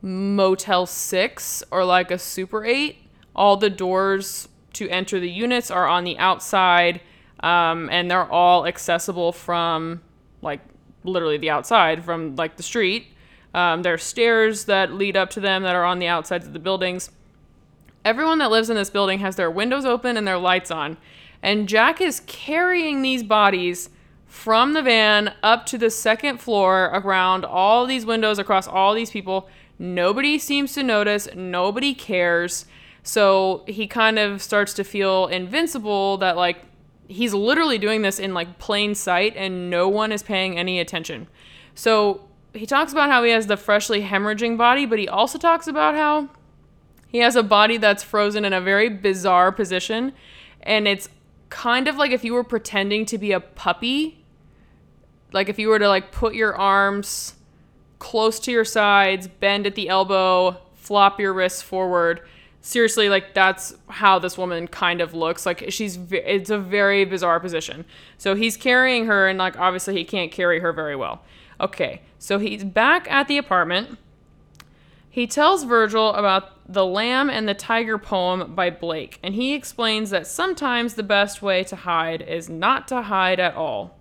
Motel 0.00 0.86
6 0.86 1.62
or 1.70 1.84
like 1.84 2.10
a 2.10 2.18
Super 2.18 2.64
8. 2.64 2.96
All 3.34 3.56
the 3.56 3.70
doors 3.70 4.48
to 4.74 4.88
enter 4.88 5.18
the 5.20 5.30
units 5.30 5.70
are 5.70 5.86
on 5.86 6.04
the 6.04 6.18
outside, 6.18 7.00
um, 7.40 7.88
and 7.90 8.10
they're 8.10 8.30
all 8.30 8.66
accessible 8.66 9.32
from 9.32 10.00
like 10.42 10.60
literally 11.04 11.38
the 11.38 11.50
outside 11.50 12.04
from 12.04 12.36
like 12.36 12.56
the 12.56 12.62
street. 12.62 13.08
Um, 13.54 13.82
there 13.82 13.94
are 13.94 13.98
stairs 13.98 14.66
that 14.66 14.92
lead 14.92 15.16
up 15.16 15.30
to 15.30 15.40
them 15.40 15.62
that 15.62 15.74
are 15.74 15.84
on 15.84 15.98
the 15.98 16.06
outsides 16.06 16.46
of 16.46 16.52
the 16.52 16.58
buildings. 16.58 17.10
Everyone 18.04 18.38
that 18.38 18.50
lives 18.50 18.70
in 18.70 18.76
this 18.76 18.90
building 18.90 19.18
has 19.20 19.36
their 19.36 19.50
windows 19.50 19.84
open 19.84 20.16
and 20.16 20.26
their 20.26 20.38
lights 20.38 20.70
on. 20.70 20.96
And 21.42 21.68
Jack 21.68 22.00
is 22.00 22.20
carrying 22.26 23.02
these 23.02 23.22
bodies 23.22 23.90
from 24.26 24.74
the 24.74 24.82
van 24.82 25.34
up 25.42 25.66
to 25.66 25.78
the 25.78 25.90
second 25.90 26.38
floor 26.38 26.90
around 26.92 27.44
all 27.44 27.86
these 27.86 28.04
windows 28.04 28.38
across 28.38 28.68
all 28.68 28.94
these 28.94 29.10
people. 29.10 29.48
Nobody 29.78 30.38
seems 30.38 30.72
to 30.74 30.82
notice, 30.82 31.28
nobody 31.34 31.94
cares. 31.94 32.66
So 33.02 33.64
he 33.66 33.86
kind 33.86 34.18
of 34.18 34.42
starts 34.42 34.74
to 34.74 34.84
feel 34.84 35.26
invincible 35.28 36.18
that, 36.18 36.36
like, 36.36 36.58
he's 37.08 37.32
literally 37.32 37.78
doing 37.78 38.02
this 38.02 38.18
in 38.18 38.34
like 38.34 38.58
plain 38.58 38.94
sight 38.94 39.34
and 39.34 39.70
no 39.70 39.88
one 39.88 40.12
is 40.12 40.22
paying 40.22 40.58
any 40.58 40.78
attention. 40.78 41.26
So 41.74 42.28
he 42.52 42.66
talks 42.66 42.92
about 42.92 43.10
how 43.10 43.24
he 43.24 43.30
has 43.30 43.46
the 43.46 43.56
freshly 43.56 44.02
hemorrhaging 44.02 44.56
body, 44.56 44.86
but 44.86 44.98
he 44.98 45.08
also 45.08 45.38
talks 45.38 45.66
about 45.66 45.94
how 45.94 46.28
he 47.08 47.18
has 47.18 47.34
a 47.34 47.42
body 47.42 47.78
that's 47.78 48.02
frozen 48.02 48.44
in 48.44 48.52
a 48.52 48.60
very 48.60 48.90
bizarre 48.90 49.50
position. 49.50 50.12
And 50.62 50.86
it's 50.86 51.08
kind 51.48 51.88
of 51.88 51.96
like 51.96 52.10
if 52.10 52.24
you 52.24 52.34
were 52.34 52.44
pretending 52.44 53.06
to 53.06 53.16
be 53.16 53.32
a 53.32 53.40
puppy. 53.40 54.22
Like 55.32 55.48
if 55.48 55.58
you 55.58 55.68
were 55.68 55.78
to 55.78 55.88
like 55.88 56.12
put 56.12 56.34
your 56.34 56.54
arms 56.54 57.34
close 57.98 58.38
to 58.40 58.52
your 58.52 58.64
sides, 58.64 59.28
bend 59.28 59.66
at 59.66 59.74
the 59.74 59.88
elbow, 59.88 60.58
flop 60.74 61.18
your 61.18 61.32
wrists 61.32 61.62
forward 61.62 62.20
seriously 62.68 63.08
like 63.08 63.32
that's 63.32 63.74
how 63.88 64.18
this 64.18 64.36
woman 64.36 64.68
kind 64.68 65.00
of 65.00 65.14
looks. 65.14 65.46
Like 65.46 65.64
she's 65.70 65.98
it's 66.10 66.50
a 66.50 66.58
very 66.58 67.04
bizarre 67.06 67.40
position. 67.40 67.86
So 68.18 68.34
he's 68.34 68.56
carrying 68.56 69.06
her 69.06 69.26
and 69.26 69.38
like 69.38 69.58
obviously 69.58 69.94
he 69.94 70.04
can't 70.04 70.30
carry 70.30 70.60
her 70.60 70.72
very 70.72 70.94
well. 70.94 71.22
Okay 71.60 72.02
so 72.18 72.38
he's 72.38 72.64
back 72.64 73.10
at 73.10 73.26
the 73.26 73.38
apartment. 73.38 73.98
He 75.08 75.26
tells 75.26 75.64
virgil 75.64 76.12
about 76.12 76.70
the 76.70 76.84
lamb 76.84 77.30
and 77.30 77.48
the 77.48 77.54
tiger 77.54 77.96
poem 77.96 78.54
by 78.54 78.68
blake 78.68 79.18
and 79.22 79.34
he 79.34 79.54
explains 79.54 80.10
that 80.10 80.26
sometimes 80.26 80.94
the 80.94 81.02
best 81.02 81.40
way 81.40 81.64
to 81.64 81.74
hide 81.74 82.20
is 82.20 82.50
not 82.50 82.86
to 82.88 83.02
hide 83.02 83.40
at 83.40 83.54
all 83.54 83.98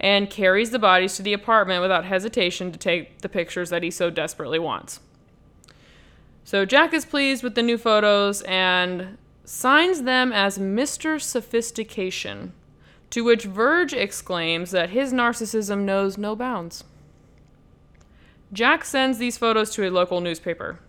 and 0.00 0.28
carries 0.28 0.70
the 0.70 0.78
bodies 0.78 1.16
to 1.16 1.22
the 1.22 1.32
apartment 1.32 1.82
without 1.82 2.04
hesitation 2.04 2.72
to 2.72 2.78
take 2.78 3.20
the 3.20 3.28
pictures 3.28 3.70
that 3.70 3.84
he 3.84 3.90
so 3.92 4.10
desperately 4.10 4.58
wants 4.58 4.98
so 6.48 6.64
Jack 6.64 6.94
is 6.94 7.04
pleased 7.04 7.42
with 7.42 7.56
the 7.56 7.62
new 7.62 7.76
photos 7.76 8.40
and 8.44 9.18
signs 9.44 10.04
them 10.04 10.32
as 10.32 10.56
Mr. 10.56 11.20
Sophistication, 11.20 12.54
to 13.10 13.22
which 13.22 13.44
Verge 13.44 13.92
exclaims 13.92 14.70
that 14.70 14.88
his 14.88 15.12
narcissism 15.12 15.80
knows 15.80 16.16
no 16.16 16.34
bounds. 16.34 16.84
Jack 18.50 18.86
sends 18.86 19.18
these 19.18 19.36
photos 19.36 19.68
to 19.74 19.86
a 19.86 19.90
local 19.90 20.22
newspaper. 20.22 20.80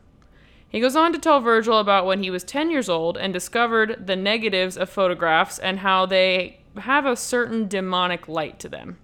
He 0.69 0.79
goes 0.79 0.95
on 0.95 1.11
to 1.11 1.19
tell 1.19 1.41
Virgil 1.41 1.79
about 1.79 2.05
when 2.05 2.23
he 2.23 2.31
was 2.31 2.45
10 2.45 2.71
years 2.71 2.87
old 2.87 3.17
and 3.17 3.33
discovered 3.33 4.07
the 4.07 4.15
negatives 4.15 4.77
of 4.77 4.89
photographs 4.89 5.59
and 5.59 5.79
how 5.79 6.05
they 6.05 6.61
have 6.77 7.05
a 7.05 7.17
certain 7.17 7.67
demonic 7.67 8.29
light 8.29 8.59
to 8.59 8.69
them. 8.69 8.97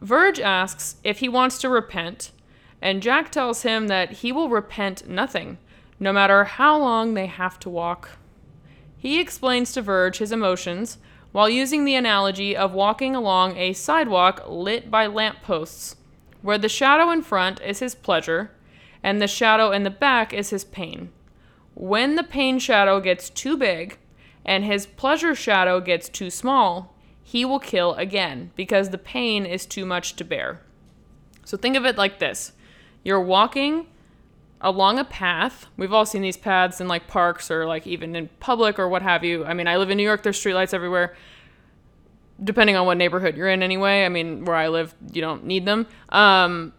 Verge 0.00 0.40
asks 0.40 0.96
if 1.04 1.20
he 1.20 1.28
wants 1.28 1.58
to 1.60 1.68
repent 1.68 2.32
and 2.82 3.00
Jack 3.00 3.30
tells 3.30 3.62
him 3.62 3.86
that 3.86 4.10
he 4.10 4.32
will 4.32 4.48
repent 4.48 5.08
nothing, 5.08 5.56
no 6.00 6.12
matter 6.12 6.44
how 6.44 6.76
long 6.76 7.14
they 7.14 7.26
have 7.26 7.58
to 7.60 7.70
walk. 7.70 8.10
He 8.98 9.20
explains 9.20 9.72
to 9.72 9.82
Verge 9.82 10.18
his 10.18 10.32
emotions 10.32 10.98
while 11.30 11.48
using 11.48 11.84
the 11.84 11.94
analogy 11.94 12.56
of 12.56 12.72
walking 12.72 13.14
along 13.14 13.56
a 13.56 13.72
sidewalk 13.72 14.42
lit 14.48 14.90
by 14.90 15.06
lampposts, 15.06 15.96
where 16.42 16.58
the 16.58 16.68
shadow 16.68 17.10
in 17.10 17.22
front 17.22 17.60
is 17.62 17.78
his 17.78 17.94
pleasure 17.94 18.50
and 19.02 19.20
the 19.20 19.28
shadow 19.28 19.70
in 19.70 19.84
the 19.84 19.90
back 19.90 20.32
is 20.32 20.50
his 20.50 20.64
pain. 20.64 21.10
When 21.74 22.16
the 22.16 22.24
pain 22.24 22.58
shadow 22.58 23.00
gets 23.00 23.30
too 23.30 23.56
big 23.56 23.98
and 24.44 24.64
his 24.64 24.86
pleasure 24.86 25.34
shadow 25.34 25.80
gets 25.80 26.08
too 26.08 26.30
small, 26.30 26.94
he 27.22 27.44
will 27.44 27.60
kill 27.60 27.94
again 27.94 28.50
because 28.56 28.90
the 28.90 28.98
pain 28.98 29.46
is 29.46 29.66
too 29.66 29.86
much 29.86 30.16
to 30.16 30.24
bear. 30.24 30.60
So 31.44 31.56
think 31.56 31.76
of 31.76 31.86
it 31.86 31.96
like 31.96 32.18
this 32.18 32.52
you're 33.04 33.20
walking 33.20 33.86
along 34.60 34.98
a 34.98 35.04
path. 35.04 35.66
We've 35.76 35.92
all 35.92 36.06
seen 36.06 36.22
these 36.22 36.36
paths 36.36 36.80
in 36.80 36.88
like 36.88 37.08
parks 37.08 37.50
or 37.50 37.66
like 37.66 37.86
even 37.86 38.14
in 38.14 38.28
public 38.40 38.78
or 38.78 38.88
what 38.88 39.02
have 39.02 39.24
you. 39.24 39.44
I 39.44 39.54
mean, 39.54 39.66
I 39.66 39.76
live 39.76 39.90
in 39.90 39.96
New 39.96 40.04
York, 40.04 40.22
there's 40.22 40.42
streetlights 40.42 40.72
everywhere. 40.72 41.16
Depending 42.42 42.76
on 42.76 42.86
what 42.86 42.96
neighborhood 42.96 43.36
you're 43.36 43.48
in 43.48 43.62
anyway. 43.62 44.04
I 44.04 44.08
mean, 44.08 44.44
where 44.44 44.56
I 44.56 44.68
live, 44.68 44.94
you 45.12 45.20
don't 45.20 45.44
need 45.44 45.66
them. 45.66 45.86
Um 46.08 46.72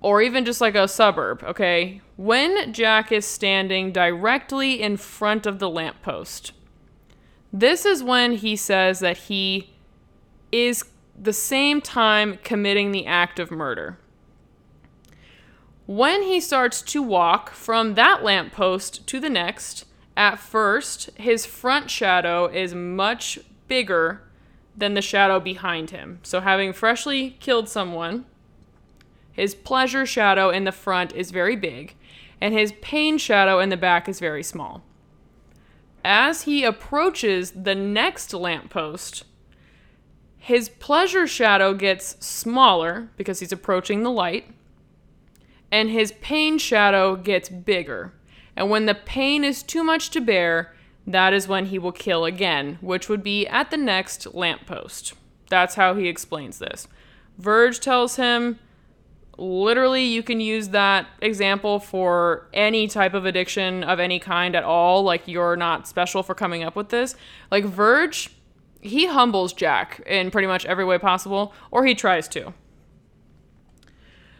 or 0.00 0.20
even 0.20 0.44
just 0.44 0.60
like 0.60 0.74
a 0.74 0.86
suburb, 0.86 1.42
okay? 1.42 2.02
When 2.16 2.74
Jack 2.74 3.10
is 3.10 3.24
standing 3.24 3.90
directly 3.90 4.82
in 4.82 4.98
front 4.98 5.46
of 5.46 5.60
the 5.60 5.70
lamppost, 5.70 6.52
this 7.50 7.86
is 7.86 8.02
when 8.02 8.32
he 8.32 8.54
says 8.54 8.98
that 8.98 9.16
he 9.16 9.70
is 10.52 10.84
the 11.18 11.32
same 11.32 11.80
time 11.80 12.38
committing 12.44 12.92
the 12.92 13.06
act 13.06 13.38
of 13.38 13.50
murder. 13.50 13.98
When 15.86 16.22
he 16.22 16.40
starts 16.40 16.80
to 16.82 17.02
walk 17.02 17.50
from 17.50 17.94
that 17.94 18.22
lamppost 18.22 19.06
to 19.06 19.20
the 19.20 19.28
next, 19.28 19.84
at 20.16 20.38
first, 20.38 21.10
his 21.16 21.44
front 21.44 21.90
shadow 21.90 22.46
is 22.46 22.74
much 22.74 23.38
bigger 23.68 24.22
than 24.74 24.94
the 24.94 25.02
shadow 25.02 25.38
behind 25.38 25.90
him. 25.90 26.20
So, 26.22 26.40
having 26.40 26.72
freshly 26.72 27.36
killed 27.38 27.68
someone, 27.68 28.24
his 29.30 29.54
pleasure 29.54 30.06
shadow 30.06 30.48
in 30.48 30.64
the 30.64 30.72
front 30.72 31.12
is 31.12 31.30
very 31.30 31.56
big, 31.56 31.94
and 32.40 32.54
his 32.54 32.72
pain 32.80 33.18
shadow 33.18 33.58
in 33.58 33.68
the 33.68 33.76
back 33.76 34.08
is 34.08 34.20
very 34.20 34.42
small. 34.42 34.82
As 36.02 36.42
he 36.42 36.64
approaches 36.64 37.50
the 37.50 37.74
next 37.74 38.32
lamppost, 38.32 39.24
his 40.38 40.68
pleasure 40.68 41.26
shadow 41.26 41.74
gets 41.74 42.24
smaller 42.24 43.10
because 43.16 43.40
he's 43.40 43.52
approaching 43.52 44.02
the 44.02 44.10
light 44.10 44.53
and 45.70 45.90
his 45.90 46.12
pain 46.20 46.58
shadow 46.58 47.16
gets 47.16 47.48
bigger. 47.48 48.12
And 48.56 48.70
when 48.70 48.86
the 48.86 48.94
pain 48.94 49.44
is 49.44 49.62
too 49.62 49.82
much 49.82 50.10
to 50.10 50.20
bear, 50.20 50.74
that 51.06 51.32
is 51.32 51.48
when 51.48 51.66
he 51.66 51.78
will 51.78 51.92
kill 51.92 52.24
again, 52.24 52.78
which 52.80 53.08
would 53.08 53.22
be 53.22 53.46
at 53.46 53.70
the 53.70 53.76
next 53.76 54.34
lamppost. 54.34 55.14
That's 55.50 55.74
how 55.74 55.94
he 55.94 56.08
explains 56.08 56.58
this. 56.58 56.88
Verge 57.38 57.80
tells 57.80 58.16
him 58.16 58.58
literally 59.36 60.04
you 60.04 60.22
can 60.22 60.40
use 60.40 60.68
that 60.68 61.06
example 61.20 61.78
for 61.78 62.48
any 62.52 62.86
type 62.86 63.14
of 63.14 63.26
addiction 63.26 63.82
of 63.84 63.98
any 63.98 64.18
kind 64.18 64.54
at 64.54 64.62
all 64.62 65.02
like 65.02 65.26
you're 65.26 65.56
not 65.56 65.88
special 65.88 66.22
for 66.22 66.34
coming 66.34 66.62
up 66.62 66.76
with 66.76 66.90
this 66.90 67.16
like 67.50 67.64
verge 67.64 68.30
he 68.80 69.06
humbles 69.06 69.52
jack 69.52 70.00
in 70.06 70.30
pretty 70.30 70.46
much 70.46 70.64
every 70.66 70.84
way 70.84 70.98
possible 70.98 71.52
or 71.72 71.84
he 71.84 71.96
tries 71.96 72.28
to 72.28 72.54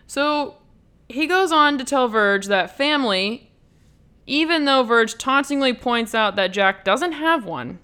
so 0.07 0.57
he 1.09 1.27
goes 1.27 1.53
on 1.53 1.79
to 1.79 1.85
tell 1.85 2.09
verge 2.09 2.47
that 2.47 2.77
family 2.77 3.51
even 4.27 4.65
though 4.65 4.83
verge 4.83 5.19
tauntingly 5.19 5.73
points 5.73 6.15
out 6.15 6.37
that 6.37 6.53
jack 6.53 6.85
doesn't 6.85 7.13
have 7.13 7.45
one 7.45 7.79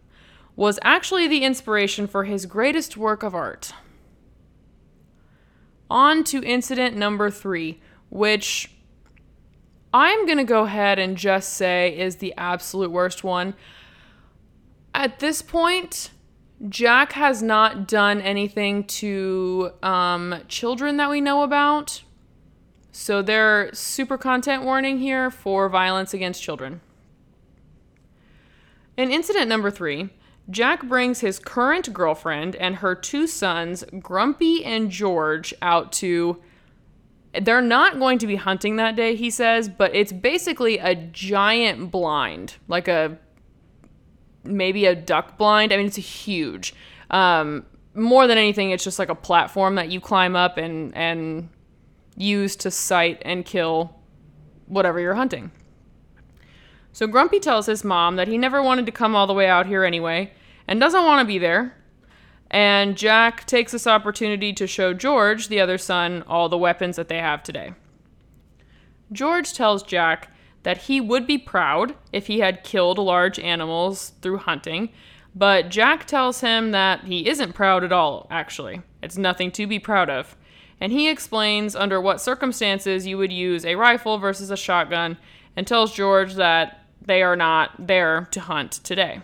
was 0.57 0.79
actually 0.83 1.27
the 1.27 1.45
inspiration 1.45 2.07
for 2.07 2.25
his 2.25 2.47
greatest 2.47 2.97
work 2.97 3.23
of 3.23 3.35
art 3.35 3.73
on 5.91 6.23
to 6.25 6.43
incident 6.45 6.97
number 6.97 7.31
three, 7.31 7.81
which 8.09 8.71
I'm 9.93 10.25
going 10.25 10.39
to 10.39 10.45
go 10.45 10.65
ahead 10.65 10.99
and 10.99 11.17
just 11.17 11.55
say 11.55 11.99
is 11.99 12.17
the 12.17 12.33
absolute 12.37 12.93
worst 12.93 13.25
one. 13.25 13.55
At 14.95 15.19
this 15.19 15.43
point, 15.43 16.11
Jack 16.69 17.13
has 17.13 17.43
not 17.43 17.89
done 17.89 18.21
anything 18.21 18.85
to 18.85 19.73
um, 19.83 20.43
children 20.47 20.97
that 20.99 21.11
we 21.11 21.21
know 21.21 21.43
about. 21.43 22.03
So 22.93 23.23
they're 23.23 23.73
super 23.73 24.19
content 24.19 24.65
warning 24.65 24.99
here 24.99 25.31
for 25.31 25.69
violence 25.69 26.13
against 26.13 26.43
children. 26.43 26.81
In 28.97 29.11
incident 29.11 29.49
number 29.49 29.71
three, 29.71 30.11
Jack 30.51 30.87
brings 30.89 31.21
his 31.21 31.39
current 31.39 31.93
girlfriend 31.93 32.57
and 32.57 32.77
her 32.77 32.95
two 32.95 33.27
sons, 33.27 33.85
Grumpy 34.01 34.65
and 34.65 34.91
George, 34.91 35.55
out 35.63 35.93
to. 35.93 36.41
They're 37.41 37.63
not 37.63 38.01
going 38.01 38.19
to 38.19 38.27
be 38.27 38.35
hunting 38.35 38.75
that 38.77 38.97
day, 38.97 39.15
he 39.15 39.31
says, 39.31 39.69
but 39.69 39.95
it's 39.95 40.11
basically 40.11 40.79
a 40.79 40.97
giant 40.97 41.93
blind, 41.93 42.57
like 42.67 42.89
a 42.89 43.17
maybe 44.43 44.87
a 44.87 44.97
duck 44.97 45.39
blind. 45.39 45.73
I 45.73 45.77
mean, 45.77 45.87
it's 45.87 45.97
huge. 45.97 46.75
Um, 47.11 47.65
more 47.95 48.27
than 48.27 48.37
anything, 48.37 48.73
it's 48.73 48.83
just 48.83 48.99
like 48.99 49.11
a 49.11 49.15
platform 49.15 49.77
that 49.77 49.91
you 49.91 50.01
climb 50.01 50.35
up 50.35 50.59
and 50.59 50.93
and 50.97 51.49
use 52.21 52.57
to 52.57 52.71
sight 52.71 53.21
and 53.25 53.45
kill 53.45 53.97
whatever 54.67 55.01
you're 55.01 55.15
hunting. 55.15 55.51
So 56.93 57.07
Grumpy 57.07 57.41
tells 57.41 57.67
his 57.67 57.85
mom 57.85 58.17
that 58.17 58.29
he 58.29 58.37
never 58.37 58.63
wanted 58.63 58.87
to 58.87 58.93
come 58.93 59.15
all 59.15 59.27
the 59.27 59.35
way 59.35 59.49
out 59.49 59.67
here 59.67 59.85
anyway, 59.85 60.33
and 60.67 60.81
doesn't 60.81 61.05
want 61.05 61.21
to 61.21 61.27
be 61.27 61.39
there. 61.39 61.77
And 62.51 62.97
Jack 62.97 63.47
takes 63.47 63.73
this 63.73 63.87
opportunity 63.87 64.53
to 64.55 64.67
show 64.67 64.93
George, 64.93 65.49
the 65.49 65.61
other 65.61 65.79
son, 65.79 66.25
all 66.27 66.49
the 66.49 66.59
weapons 66.59 66.97
that 66.97 67.09
they 67.09 67.19
have 67.19 67.43
today. 67.43 67.75
George 69.13 69.53
tells 69.53 69.83
Jack 69.83 70.33
that 70.63 70.79
he 70.79 71.01
would 71.01 71.27
be 71.27 71.39
proud 71.39 71.95
if 72.13 72.27
he 72.27 72.41
had 72.41 72.65
killed 72.65 72.99
large 72.99 73.39
animals 73.39 74.13
through 74.21 74.39
hunting, 74.39 74.91
but 75.35 75.69
Jack 75.69 76.07
tells 76.07 76.41
him 76.41 76.73
that 76.73 77.05
he 77.05 77.29
isn't 77.29 77.55
proud 77.55 77.85
at 77.85 77.93
all, 77.93 78.27
actually. 78.31 78.83
It's 79.01 79.17
nothing 79.17 79.53
to 79.53 79.67
be 79.67 79.79
proud 79.79 80.11
of. 80.11 80.37
And 80.81 80.93
he 80.93 81.09
explains 81.09 81.77
under 81.77 82.01
what 82.01 82.21
circumstances 82.21 83.07
you 83.07 83.19
would 83.19 83.33
use 83.33 83.65
a 83.65 83.75
rifle 83.75 84.19
versus 84.19 84.51
a 84.51 84.57
shotgun 84.57 85.19
and 85.55 85.67
tells 85.67 85.95
George 85.95 86.35
that 86.35 86.85
they 87.01 87.23
are 87.23 87.37
not 87.37 87.87
there 87.87 88.29
to 88.31 88.41
hunt 88.41 88.73
today. 88.73 89.21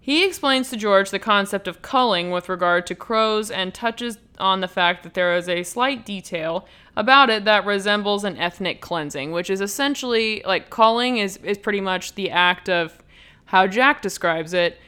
He 0.00 0.24
explains 0.24 0.70
to 0.70 0.76
George 0.78 1.10
the 1.10 1.18
concept 1.18 1.68
of 1.68 1.82
culling 1.82 2.30
with 2.30 2.48
regard 2.48 2.86
to 2.86 2.94
crows 2.94 3.50
and 3.50 3.74
touches 3.74 4.16
on 4.38 4.60
the 4.60 4.68
fact 4.68 5.02
that 5.02 5.12
there 5.12 5.36
is 5.36 5.50
a 5.50 5.62
slight 5.64 6.06
detail 6.06 6.66
about 6.96 7.28
it 7.28 7.44
that 7.44 7.66
resembles 7.66 8.24
an 8.24 8.38
ethnic 8.38 8.80
cleansing, 8.80 9.32
which 9.32 9.50
is 9.50 9.60
essentially 9.60 10.42
like 10.46 10.70
culling 10.70 11.18
is, 11.18 11.36
is 11.38 11.58
pretty 11.58 11.82
much 11.82 12.14
the 12.14 12.30
act 12.30 12.70
of 12.70 13.02
how 13.44 13.66
Jack 13.66 14.00
describes 14.00 14.54
it 14.54 14.78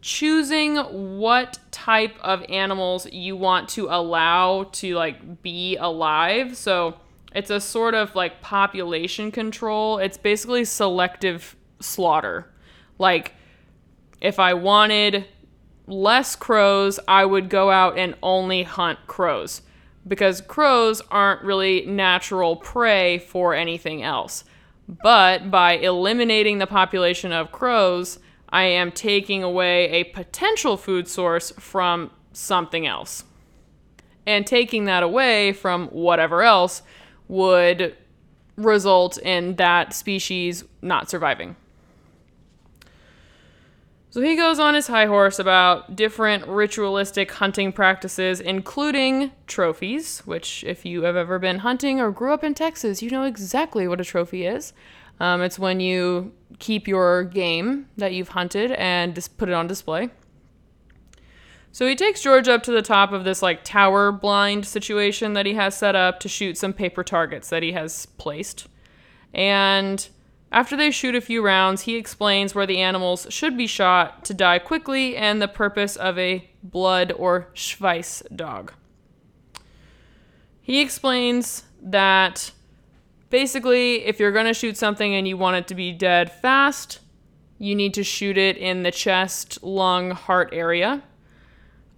choosing 0.00 0.76
what 1.18 1.58
type 1.70 2.16
of 2.20 2.42
animals 2.48 3.06
you 3.12 3.36
want 3.36 3.68
to 3.70 3.86
allow 3.88 4.64
to 4.72 4.94
like 4.94 5.42
be 5.42 5.76
alive. 5.76 6.56
So 6.56 6.96
it's 7.34 7.50
a 7.50 7.60
sort 7.60 7.94
of 7.94 8.14
like 8.14 8.40
population 8.40 9.30
control. 9.30 9.98
It's 9.98 10.16
basically 10.16 10.64
selective 10.64 11.56
slaughter. 11.80 12.50
Like 12.98 13.34
if 14.20 14.38
I 14.38 14.54
wanted 14.54 15.26
less 15.86 16.36
crows, 16.36 16.98
I 17.06 17.24
would 17.24 17.48
go 17.48 17.70
out 17.70 17.98
and 17.98 18.14
only 18.22 18.62
hunt 18.62 18.98
crows 19.06 19.62
because 20.06 20.40
crows 20.40 21.02
aren't 21.10 21.42
really 21.42 21.84
natural 21.86 22.56
prey 22.56 23.18
for 23.18 23.54
anything 23.54 24.02
else. 24.02 24.44
But 25.02 25.50
by 25.50 25.72
eliminating 25.74 26.58
the 26.58 26.66
population 26.66 27.32
of 27.32 27.52
crows, 27.52 28.18
I 28.52 28.64
am 28.64 28.92
taking 28.92 29.42
away 29.42 29.90
a 29.90 30.04
potential 30.04 30.76
food 30.76 31.08
source 31.08 31.52
from 31.52 32.10
something 32.32 32.86
else. 32.86 33.24
And 34.26 34.46
taking 34.46 34.84
that 34.84 35.02
away 35.02 35.52
from 35.52 35.88
whatever 35.88 36.42
else 36.42 36.82
would 37.28 37.96
result 38.56 39.18
in 39.18 39.56
that 39.56 39.94
species 39.94 40.64
not 40.82 41.08
surviving. 41.08 41.56
So 44.12 44.20
he 44.20 44.34
goes 44.34 44.58
on 44.58 44.74
his 44.74 44.88
high 44.88 45.06
horse 45.06 45.38
about 45.38 45.94
different 45.94 46.44
ritualistic 46.48 47.30
hunting 47.30 47.72
practices, 47.72 48.40
including 48.40 49.30
trophies, 49.46 50.20
which, 50.26 50.64
if 50.64 50.84
you 50.84 51.02
have 51.04 51.14
ever 51.14 51.38
been 51.38 51.60
hunting 51.60 52.00
or 52.00 52.10
grew 52.10 52.34
up 52.34 52.42
in 52.42 52.52
Texas, 52.52 53.02
you 53.02 53.10
know 53.10 53.22
exactly 53.22 53.86
what 53.86 54.00
a 54.00 54.04
trophy 54.04 54.44
is. 54.44 54.72
Um, 55.20 55.42
it's 55.42 55.58
when 55.58 55.78
you 55.78 56.32
keep 56.58 56.88
your 56.88 57.24
game 57.24 57.86
that 57.96 58.12
you've 58.12 58.30
hunted 58.30 58.72
and 58.72 59.14
just 59.14 59.38
put 59.38 59.48
it 59.48 59.52
on 59.52 59.66
display. 59.66 60.10
So 61.72 61.86
he 61.86 61.94
takes 61.94 62.22
George 62.22 62.48
up 62.48 62.64
to 62.64 62.72
the 62.72 62.82
top 62.82 63.12
of 63.12 63.24
this 63.24 63.42
like 63.42 63.62
tower 63.62 64.10
blind 64.10 64.66
situation 64.66 65.34
that 65.34 65.46
he 65.46 65.54
has 65.54 65.76
set 65.76 65.94
up 65.94 66.18
to 66.20 66.28
shoot 66.28 66.58
some 66.58 66.72
paper 66.72 67.04
targets 67.04 67.48
that 67.50 67.62
he 67.62 67.72
has 67.72 68.06
placed. 68.06 68.66
And 69.32 70.08
after 70.50 70.76
they 70.76 70.90
shoot 70.90 71.14
a 71.14 71.20
few 71.20 71.44
rounds, 71.44 71.82
he 71.82 71.94
explains 71.94 72.54
where 72.54 72.66
the 72.66 72.80
animals 72.80 73.26
should 73.30 73.56
be 73.56 73.68
shot 73.68 74.24
to 74.24 74.34
die 74.34 74.58
quickly 74.58 75.16
and 75.16 75.40
the 75.40 75.46
purpose 75.46 75.94
of 75.94 76.18
a 76.18 76.50
blood 76.62 77.12
or 77.12 77.50
Schweiss 77.54 78.22
dog. 78.34 78.72
He 80.60 80.80
explains 80.80 81.64
that 81.80 82.50
basically, 83.30 84.04
if 84.04 84.20
you're 84.20 84.32
going 84.32 84.46
to 84.46 84.54
shoot 84.54 84.76
something 84.76 85.14
and 85.14 85.26
you 85.26 85.36
want 85.36 85.56
it 85.56 85.68
to 85.68 85.74
be 85.74 85.92
dead 85.92 86.30
fast, 86.30 87.00
you 87.58 87.74
need 87.74 87.94
to 87.94 88.04
shoot 88.04 88.36
it 88.36 88.56
in 88.56 88.82
the 88.82 88.90
chest, 88.90 89.62
lung, 89.62 90.10
heart 90.10 90.50
area. 90.52 91.02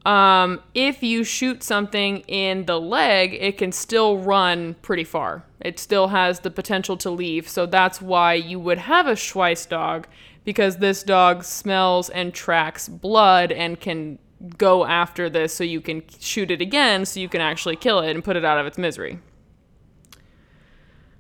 Um, 0.05 0.61
if 0.75 1.03
you 1.03 1.23
shoot 1.23 1.62
something 1.62 2.18
in 2.21 2.66
the 2.66 2.81
leg, 2.81 3.35
it 3.35 3.57
can 3.57 3.71
still 3.71 4.18
run 4.18 4.75
pretty 4.83 5.05
far. 5.05 5.45
It 5.61 5.79
still 5.79 6.09
has 6.09 6.40
the 6.40 6.51
potential 6.51 6.97
to 6.99 7.11
leave. 7.11 7.49
So 7.49 7.66
that's 7.66 8.03
why 8.03 8.35
you 8.35 8.59
would 8.59 8.79
have 8.79 9.07
a 9.07 9.12
Schweiss 9.12 9.68
dog 9.68 10.09
because 10.45 10.79
this 10.79 11.05
dog 11.05 11.45
smells 11.45 12.11
and 12.11 12.35
tracks 12.35 12.88
blood 12.88 13.53
and 13.53 13.79
can 13.79 14.18
go 14.59 14.85
after 14.85 15.31
this 15.31 15.55
so 15.55 15.62
you 15.62 15.81
can 15.81 16.03
shoot 16.18 16.51
it 16.51 16.61
again 16.61 17.07
so 17.07 17.21
you 17.21 17.29
can 17.29 17.40
actually 17.40 17.77
kill 17.77 18.01
it 18.01 18.11
and 18.11 18.25
put 18.25 18.35
it 18.35 18.45
out 18.45 18.59
of 18.59 18.66
its 18.66 18.77
misery. 18.77 19.21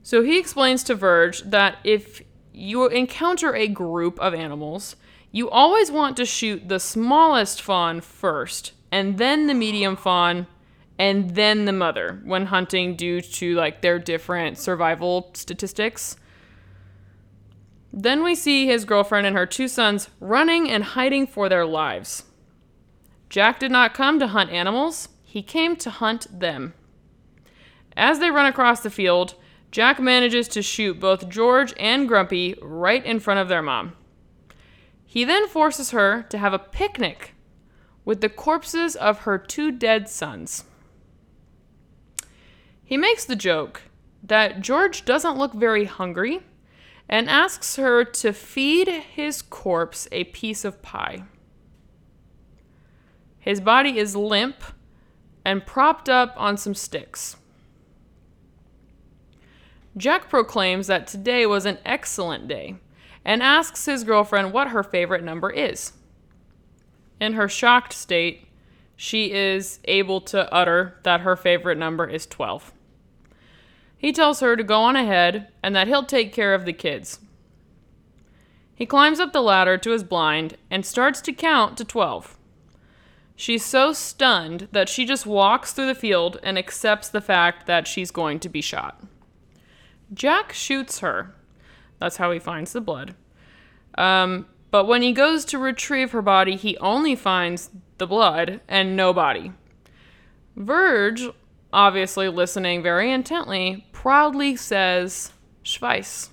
So 0.02 0.22
he 0.22 0.38
explains 0.38 0.82
to 0.84 0.94
Verge 0.94 1.42
that 1.42 1.78
if 1.84 2.22
you 2.52 2.86
encounter 2.88 3.54
a 3.54 3.68
group 3.68 4.18
of 4.20 4.34
animals, 4.34 4.96
you 5.30 5.48
always 5.48 5.90
want 5.90 6.16
to 6.18 6.26
shoot 6.26 6.68
the 6.68 6.80
smallest 6.80 7.62
fawn 7.62 8.00
first, 8.00 8.72
and 8.90 9.16
then 9.18 9.46
the 9.46 9.54
medium 9.54 9.96
fawn, 9.96 10.46
and 10.98 11.34
then 11.34 11.64
the 11.64 11.72
mother 11.72 12.20
when 12.24 12.46
hunting 12.46 12.94
due 12.96 13.20
to 13.20 13.54
like 13.54 13.80
their 13.80 13.98
different 13.98 14.58
survival 14.58 15.30
statistics. 15.34 16.16
Then 17.92 18.22
we 18.22 18.34
see 18.34 18.66
his 18.66 18.84
girlfriend 18.84 19.26
and 19.26 19.36
her 19.36 19.46
two 19.46 19.68
sons 19.68 20.10
running 20.20 20.70
and 20.70 20.84
hiding 20.84 21.26
for 21.26 21.48
their 21.48 21.66
lives. 21.66 22.24
Jack 23.28 23.60
did 23.60 23.70
not 23.70 23.94
come 23.94 24.18
to 24.18 24.28
hunt 24.28 24.50
animals, 24.50 25.08
he 25.24 25.42
came 25.42 25.76
to 25.76 25.90
hunt 25.90 26.26
them. 26.40 26.74
As 27.96 28.18
they 28.18 28.30
run 28.30 28.46
across 28.46 28.80
the 28.80 28.90
field, 28.90 29.34
Jack 29.72 29.98
manages 29.98 30.46
to 30.48 30.62
shoot 30.62 31.00
both 31.00 31.28
George 31.28 31.74
and 31.78 32.06
Grumpy 32.06 32.54
right 32.62 33.04
in 33.04 33.18
front 33.18 33.40
of 33.40 33.48
their 33.48 33.62
mom. 33.62 33.94
He 35.04 35.24
then 35.24 35.48
forces 35.48 35.90
her 35.90 36.22
to 36.28 36.38
have 36.38 36.52
a 36.52 36.58
picnic 36.58 37.34
with 38.04 38.20
the 38.20 38.28
corpses 38.28 38.94
of 38.94 39.20
her 39.20 39.38
two 39.38 39.72
dead 39.72 40.08
sons. 40.08 40.64
He 42.84 42.96
makes 42.96 43.24
the 43.24 43.36
joke 43.36 43.82
that 44.22 44.60
George 44.60 45.04
doesn't 45.04 45.38
look 45.38 45.54
very 45.54 45.86
hungry 45.86 46.40
and 47.08 47.28
asks 47.28 47.76
her 47.76 48.04
to 48.04 48.32
feed 48.32 48.88
his 48.88 49.42
corpse 49.42 50.06
a 50.12 50.24
piece 50.24 50.64
of 50.64 50.82
pie. 50.82 51.24
His 53.38 53.60
body 53.60 53.98
is 53.98 54.14
limp, 54.14 54.62
and 55.44 55.66
propped 55.66 56.08
up 56.08 56.32
on 56.36 56.56
some 56.56 56.74
sticks. 56.74 57.36
Jack 59.96 60.30
proclaims 60.30 60.86
that 60.86 61.06
today 61.06 61.44
was 61.44 61.66
an 61.66 61.78
excellent 61.84 62.48
day 62.48 62.76
and 63.24 63.42
asks 63.42 63.84
his 63.84 64.04
girlfriend 64.04 64.52
what 64.52 64.68
her 64.68 64.82
favorite 64.82 65.22
number 65.22 65.50
is. 65.50 65.92
In 67.20 67.34
her 67.34 67.48
shocked 67.48 67.92
state, 67.92 68.48
she 68.96 69.32
is 69.32 69.80
able 69.84 70.20
to 70.22 70.52
utter 70.52 70.98
that 71.02 71.20
her 71.20 71.36
favorite 71.36 71.78
number 71.78 72.08
is 72.08 72.26
12. 72.26 72.72
He 73.98 74.12
tells 74.12 74.40
her 74.40 74.56
to 74.56 74.64
go 74.64 74.80
on 74.80 74.96
ahead 74.96 75.48
and 75.62 75.76
that 75.76 75.88
he'll 75.88 76.04
take 76.04 76.32
care 76.32 76.54
of 76.54 76.64
the 76.64 76.72
kids. 76.72 77.20
He 78.74 78.86
climbs 78.86 79.20
up 79.20 79.32
the 79.32 79.42
ladder 79.42 79.78
to 79.78 79.90
his 79.90 80.02
blind 80.02 80.56
and 80.70 80.84
starts 80.84 81.20
to 81.22 81.32
count 81.32 81.76
to 81.76 81.84
12. 81.84 82.36
She's 83.36 83.64
so 83.64 83.92
stunned 83.92 84.68
that 84.72 84.88
she 84.88 85.04
just 85.04 85.26
walks 85.26 85.72
through 85.72 85.86
the 85.86 85.94
field 85.94 86.38
and 86.42 86.58
accepts 86.58 87.08
the 87.08 87.20
fact 87.20 87.66
that 87.66 87.86
she's 87.86 88.10
going 88.10 88.40
to 88.40 88.48
be 88.48 88.60
shot. 88.60 89.00
Jack 90.12 90.52
shoots 90.52 90.98
her. 91.00 91.34
That's 91.98 92.16
how 92.16 92.30
he 92.32 92.38
finds 92.38 92.72
the 92.72 92.80
blood. 92.80 93.14
Um, 93.96 94.46
but 94.70 94.86
when 94.86 95.02
he 95.02 95.12
goes 95.12 95.44
to 95.46 95.58
retrieve 95.58 96.12
her 96.12 96.22
body, 96.22 96.56
he 96.56 96.76
only 96.78 97.14
finds 97.14 97.70
the 97.98 98.06
blood 98.06 98.60
and 98.68 98.96
no 98.96 99.12
body. 99.12 99.52
Verge, 100.56 101.28
obviously 101.72 102.28
listening 102.28 102.82
very 102.82 103.12
intently, 103.12 103.86
proudly 103.92 104.56
says, 104.56 105.32
Schweiss. 105.62 106.30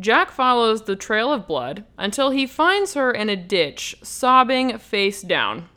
Jack 0.00 0.30
follows 0.30 0.82
the 0.82 0.96
trail 0.96 1.32
of 1.32 1.46
blood 1.46 1.84
until 1.96 2.30
he 2.30 2.46
finds 2.46 2.94
her 2.94 3.10
in 3.10 3.28
a 3.28 3.36
ditch, 3.36 3.96
sobbing 4.02 4.78
face 4.78 5.22
down. 5.22 5.68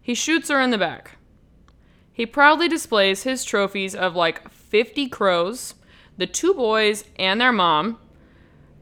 He 0.00 0.14
shoots 0.14 0.50
her 0.50 0.60
in 0.60 0.70
the 0.70 0.78
back. 0.78 1.12
He 2.12 2.26
proudly 2.26 2.68
displays 2.68 3.22
his 3.22 3.44
trophies 3.44 3.94
of 3.94 4.14
like 4.14 4.50
50 4.74 5.06
crows, 5.06 5.76
the 6.16 6.26
two 6.26 6.52
boys, 6.52 7.04
and 7.16 7.40
their 7.40 7.52
mom. 7.52 7.96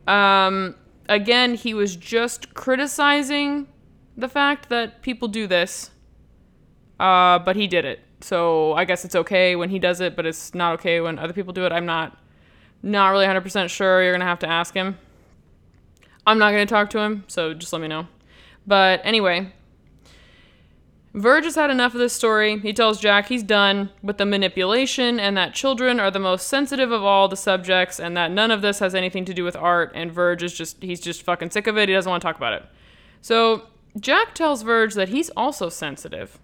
Um, 0.06 0.74
again, 1.06 1.54
he 1.54 1.74
was 1.74 1.96
just 1.96 2.54
criticizing 2.54 3.68
the 4.16 4.26
fact 4.26 4.70
that 4.70 5.02
people 5.02 5.28
do 5.28 5.46
this, 5.46 5.90
uh, 6.98 7.40
but 7.40 7.56
he 7.56 7.66
did 7.66 7.84
it. 7.84 8.00
So 8.22 8.72
I 8.72 8.86
guess 8.86 9.04
it's 9.04 9.14
okay 9.14 9.54
when 9.54 9.68
he 9.68 9.78
does 9.78 10.00
it, 10.00 10.16
but 10.16 10.24
it's 10.24 10.54
not 10.54 10.72
okay 10.80 11.02
when 11.02 11.18
other 11.18 11.34
people 11.34 11.52
do 11.52 11.66
it. 11.66 11.72
I'm 11.72 11.84
not 11.84 12.18
not 12.82 13.10
really 13.10 13.26
100% 13.26 13.68
sure. 13.68 14.02
You're 14.02 14.12
going 14.12 14.20
to 14.20 14.26
have 14.26 14.38
to 14.38 14.48
ask 14.48 14.72
him. 14.72 14.96
I'm 16.26 16.38
not 16.38 16.52
going 16.52 16.66
to 16.66 16.72
talk 16.72 16.88
to 16.90 17.00
him, 17.00 17.24
so 17.28 17.52
just 17.52 17.70
let 17.70 17.82
me 17.82 17.88
know. 17.88 18.06
But 18.66 19.02
anyway, 19.04 19.52
Verge 21.14 21.44
has 21.44 21.56
had 21.56 21.70
enough 21.70 21.92
of 21.92 22.00
this 22.00 22.14
story. 22.14 22.58
He 22.60 22.72
tells 22.72 22.98
Jack 22.98 23.28
he's 23.28 23.42
done 23.42 23.90
with 24.02 24.16
the 24.16 24.24
manipulation 24.24 25.20
and 25.20 25.36
that 25.36 25.52
children 25.52 26.00
are 26.00 26.10
the 26.10 26.18
most 26.18 26.48
sensitive 26.48 26.90
of 26.90 27.04
all 27.04 27.28
the 27.28 27.36
subjects 27.36 28.00
and 28.00 28.16
that 28.16 28.30
none 28.30 28.50
of 28.50 28.62
this 28.62 28.78
has 28.78 28.94
anything 28.94 29.26
to 29.26 29.34
do 29.34 29.44
with 29.44 29.54
art 29.54 29.92
and 29.94 30.10
Verge 30.10 30.42
is 30.42 30.54
just 30.54 30.82
he's 30.82 31.00
just 31.00 31.22
fucking 31.22 31.50
sick 31.50 31.66
of 31.66 31.76
it. 31.76 31.88
He 31.88 31.94
doesn't 31.94 32.08
want 32.08 32.22
to 32.22 32.26
talk 32.26 32.36
about 32.36 32.54
it. 32.54 32.64
So, 33.20 33.66
Jack 34.00 34.34
tells 34.34 34.62
Verge 34.62 34.94
that 34.94 35.10
he's 35.10 35.28
also 35.30 35.68
sensitive 35.68 36.38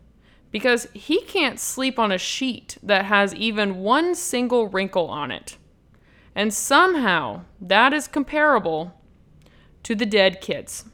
because 0.50 0.86
he 0.92 1.22
can't 1.22 1.58
sleep 1.58 1.98
on 1.98 2.12
a 2.12 2.18
sheet 2.18 2.76
that 2.82 3.06
has 3.06 3.34
even 3.34 3.78
one 3.78 4.14
single 4.14 4.68
wrinkle 4.68 5.08
on 5.08 5.30
it. 5.30 5.56
And 6.34 6.52
somehow 6.52 7.42
that 7.60 7.94
is 7.94 8.06
comparable 8.06 8.94
to 9.82 9.94
the 9.94 10.06
dead 10.06 10.42
kids. 10.42 10.84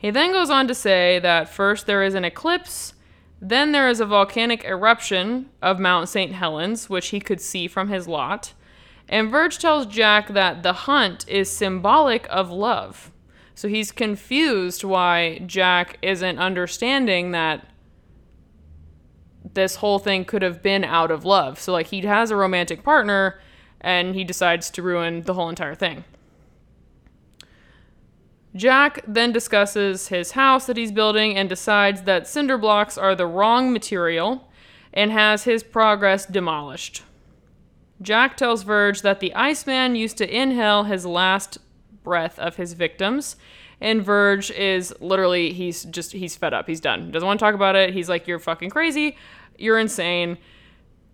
He 0.00 0.10
then 0.10 0.32
goes 0.32 0.48
on 0.48 0.66
to 0.66 0.74
say 0.74 1.18
that 1.18 1.50
first 1.50 1.86
there 1.86 2.02
is 2.02 2.14
an 2.14 2.24
eclipse, 2.24 2.94
then 3.38 3.72
there 3.72 3.86
is 3.86 4.00
a 4.00 4.06
volcanic 4.06 4.64
eruption 4.64 5.50
of 5.60 5.78
Mount 5.78 6.08
St. 6.08 6.32
Helens, 6.32 6.88
which 6.88 7.08
he 7.08 7.20
could 7.20 7.38
see 7.38 7.68
from 7.68 7.88
his 7.88 8.08
lot. 8.08 8.54
And 9.10 9.30
Verge 9.30 9.58
tells 9.58 9.84
Jack 9.84 10.28
that 10.28 10.62
the 10.62 10.72
hunt 10.72 11.28
is 11.28 11.50
symbolic 11.50 12.26
of 12.30 12.50
love. 12.50 13.12
So 13.54 13.68
he's 13.68 13.92
confused 13.92 14.84
why 14.84 15.40
Jack 15.40 15.98
isn't 16.00 16.38
understanding 16.38 17.32
that 17.32 17.66
this 19.52 19.76
whole 19.76 19.98
thing 19.98 20.24
could 20.24 20.40
have 20.40 20.62
been 20.62 20.82
out 20.82 21.10
of 21.10 21.26
love. 21.26 21.60
So, 21.60 21.72
like, 21.72 21.88
he 21.88 22.00
has 22.00 22.30
a 22.30 22.36
romantic 22.36 22.82
partner 22.82 23.38
and 23.82 24.14
he 24.14 24.24
decides 24.24 24.70
to 24.70 24.82
ruin 24.82 25.24
the 25.24 25.34
whole 25.34 25.50
entire 25.50 25.74
thing. 25.74 26.04
Jack 28.54 29.04
then 29.06 29.32
discusses 29.32 30.08
his 30.08 30.32
house 30.32 30.66
that 30.66 30.76
he's 30.76 30.90
building 30.90 31.36
and 31.36 31.48
decides 31.48 32.02
that 32.02 32.26
cinder 32.26 32.58
blocks 32.58 32.98
are 32.98 33.14
the 33.14 33.26
wrong 33.26 33.72
material 33.72 34.50
and 34.92 35.12
has 35.12 35.44
his 35.44 35.62
progress 35.62 36.26
demolished. 36.26 37.02
Jack 38.02 38.36
tells 38.36 38.62
Verge 38.62 39.02
that 39.02 39.20
the 39.20 39.34
Iceman 39.34 39.94
used 39.94 40.16
to 40.18 40.36
inhale 40.36 40.84
his 40.84 41.06
last 41.06 41.58
breath 42.02 42.38
of 42.38 42.56
his 42.56 42.72
victims, 42.72 43.36
and 43.80 44.02
Verge 44.02 44.50
is 44.50 44.94
literally, 45.00 45.52
he's 45.52 45.84
just, 45.84 46.12
he's 46.12 46.34
fed 46.34 46.52
up. 46.52 46.66
He's 46.66 46.80
done. 46.80 47.10
Doesn't 47.10 47.26
want 47.26 47.38
to 47.38 47.44
talk 47.44 47.54
about 47.54 47.76
it. 47.76 47.92
He's 47.92 48.08
like, 48.08 48.26
You're 48.26 48.38
fucking 48.38 48.70
crazy. 48.70 49.16
You're 49.58 49.78
insane. 49.78 50.38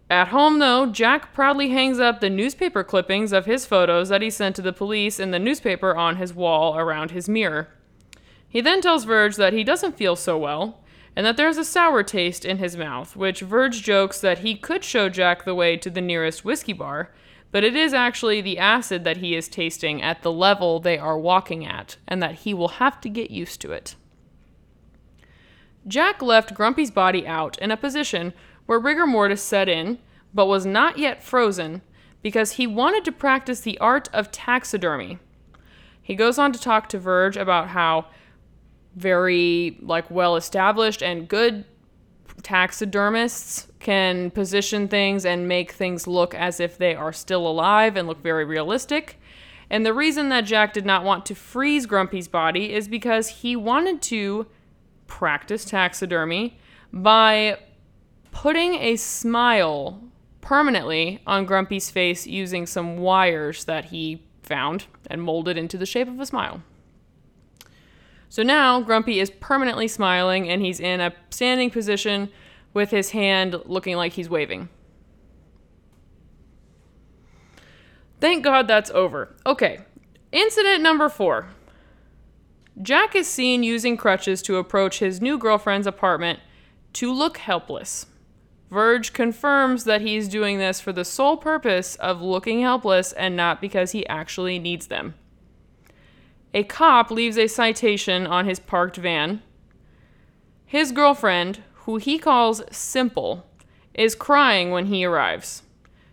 At 0.09 0.29
home, 0.29 0.61
though, 0.61 0.87
Jack 0.87 1.33
proudly 1.35 1.71
hangs 1.71 1.99
up 1.99 2.21
the 2.21 2.31
newspaper 2.31 2.85
clippings 2.85 3.33
of 3.33 3.47
his 3.47 3.67
photos 3.67 4.09
that 4.09 4.23
he 4.23 4.31
sent 4.31 4.55
to 4.57 4.63
the 4.63 4.73
police 4.73 5.19
in 5.19 5.33
the 5.33 5.39
newspaper 5.39 5.97
on 5.97 6.17
his 6.17 6.33
wall 6.33 6.79
around 6.79 7.11
his 7.11 7.29
mirror. 7.29 7.69
He 8.49 8.61
then 8.61 8.81
tells 8.81 9.05
Verge 9.05 9.35
that 9.37 9.53
he 9.53 9.65
doesn't 9.65 9.97
feel 9.97 10.15
so 10.15 10.39
well, 10.39 10.85
and 11.17 11.27
that 11.27 11.37
there's 11.37 11.59
a 11.59 11.65
sour 11.65 12.05
taste 12.05 12.45
in 12.45 12.59
his 12.59 12.77
mouth, 12.77 13.17
which 13.17 13.41
Verge 13.41 13.83
jokes 13.83 14.21
that 14.21 14.39
he 14.39 14.55
could 14.55 14.85
show 14.85 15.09
Jack 15.09 15.45
the 15.45 15.55
way 15.55 15.77
to 15.77 15.91
the 15.91 16.01
nearest 16.01 16.45
whiskey 16.45 16.73
bar, 16.73 17.11
but 17.51 17.65
it 17.65 17.75
is 17.75 17.93
actually 17.93 18.41
the 18.41 18.59
acid 18.59 19.03
that 19.03 19.17
he 19.17 19.35
is 19.35 19.49
tasting 19.49 20.03
at 20.03 20.23
the 20.23 20.33
level 20.33 20.79
they 20.79 20.99
are 20.99 21.19
walking 21.19 21.67
at, 21.67 21.97
and 22.07 22.23
that 22.23 22.37
he 22.37 22.55
will 22.55 22.69
have 22.69 23.01
to 23.01 23.09
get 23.09 23.31
used 23.31 23.61
to 23.63 23.73
it. 23.73 23.97
Jack 25.89 26.21
left 26.23 26.55
Grumpy's 26.55 26.91
body 26.91 27.27
out 27.27 27.59
in 27.59 27.71
a 27.71 27.77
position 27.77 28.33
where 28.67 28.79
rigor 28.79 29.07
mortis 29.07 29.43
set 29.43 29.69
in, 29.69 29.99
but 30.35 30.47
was 30.47 30.67
not 30.67 30.99
yet 30.99 31.23
frozen, 31.23 31.83
because 32.23 32.53
he 32.53 32.67
wanted 32.67 33.05
to 33.05 33.13
practice 33.13 33.61
the 33.61 33.79
art 33.79 34.09
of 34.13 34.31
taxidermy. 34.31 35.19
He 36.03 36.15
goes 36.15 36.39
on 36.39 36.53
to 36.53 36.61
talk 36.61 36.89
to 36.91 36.99
Verge 36.99 37.37
about 37.37 37.69
how 37.69 38.07
very 38.95 39.79
like 39.81 40.11
well 40.11 40.37
established 40.37 41.03
and 41.03 41.29
good 41.29 41.65
taxidermists 42.43 43.69
can 43.81 44.31
position 44.31 44.89
things 44.89 45.25
and 45.25 45.49
make 45.49 45.73
things 45.73 46.07
look 46.07 46.35
as 46.35 46.61
if 46.61 46.79
they 46.79 46.95
are 46.95 47.13
still 47.13 47.47
alive 47.47 47.97
and 47.97 48.07
look 48.07 48.23
very 48.23 48.45
realistic. 48.45 49.21
And 49.69 49.85
the 49.85 49.93
reason 49.93 50.29
that 50.29 50.43
Jack 50.43 50.73
did 50.73 50.87
not 50.87 51.03
want 51.03 51.27
to 51.27 51.35
freeze 51.35 51.87
Grumpy's 51.87 52.29
body 52.29 52.73
is 52.73 52.89
because 52.89 53.29
he 53.29 53.57
wanted 53.57 54.01
to 54.03 54.47
practice 55.07 55.65
taxidermy 55.65 56.59
by 56.93 57.59
putting 58.37 58.75
a 58.75 58.97
smile 58.97 59.99
permanently 60.43 61.23
on 61.27 61.47
Grumpy's 61.47 61.89
face 61.89 62.27
using 62.27 62.67
some 62.67 62.99
wires 62.99 63.65
that 63.65 63.87
he 63.87 64.23
found 64.43 64.85
and 65.07 65.23
molded 65.23 65.57
into 65.57 65.79
the 65.79 65.87
shape 65.87 66.07
of 66.07 66.21
a 66.21 66.27
smile. 66.27 66.63
So 68.29 68.43
now 68.43 68.83
Grumpy 68.83 69.21
is 69.21 69.31
permanently 69.31 69.89
smiling 69.89 70.51
and 70.51 70.61
he's 70.61 70.81
in 70.81 71.01
a 71.01 71.15
standing 71.31 71.71
position 71.71 72.29
with 72.75 72.91
his 72.91 73.13
hand 73.13 73.59
looking 73.65 73.97
like 73.97 74.13
he's 74.13 74.29
waving. 74.29 74.69
Thank 78.21 78.45
God 78.45 78.69
that's 78.69 78.91
over. 78.91 79.35
Okay, 79.47 79.79
incident 80.31 80.83
number 80.83 81.09
four. 81.09 81.49
Jack 82.83 83.17
is 83.17 83.27
seen 83.27 83.63
using 83.63 83.97
crutches 83.97 84.43
to 84.43 84.59
approach 84.59 84.99
his 84.99 85.23
new 85.23 85.39
girlfriend's 85.39 85.87
apartment 85.87 86.41
to 86.93 87.11
look 87.11 87.39
helpless. 87.39 88.05
Verge 88.71 89.13
confirms 89.13 89.85
that 89.85 90.01
he's 90.01 90.29
doing 90.29 90.59
this 90.59 90.81
for 90.81 90.93
the 90.93 91.05
sole 91.05 91.37
purpose 91.37 91.95
of 91.97 92.21
looking 92.21 92.61
helpless 92.61 93.13
and 93.13 93.37
not 93.37 93.61
because 93.61 93.93
he 93.93 94.07
actually 94.09 94.59
needs 94.59 94.89
them. 94.89 95.15
A 96.53 96.65
cop 96.65 97.11
leaves 97.11 97.39
a 97.39 97.47
citation 97.47 98.27
on 98.27 98.47
his 98.47 98.59
parked 98.59 98.97
van. 98.97 99.43
His 100.65 100.91
girlfriend, 100.91 101.63
who 101.85 101.99
he 101.99 102.19
calls 102.19 102.63
Simple, 102.71 103.47
is 103.95 104.15
crying 104.15 104.71
when 104.71 104.87
he 104.87 105.05
arrives. 105.05 105.63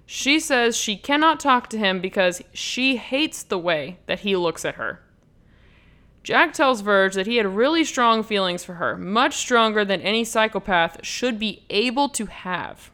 She 0.05 0.39
says 0.39 0.77
she 0.77 0.95
cannot 0.95 1.39
talk 1.39 1.69
to 1.69 1.77
him 1.77 1.99
because 2.01 2.41
she 2.53 2.97
hates 2.97 3.41
the 3.41 3.57
way 3.57 3.99
that 4.05 4.19
he 4.19 4.35
looks 4.35 4.63
at 4.63 4.75
her. 4.75 5.02
Jack 6.23 6.53
tells 6.53 6.81
Verge 6.81 7.15
that 7.15 7.27
he 7.27 7.35
had 7.35 7.55
really 7.55 7.83
strong 7.83 8.23
feelings 8.23 8.63
for 8.63 8.75
her, 8.75 8.97
much 8.97 9.35
stronger 9.35 9.83
than 9.83 10.01
any 10.01 10.23
psychopath 10.23 11.05
should 11.05 11.37
be 11.37 11.63
able 11.69 12.07
to 12.09 12.27
have. 12.27 12.91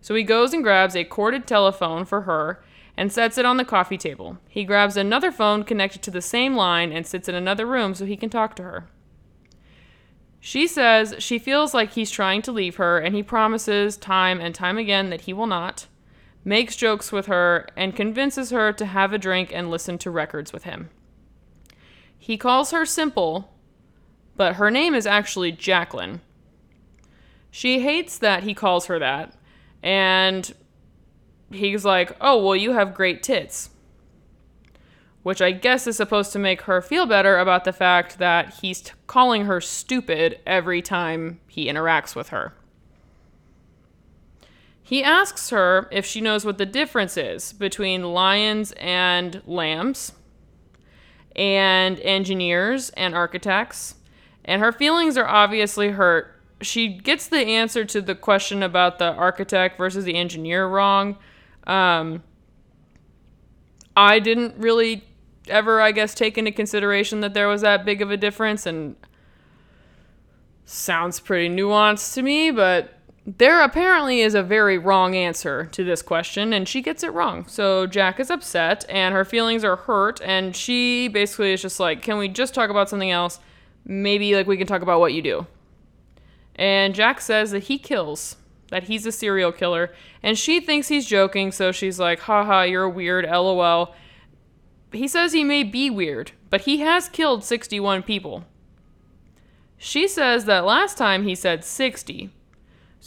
So 0.00 0.14
he 0.14 0.22
goes 0.22 0.54
and 0.54 0.62
grabs 0.62 0.94
a 0.94 1.02
corded 1.02 1.46
telephone 1.46 2.04
for 2.04 2.22
her 2.22 2.62
and 2.96 3.12
sets 3.12 3.38
it 3.38 3.44
on 3.44 3.56
the 3.56 3.64
coffee 3.64 3.98
table. 3.98 4.38
He 4.48 4.64
grabs 4.64 4.96
another 4.96 5.32
phone 5.32 5.64
connected 5.64 6.02
to 6.02 6.10
the 6.12 6.22
same 6.22 6.54
line 6.54 6.92
and 6.92 7.06
sits 7.06 7.28
in 7.28 7.34
another 7.34 7.66
room 7.66 7.94
so 7.94 8.06
he 8.06 8.16
can 8.16 8.30
talk 8.30 8.54
to 8.56 8.62
her. 8.62 8.88
She 10.40 10.68
says 10.68 11.16
she 11.18 11.38
feels 11.38 11.74
like 11.74 11.92
he's 11.92 12.10
trying 12.10 12.42
to 12.42 12.52
leave 12.52 12.76
her, 12.76 12.98
and 12.98 13.14
he 13.14 13.22
promises 13.24 13.96
time 13.96 14.40
and 14.40 14.54
time 14.54 14.78
again 14.78 15.10
that 15.10 15.22
he 15.22 15.32
will 15.32 15.48
not, 15.48 15.88
makes 16.44 16.76
jokes 16.76 17.10
with 17.10 17.26
her, 17.26 17.68
and 17.76 17.96
convinces 17.96 18.50
her 18.50 18.72
to 18.72 18.86
have 18.86 19.12
a 19.12 19.18
drink 19.18 19.50
and 19.52 19.68
listen 19.68 19.98
to 19.98 20.10
records 20.12 20.52
with 20.52 20.62
him. 20.62 20.90
He 22.28 22.36
calls 22.36 22.72
her 22.72 22.84
Simple, 22.84 23.50
but 24.36 24.56
her 24.56 24.70
name 24.70 24.94
is 24.94 25.06
actually 25.06 25.50
Jacqueline. 25.50 26.20
She 27.50 27.80
hates 27.80 28.18
that 28.18 28.42
he 28.42 28.52
calls 28.52 28.84
her 28.84 28.98
that, 28.98 29.32
and 29.82 30.54
he's 31.50 31.86
like, 31.86 32.14
Oh, 32.20 32.44
well, 32.44 32.54
you 32.54 32.72
have 32.72 32.92
great 32.92 33.22
tits. 33.22 33.70
Which 35.22 35.40
I 35.40 35.52
guess 35.52 35.86
is 35.86 35.96
supposed 35.96 36.30
to 36.34 36.38
make 36.38 36.60
her 36.62 36.82
feel 36.82 37.06
better 37.06 37.38
about 37.38 37.64
the 37.64 37.72
fact 37.72 38.18
that 38.18 38.56
he's 38.60 38.82
t- 38.82 38.92
calling 39.06 39.46
her 39.46 39.62
stupid 39.62 40.38
every 40.46 40.82
time 40.82 41.40
he 41.46 41.64
interacts 41.64 42.14
with 42.14 42.28
her. 42.28 42.52
He 44.82 45.02
asks 45.02 45.48
her 45.48 45.88
if 45.90 46.04
she 46.04 46.20
knows 46.20 46.44
what 46.44 46.58
the 46.58 46.66
difference 46.66 47.16
is 47.16 47.54
between 47.54 48.12
lions 48.12 48.72
and 48.72 49.40
lambs, 49.46 50.12
and 51.38 52.00
engineers 52.00 52.90
and 52.90 53.14
architects, 53.14 53.94
and 54.44 54.60
her 54.60 54.72
feelings 54.72 55.16
are 55.16 55.26
obviously 55.26 55.90
hurt. 55.90 56.34
She 56.60 56.88
gets 56.88 57.28
the 57.28 57.38
answer 57.38 57.84
to 57.84 58.00
the 58.00 58.16
question 58.16 58.62
about 58.64 58.98
the 58.98 59.12
architect 59.12 59.78
versus 59.78 60.04
the 60.04 60.16
engineer 60.16 60.66
wrong. 60.66 61.16
Um, 61.64 62.24
I 63.96 64.18
didn't 64.18 64.56
really 64.58 65.04
ever, 65.46 65.80
I 65.80 65.92
guess, 65.92 66.14
take 66.14 66.36
into 66.36 66.50
consideration 66.50 67.20
that 67.20 67.34
there 67.34 67.46
was 67.46 67.60
that 67.60 67.84
big 67.84 68.02
of 68.02 68.10
a 68.10 68.16
difference, 68.16 68.66
and 68.66 68.96
sounds 70.64 71.20
pretty 71.20 71.48
nuanced 71.48 72.14
to 72.14 72.22
me, 72.22 72.50
but 72.50 72.97
there 73.36 73.62
apparently 73.62 74.20
is 74.20 74.34
a 74.34 74.42
very 74.42 74.78
wrong 74.78 75.14
answer 75.14 75.66
to 75.66 75.84
this 75.84 76.00
question, 76.00 76.54
and 76.54 76.66
she 76.66 76.80
gets 76.80 77.02
it 77.02 77.12
wrong. 77.12 77.46
So 77.46 77.86
Jack 77.86 78.18
is 78.18 78.30
upset, 78.30 78.86
and 78.88 79.14
her 79.14 79.24
feelings 79.24 79.64
are 79.64 79.76
hurt, 79.76 80.18
and 80.22 80.56
she 80.56 81.08
basically 81.08 81.52
is 81.52 81.60
just 81.60 81.78
like, 81.78 82.00
Can 82.00 82.16
we 82.16 82.28
just 82.28 82.54
talk 82.54 82.70
about 82.70 82.88
something 82.88 83.10
else? 83.10 83.38
Maybe 83.84 84.34
like 84.34 84.46
we 84.46 84.56
can 84.56 84.66
talk 84.66 84.80
about 84.80 85.00
what 85.00 85.12
you 85.12 85.20
do. 85.20 85.46
And 86.54 86.94
Jack 86.94 87.20
says 87.20 87.50
that 87.50 87.64
he 87.64 87.78
kills, 87.78 88.36
that 88.70 88.84
he's 88.84 89.04
a 89.04 89.12
serial 89.12 89.52
killer, 89.52 89.92
and 90.22 90.38
she 90.38 90.58
thinks 90.58 90.88
he's 90.88 91.06
joking, 91.06 91.52
so 91.52 91.70
she's 91.70 92.00
like, 92.00 92.20
haha, 92.20 92.62
you're 92.62 92.88
weird, 92.88 93.26
lol. 93.26 93.94
He 94.90 95.06
says 95.06 95.34
he 95.34 95.44
may 95.44 95.64
be 95.64 95.90
weird, 95.90 96.32
but 96.48 96.62
he 96.62 96.78
has 96.78 97.10
killed 97.10 97.44
61 97.44 98.04
people. 98.04 98.44
She 99.76 100.08
says 100.08 100.46
that 100.46 100.64
last 100.64 100.96
time 100.96 101.24
he 101.24 101.34
said 101.34 101.62
60. 101.62 102.30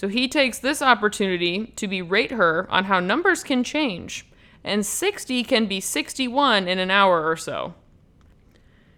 So 0.01 0.07
he 0.07 0.27
takes 0.27 0.57
this 0.57 0.81
opportunity 0.81 1.67
to 1.75 1.87
berate 1.87 2.31
her 2.31 2.65
on 2.71 2.85
how 2.85 2.99
numbers 2.99 3.43
can 3.43 3.63
change, 3.63 4.25
and 4.63 4.83
60 4.83 5.43
can 5.43 5.67
be 5.67 5.79
61 5.79 6.67
in 6.67 6.79
an 6.79 6.89
hour 6.89 7.23
or 7.29 7.37
so. 7.37 7.75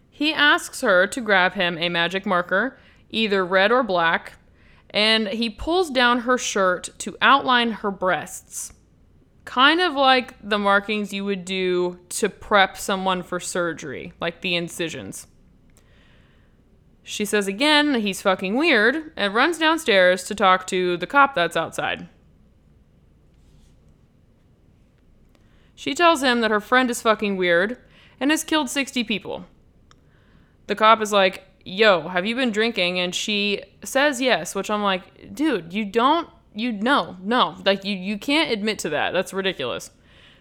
He 0.09 0.33
asks 0.33 0.79
her 0.79 1.05
to 1.07 1.19
grab 1.19 1.55
him 1.55 1.77
a 1.77 1.89
magic 1.89 2.25
marker, 2.25 2.77
either 3.09 3.45
red 3.45 3.69
or 3.69 3.83
black, 3.83 4.35
and 4.91 5.27
he 5.27 5.49
pulls 5.49 5.89
down 5.89 6.19
her 6.19 6.37
shirt 6.37 6.91
to 6.99 7.17
outline 7.21 7.71
her 7.71 7.91
breasts. 7.91 8.71
Kind 9.43 9.81
of 9.81 9.95
like 9.95 10.35
the 10.41 10.57
markings 10.57 11.11
you 11.11 11.25
would 11.25 11.43
do 11.43 11.99
to 12.11 12.29
prep 12.29 12.77
someone 12.77 13.23
for 13.23 13.41
surgery, 13.41 14.13
like 14.21 14.39
the 14.39 14.55
incisions. 14.55 15.27
She 17.03 17.25
says 17.25 17.47
again 17.47 17.95
he's 17.95 18.21
fucking 18.21 18.55
weird 18.55 19.11
and 19.15 19.35
runs 19.35 19.57
downstairs 19.57 20.23
to 20.23 20.35
talk 20.35 20.65
to 20.67 20.97
the 20.97 21.07
cop 21.07 21.35
that's 21.35 21.57
outside. 21.57 22.07
She 25.75 25.93
tells 25.93 26.23
him 26.23 26.39
that 26.41 26.51
her 26.51 26.61
friend 26.61 26.89
is 26.89 27.01
fucking 27.01 27.35
weird 27.35 27.77
and 28.19 28.31
has 28.31 28.45
killed 28.45 28.69
60 28.69 29.03
people. 29.03 29.45
The 30.67 30.75
cop 30.75 31.01
is 31.01 31.11
like, 31.11 31.43
Yo, 31.65 32.07
have 32.09 32.25
you 32.25 32.35
been 32.35 32.51
drinking? 32.51 32.99
And 32.99 33.13
she 33.13 33.61
says 33.83 34.21
yes, 34.21 34.55
which 34.55 34.69
I'm 34.69 34.81
like, 34.81 35.35
Dude, 35.35 35.73
you 35.73 35.83
don't, 35.83 36.29
you, 36.53 36.71
no, 36.71 37.17
no. 37.21 37.57
Like, 37.65 37.83
you, 37.83 37.97
you 37.97 38.17
can't 38.17 38.51
admit 38.51 38.79
to 38.79 38.89
that. 38.89 39.11
That's 39.11 39.33
ridiculous. 39.33 39.91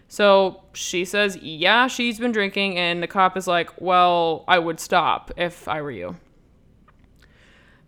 So 0.07 0.63
she 0.73 1.03
says, 1.03 1.37
Yeah, 1.37 1.87
she's 1.87 2.19
been 2.19 2.31
drinking. 2.31 2.77
And 2.77 3.03
the 3.03 3.07
cop 3.07 3.35
is 3.35 3.47
like, 3.47 3.81
Well, 3.81 4.45
I 4.47 4.59
would 4.59 4.79
stop 4.79 5.31
if 5.35 5.67
I 5.67 5.81
were 5.81 5.91
you. 5.91 6.15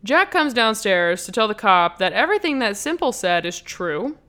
Jack 0.06 0.30
comes 0.30 0.54
downstairs 0.54 1.26
to 1.26 1.32
tell 1.32 1.48
the 1.48 1.56
cop 1.56 1.98
that 1.98 2.14
everything 2.14 2.60
that 2.60 2.78
Simple 2.78 3.12
said 3.12 3.44
is 3.44 3.60
true 3.60 4.20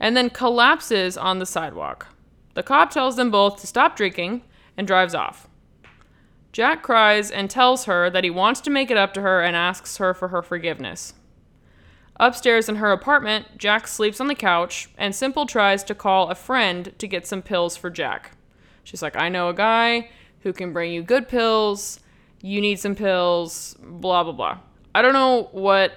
and 0.00 0.16
then 0.16 0.30
collapses 0.30 1.18
on 1.18 1.38
the 1.38 1.44
sidewalk. 1.44 2.06
The 2.54 2.62
cop 2.62 2.88
tells 2.88 3.16
them 3.16 3.30
both 3.30 3.60
to 3.60 3.66
stop 3.66 3.94
drinking 3.94 4.42
and 4.74 4.86
drives 4.86 5.14
off. 5.14 5.46
Jack 6.50 6.82
cries 6.82 7.30
and 7.30 7.50
tells 7.50 7.84
her 7.84 8.08
that 8.08 8.24
he 8.24 8.30
wants 8.30 8.62
to 8.62 8.70
make 8.70 8.90
it 8.90 8.96
up 8.96 9.12
to 9.12 9.20
her 9.20 9.42
and 9.42 9.54
asks 9.54 9.98
her 9.98 10.14
for 10.14 10.28
her 10.28 10.40
forgiveness. 10.40 11.12
Upstairs 12.18 12.66
in 12.66 12.76
her 12.76 12.90
apartment, 12.90 13.58
Jack 13.58 13.86
sleeps 13.86 14.22
on 14.22 14.28
the 14.28 14.34
couch 14.34 14.88
and 14.96 15.14
Simple 15.14 15.44
tries 15.44 15.84
to 15.84 15.94
call 15.94 16.30
a 16.30 16.34
friend 16.34 16.94
to 16.96 17.06
get 17.06 17.26
some 17.26 17.42
pills 17.42 17.76
for 17.76 17.90
Jack. 17.90 18.30
She's 18.82 19.02
like, 19.02 19.14
I 19.14 19.28
know 19.28 19.50
a 19.50 19.54
guy 19.54 20.08
who 20.40 20.54
can 20.54 20.72
bring 20.72 20.90
you 20.90 21.02
good 21.02 21.28
pills. 21.28 22.00
You 22.40 22.62
need 22.62 22.80
some 22.80 22.94
pills, 22.94 23.76
blah, 23.78 24.24
blah, 24.24 24.32
blah. 24.32 24.58
I 24.98 25.02
don't 25.02 25.12
know 25.12 25.48
what, 25.52 25.92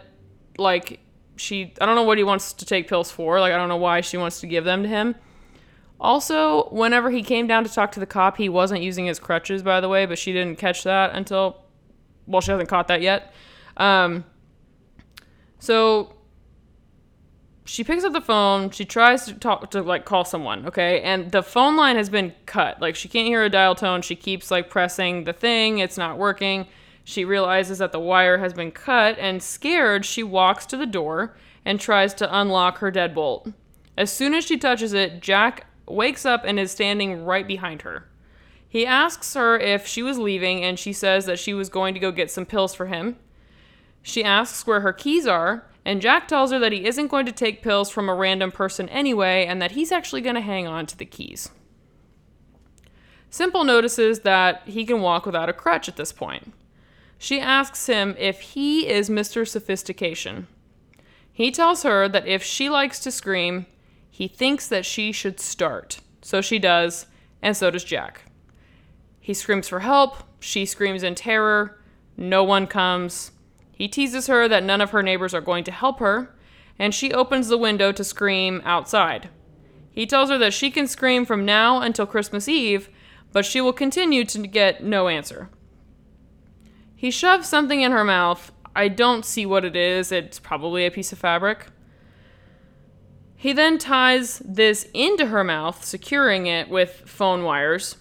like, 0.60 1.00
she, 1.36 1.74
I 1.82 1.88
don't 1.88 1.96
know 1.96 2.04
what 2.04 2.20
he 2.20 2.24
wants 2.24 2.54
to 2.54 2.66
take 2.66 2.88
pills 2.88 3.10
for. 3.10 3.40
Like, 3.40 3.52
I 3.52 3.58
don't 3.58 3.68
know 3.68 3.78
why 3.78 4.02
she 4.02 4.16
wants 4.16 4.42
to 4.42 4.48
give 4.48 4.64
them 4.64 4.84
to 4.84 4.90
him. 4.90 5.16
Also, 6.00 6.70
whenever 6.70 7.10
he 7.10 7.24
came 7.24 7.48
down 7.48 7.64
to 7.64 7.74
talk 7.74 7.92
to 7.94 8.00
the 8.00 8.06
cop, 8.06 8.38
he 8.38 8.48
wasn't 8.48 8.84
using 8.84 9.08
his 9.08 9.18
crutches, 9.18 9.64
by 9.64 9.82
the 9.82 9.90
way, 9.90 10.06
but 10.06 10.20
she 10.20 10.32
didn't 10.32 10.60
catch 10.60 10.84
that 10.84 11.16
until, 11.16 11.64
well, 12.28 12.42
she 12.42 12.52
hasn't 12.52 12.70
caught 12.70 12.90
that 12.90 13.02
yet. 13.02 13.34
Um, 13.76 14.24
so 15.58 16.14
she 17.66 17.84
picks 17.84 18.04
up 18.04 18.14
the 18.14 18.22
phone. 18.22 18.70
She 18.70 18.86
tries 18.86 19.26
to 19.26 19.34
talk 19.34 19.72
to 19.72 19.82
like 19.82 20.06
call 20.06 20.26
someone, 20.26 20.68
okay? 20.68 21.02
And 21.02 21.32
the 21.32 21.42
phone 21.42 21.76
line 21.76 21.96
has 21.96 22.08
been 22.08 22.34
cut. 22.46 22.80
Like 22.80 22.96
she 22.96 23.08
can't 23.08 23.28
hear 23.28 23.44
a 23.44 23.50
dial 23.50 23.74
tone. 23.74 24.04
She 24.04 24.16
keeps 24.16 24.52
like 24.52 24.70
pressing 24.70 25.24
the 25.24 25.34
thing. 25.34 25.80
It's 25.80 25.98
not 25.98 26.20
working. 26.20 26.68
She 27.12 27.26
realizes 27.26 27.80
that 27.80 27.92
the 27.92 28.00
wire 28.00 28.38
has 28.38 28.54
been 28.54 28.72
cut 28.72 29.20
and 29.20 29.44
scared, 29.44 30.06
she 30.06 30.24
walks 30.24 30.66
to 30.68 30.78
the 30.78 30.86
door 30.86 31.36
and 31.66 31.78
tries 31.78 32.14
to 32.14 32.40
unlock 32.40 32.78
her 32.78 32.90
deadbolt. 32.90 33.54
As 33.98 34.10
soon 34.10 34.34
as 34.34 34.46
she 34.46 34.58
touches 34.58 34.94
it, 34.94 35.22
Jack 35.22 35.66
wakes 35.90 36.26
up 36.26 36.44
and 36.46 36.58
is 36.58 36.72
standing 36.72 37.26
right 37.26 37.46
behind 37.46 37.82
her. 37.82 38.08
He 38.66 38.86
asks 38.86 39.34
her 39.34 39.60
if 39.60 39.86
she 39.86 40.02
was 40.02 40.20
leaving, 40.20 40.64
and 40.64 40.80
she 40.80 40.94
says 40.94 41.26
that 41.26 41.38
she 41.38 41.54
was 41.54 41.68
going 41.68 41.94
to 41.96 42.00
go 42.00 42.14
get 42.14 42.32
some 42.32 42.46
pills 42.46 42.74
for 42.74 42.86
him. 42.86 43.18
She 44.02 44.24
asks 44.24 44.66
where 44.66 44.80
her 44.80 44.94
keys 44.94 45.28
are, 45.28 45.66
and 45.84 46.02
Jack 46.02 46.30
tells 46.30 46.54
her 46.54 46.60
that 46.60 46.72
he 46.72 46.86
isn't 46.86 47.10
going 47.10 47.26
to 47.26 47.34
take 47.34 47.62
pills 47.62 47.90
from 47.90 48.08
a 48.08 48.16
random 48.16 48.54
person 48.54 48.88
anyway, 48.88 49.46
and 49.46 49.62
that 49.62 49.72
he's 49.72 49.92
actually 49.92 50.22
going 50.22 50.36
to 50.36 50.42
hang 50.42 50.66
on 50.66 50.86
to 50.86 50.98
the 50.98 51.04
keys. 51.04 51.50
Simple 53.30 53.66
notices 53.66 54.22
that 54.22 54.62
he 54.64 54.86
can 54.86 55.02
walk 55.02 55.26
without 55.26 55.50
a 55.50 55.54
crutch 55.54 55.90
at 55.90 55.98
this 55.98 56.14
point. 56.14 56.54
She 57.24 57.40
asks 57.40 57.86
him 57.86 58.16
if 58.18 58.42
he 58.42 58.90
is 58.90 59.08
Mr. 59.08 59.48
Sophistication. 59.48 60.48
He 61.32 61.52
tells 61.52 61.84
her 61.84 62.10
that 62.10 62.26
if 62.26 62.42
she 62.42 62.68
likes 62.68 63.00
to 63.02 63.12
scream, 63.12 63.68
he 64.10 64.28
thinks 64.28 64.68
that 64.68 64.88
she 64.88 65.12
should 65.12 65.40
start. 65.40 66.00
So 66.24 66.42
she 66.42 66.58
does, 66.58 67.06
and 67.40 67.56
so 67.56 67.70
does 67.70 67.84
Jack. 67.84 68.24
He 69.20 69.36
screams 69.36 69.70
for 69.70 69.82
help, 69.82 70.24
she 70.40 70.66
screams 70.66 71.04
in 71.04 71.14
terror, 71.14 71.80
no 72.18 72.44
one 72.44 72.66
comes. 72.66 73.30
He 73.72 73.88
teases 73.88 74.26
her 74.26 74.48
that 74.48 74.64
none 74.64 74.82
of 74.82 74.90
her 74.90 75.04
neighbors 75.04 75.36
are 75.36 75.42
going 75.42 75.64
to 75.66 75.72
help 75.72 76.00
her, 76.00 76.36
and 76.80 76.92
she 76.92 77.14
opens 77.14 77.50
the 77.50 77.58
window 77.58 77.92
to 77.92 78.04
scream 78.04 78.64
outside. 78.66 79.30
He 79.92 80.08
tells 80.08 80.32
her 80.32 80.40
that 80.40 80.56
she 80.56 80.72
can 80.72 80.88
scream 80.88 81.28
from 81.28 81.46
now 81.46 81.82
until 81.84 82.08
Christmas 82.08 82.48
Eve, 82.48 82.90
but 83.32 83.46
she 83.46 83.62
will 83.62 83.74
continue 83.74 84.26
to 84.26 84.48
get 84.48 84.84
no 84.84 85.08
answer. 85.08 85.52
He 87.02 87.10
shoves 87.10 87.48
something 87.48 87.82
in 87.82 87.92
her 87.94 88.04
mouth. 88.04 88.52
I 88.76 88.88
don't 88.88 89.26
see 89.26 89.44
what 89.44 89.66
it 89.66 89.76
is. 89.76 90.12
It's 90.12 90.38
probably 90.38 90.86
a 90.86 90.92
piece 90.92 91.12
of 91.12 91.18
fabric. 91.18 91.66
He 93.36 93.54
then 93.54 93.80
ties 93.80 94.38
this 94.46 94.88
into 94.94 95.26
her 95.26 95.44
mouth, 95.44 95.84
securing 95.84 96.46
it 96.46 96.70
with 96.70 97.02
phone 97.08 97.44
wires. 97.44 97.96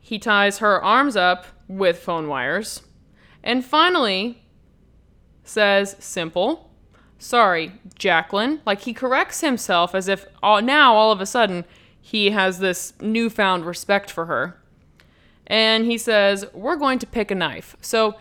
He 0.00 0.18
ties 0.18 0.58
her 0.58 0.82
arms 0.82 1.14
up 1.14 1.46
with 1.68 2.00
phone 2.00 2.26
wires. 2.26 2.82
And 3.44 3.64
finally, 3.64 4.42
says, 5.44 5.94
simple, 6.00 6.72
sorry, 7.16 7.74
Jacqueline. 7.96 8.60
Like 8.66 8.80
he 8.80 8.92
corrects 8.92 9.40
himself 9.40 9.94
as 9.94 10.08
if 10.08 10.26
all, 10.42 10.60
now 10.60 10.96
all 10.96 11.12
of 11.12 11.20
a 11.20 11.26
sudden 11.26 11.64
he 12.00 12.30
has 12.30 12.58
this 12.58 12.92
newfound 13.00 13.64
respect 13.64 14.10
for 14.10 14.26
her. 14.26 14.60
And 15.46 15.84
he 15.84 15.98
says, 15.98 16.44
We're 16.52 16.76
going 16.76 16.98
to 17.00 17.06
pick 17.06 17.30
a 17.30 17.34
knife. 17.34 17.76
So 17.80 18.16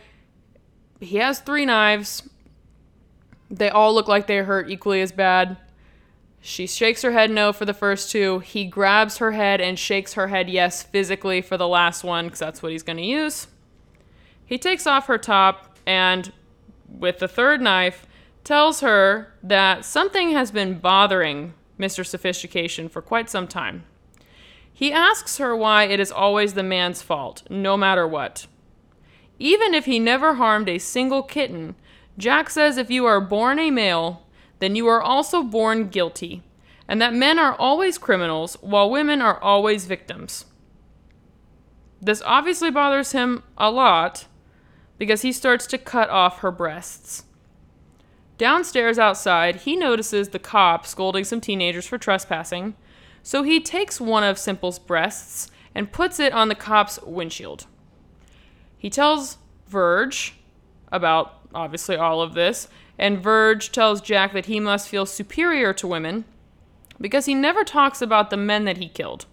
he 1.00 1.18
has 1.18 1.40
three 1.40 1.66
knives. 1.66 2.28
They 3.50 3.70
all 3.70 3.94
look 3.94 4.08
like 4.08 4.28
they 4.28 4.38
hurt 4.38 4.70
equally 4.70 5.02
as 5.02 5.12
bad. 5.12 5.58
She 6.42 6.68
shakes 6.68 7.02
her 7.02 7.12
head 7.12 7.32
no 7.32 7.52
for 7.52 7.66
the 7.66 7.74
first 7.74 8.12
two. 8.12 8.40
He 8.40 8.66
grabs 8.66 9.18
her 9.18 9.32
head 9.32 9.62
and 9.62 9.80
shakes 9.80 10.14
her 10.14 10.28
head 10.28 10.50
yes 10.50 10.84
physically 10.84 11.42
for 11.42 11.58
the 11.58 11.68
last 11.68 12.04
one 12.04 12.26
because 12.26 12.40
that's 12.40 12.62
what 12.62 12.72
he's 12.72 12.84
going 12.84 12.98
to 12.98 13.04
use. 13.04 13.48
He 14.46 14.60
takes 14.60 14.86
off 14.86 15.08
her 15.08 15.18
top 15.18 15.76
and, 15.88 16.32
with 16.88 17.18
the 17.18 17.28
third 17.28 17.62
knife, 17.62 18.06
tells 18.44 18.82
her 18.82 19.34
that 19.42 19.86
something 19.86 20.32
has 20.32 20.52
been 20.52 20.78
bothering 20.78 21.56
Mr. 21.80 22.06
Sophistication 22.06 22.90
for 22.90 23.02
quite 23.02 23.30
some 23.30 23.48
time. 23.48 23.84
He 24.78 24.92
asks 24.92 25.38
her 25.38 25.56
why 25.56 25.86
it 25.86 26.02
is 26.02 26.12
always 26.12 26.54
the 26.54 26.62
man's 26.62 27.02
fault, 27.02 27.44
no 27.50 27.78
matter 27.78 28.06
what. 28.06 28.46
Even 29.40 29.74
if 29.74 29.86
he 29.86 30.00
never 30.00 30.34
harmed 30.34 30.68
a 30.68 30.80
single 30.80 31.24
kitten, 31.24 31.76
Jack 32.18 32.50
says 32.50 32.76
if 32.76 32.92
you 32.92 33.06
are 33.06 33.22
born 33.22 33.58
a 33.58 33.72
male, 33.72 34.28
then 34.60 34.76
you 34.76 34.86
are 34.88 35.02
also 35.02 35.44
born 35.44 35.88
guilty, 35.88 36.44
and 36.90 37.02
that 37.02 37.14
men 37.14 37.40
are 37.40 37.56
always 37.56 37.98
criminals 37.98 38.58
while 38.60 38.90
women 38.90 39.22
are 39.22 39.42
always 39.42 39.86
victims. 39.86 40.44
This 42.02 42.22
obviously 42.26 42.70
bothers 42.70 43.14
him 43.14 43.44
a 43.58 43.72
lot 43.72 44.28
because 44.98 45.22
he 45.22 45.32
starts 45.32 45.66
to 45.68 45.78
cut 45.78 46.10
off 46.10 46.40
her 46.40 46.52
breasts. 46.52 47.24
Downstairs 48.38 49.00
outside, 49.00 49.62
he 49.62 49.78
notices 49.78 50.30
the 50.30 50.40
cop 50.40 50.86
scolding 50.86 51.24
some 51.24 51.40
teenagers 51.40 51.88
for 51.88 51.98
trespassing, 51.98 52.76
so 53.26 53.42
he 53.42 53.60
takes 53.60 54.00
one 54.00 54.24
of 54.24 54.38
Simple's 54.38 54.78
breasts 54.78 55.50
and 55.74 55.92
puts 55.92 56.20
it 56.20 56.32
on 56.32 56.48
the 56.48 56.54
cop's 56.54 57.02
windshield. 57.02 57.66
He 58.78 58.88
tells 58.88 59.40
Verge 59.68 60.36
about 60.92 61.40
obviously 61.52 61.96
all 61.96 62.22
of 62.22 62.36
this 62.36 62.68
and 63.00 63.18
Verge 63.18 63.72
tells 63.72 64.00
Jack 64.00 64.32
that 64.34 64.46
he 64.46 64.60
must 64.60 64.88
feel 64.88 65.08
superior 65.08 65.74
to 65.74 65.88
women 65.88 66.26
because 67.02 67.26
he 67.26 67.34
never 67.34 67.64
talks 67.64 68.00
about 68.00 68.30
the 68.30 68.38
men 68.38 68.66
that 68.66 68.78
he 68.78 68.88
killed. 68.88 69.26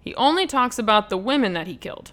He 0.00 0.12
only 0.16 0.48
talks 0.48 0.76
about 0.76 1.10
the 1.10 1.16
women 1.16 1.52
that 1.52 1.68
he 1.68 1.76
killed. 1.76 2.10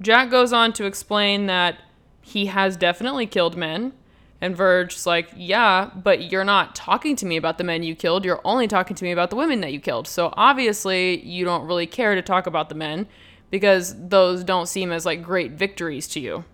Jack 0.00 0.30
goes 0.30 0.50
on 0.50 0.72
to 0.72 0.86
explain 0.86 1.44
that 1.44 1.76
he 2.22 2.46
has 2.46 2.74
definitely 2.74 3.26
killed 3.26 3.54
men, 3.54 3.92
and 4.40 4.56
Verge's 4.56 5.06
like, 5.06 5.28
Yeah, 5.36 5.90
but 5.94 6.30
you're 6.30 6.44
not 6.44 6.74
talking 6.74 7.16
to 7.16 7.26
me 7.26 7.36
about 7.36 7.58
the 7.58 7.64
men 7.64 7.82
you 7.82 7.94
killed. 7.94 8.24
You're 8.24 8.40
only 8.44 8.66
talking 8.66 8.96
to 8.96 9.04
me 9.04 9.12
about 9.12 9.30
the 9.30 9.36
women 9.36 9.60
that 9.60 9.72
you 9.72 9.80
killed. 9.80 10.08
So 10.08 10.32
obviously, 10.36 11.24
you 11.24 11.44
don't 11.44 11.66
really 11.66 11.86
care 11.86 12.14
to 12.14 12.22
talk 12.22 12.46
about 12.46 12.68
the 12.68 12.74
men 12.74 13.06
because 13.50 13.94
those 14.08 14.44
don't 14.44 14.68
seem 14.68 14.92
as 14.92 15.04
like 15.04 15.22
great 15.22 15.52
victories 15.52 16.08
to 16.08 16.20
you. 16.20 16.44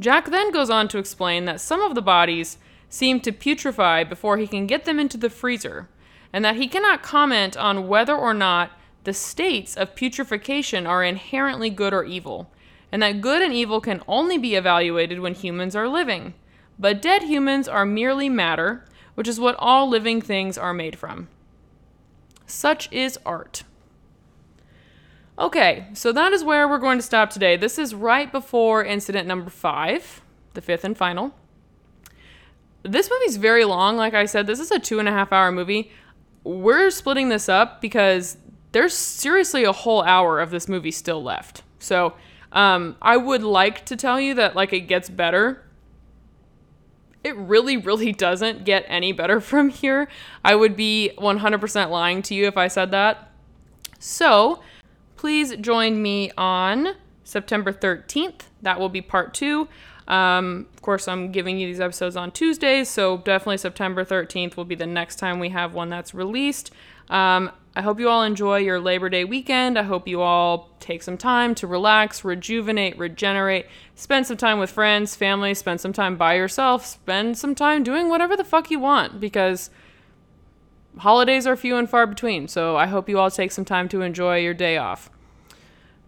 Jack 0.00 0.30
then 0.30 0.52
goes 0.52 0.70
on 0.70 0.86
to 0.88 0.98
explain 0.98 1.44
that 1.46 1.60
some 1.60 1.80
of 1.80 1.94
the 1.94 2.02
bodies 2.02 2.58
seem 2.88 3.20
to 3.20 3.32
putrefy 3.32 4.08
before 4.08 4.38
he 4.38 4.46
can 4.46 4.66
get 4.66 4.84
them 4.84 5.00
into 5.00 5.16
the 5.16 5.30
freezer, 5.30 5.88
and 6.32 6.44
that 6.44 6.56
he 6.56 6.68
cannot 6.68 7.02
comment 7.02 7.56
on 7.56 7.88
whether 7.88 8.14
or 8.14 8.32
not 8.32 8.70
the 9.04 9.12
states 9.12 9.76
of 9.76 9.94
putrefaction 9.94 10.86
are 10.86 11.02
inherently 11.02 11.70
good 11.70 11.92
or 11.92 12.04
evil, 12.04 12.50
and 12.90 13.02
that 13.02 13.20
good 13.20 13.42
and 13.42 13.52
evil 13.52 13.80
can 13.80 14.02
only 14.08 14.38
be 14.38 14.54
evaluated 14.54 15.20
when 15.20 15.34
humans 15.34 15.76
are 15.76 15.88
living. 15.88 16.34
But 16.78 17.02
dead 17.02 17.22
humans 17.22 17.68
are 17.68 17.84
merely 17.84 18.28
matter, 18.28 18.84
which 19.14 19.28
is 19.28 19.40
what 19.40 19.56
all 19.58 19.88
living 19.88 20.20
things 20.20 20.56
are 20.56 20.72
made 20.72 20.96
from. 20.96 21.28
Such 22.46 22.90
is 22.92 23.18
art. 23.26 23.64
Okay, 25.38 25.86
so 25.92 26.12
that 26.12 26.32
is 26.32 26.42
where 26.42 26.68
we're 26.68 26.78
going 26.78 26.98
to 26.98 27.04
stop 27.04 27.30
today. 27.30 27.56
This 27.56 27.78
is 27.78 27.94
right 27.94 28.30
before 28.30 28.84
incident 28.84 29.28
number 29.28 29.50
five, 29.50 30.22
the 30.54 30.60
fifth 30.60 30.84
and 30.84 30.96
final. 30.96 31.34
This 32.82 33.10
movie's 33.10 33.36
very 33.36 33.64
long. 33.64 33.96
Like 33.96 34.14
I 34.14 34.24
said, 34.24 34.46
this 34.46 34.60
is 34.60 34.70
a 34.70 34.78
two 34.78 34.98
and 34.98 35.08
a 35.08 35.12
half 35.12 35.32
hour 35.32 35.52
movie. 35.52 35.92
We're 36.42 36.90
splitting 36.90 37.28
this 37.28 37.48
up 37.48 37.80
because 37.80 38.38
there's 38.72 38.94
seriously 38.94 39.64
a 39.64 39.72
whole 39.72 40.02
hour 40.02 40.40
of 40.40 40.50
this 40.50 40.68
movie 40.68 40.90
still 40.90 41.22
left. 41.22 41.62
So 41.78 42.14
um, 42.52 42.96
I 43.02 43.16
would 43.16 43.42
like 43.42 43.84
to 43.86 43.96
tell 43.96 44.20
you 44.20 44.34
that 44.34 44.56
like 44.56 44.72
it 44.72 44.82
gets 44.82 45.08
better. 45.08 45.64
It 47.24 47.36
really, 47.36 47.76
really 47.76 48.12
doesn't 48.26 48.64
get 48.64 48.84
any 48.88 49.12
better 49.12 49.40
from 49.42 49.70
here. 49.70 50.08
I 50.44 50.54
would 50.54 50.76
be 50.76 51.12
100% 51.18 51.90
lying 51.90 52.22
to 52.22 52.34
you 52.34 52.46
if 52.46 52.56
I 52.56 52.68
said 52.68 52.90
that. 52.92 53.30
So 53.98 54.62
please 55.16 55.56
join 55.56 56.00
me 56.00 56.30
on 56.38 56.94
September 57.24 57.72
13th. 57.72 58.42
That 58.62 58.78
will 58.80 58.88
be 58.88 59.02
part 59.02 59.34
two. 59.34 59.68
Um, 60.06 60.66
of 60.72 60.80
course, 60.80 61.06
I'm 61.06 61.30
giving 61.32 61.58
you 61.58 61.66
these 61.66 61.80
episodes 61.80 62.16
on 62.16 62.30
Tuesdays, 62.30 62.88
so 62.88 63.18
definitely 63.18 63.58
September 63.58 64.06
13th 64.06 64.56
will 64.56 64.64
be 64.64 64.74
the 64.74 64.86
next 64.86 65.16
time 65.16 65.38
we 65.38 65.50
have 65.50 65.74
one 65.74 65.90
that's 65.90 66.14
released. 66.14 66.70
Um, 67.10 67.50
I 67.76 67.82
hope 67.82 68.00
you 68.00 68.08
all 68.08 68.22
enjoy 68.22 68.58
your 68.58 68.80
Labor 68.80 69.08
Day 69.08 69.24
weekend. 69.24 69.78
I 69.78 69.82
hope 69.82 70.08
you 70.08 70.20
all 70.20 70.70
take 70.80 71.02
some 71.02 71.16
time 71.16 71.54
to 71.56 71.66
relax, 71.66 72.24
rejuvenate, 72.24 72.98
regenerate, 72.98 73.66
spend 73.94 74.26
some 74.26 74.36
time 74.36 74.58
with 74.58 74.70
friends, 74.70 75.14
family, 75.14 75.54
spend 75.54 75.80
some 75.80 75.92
time 75.92 76.16
by 76.16 76.34
yourself, 76.34 76.84
spend 76.84 77.38
some 77.38 77.54
time 77.54 77.82
doing 77.82 78.08
whatever 78.08 78.36
the 78.36 78.44
fuck 78.44 78.70
you 78.70 78.80
want 78.80 79.20
because 79.20 79.70
holidays 80.98 81.46
are 81.46 81.56
few 81.56 81.76
and 81.76 81.88
far 81.88 82.06
between, 82.06 82.48
so 82.48 82.76
I 82.76 82.86
hope 82.86 83.08
you 83.08 83.18
all 83.18 83.30
take 83.30 83.52
some 83.52 83.64
time 83.64 83.88
to 83.90 84.02
enjoy 84.02 84.38
your 84.38 84.54
day 84.54 84.76
off. 84.76 85.10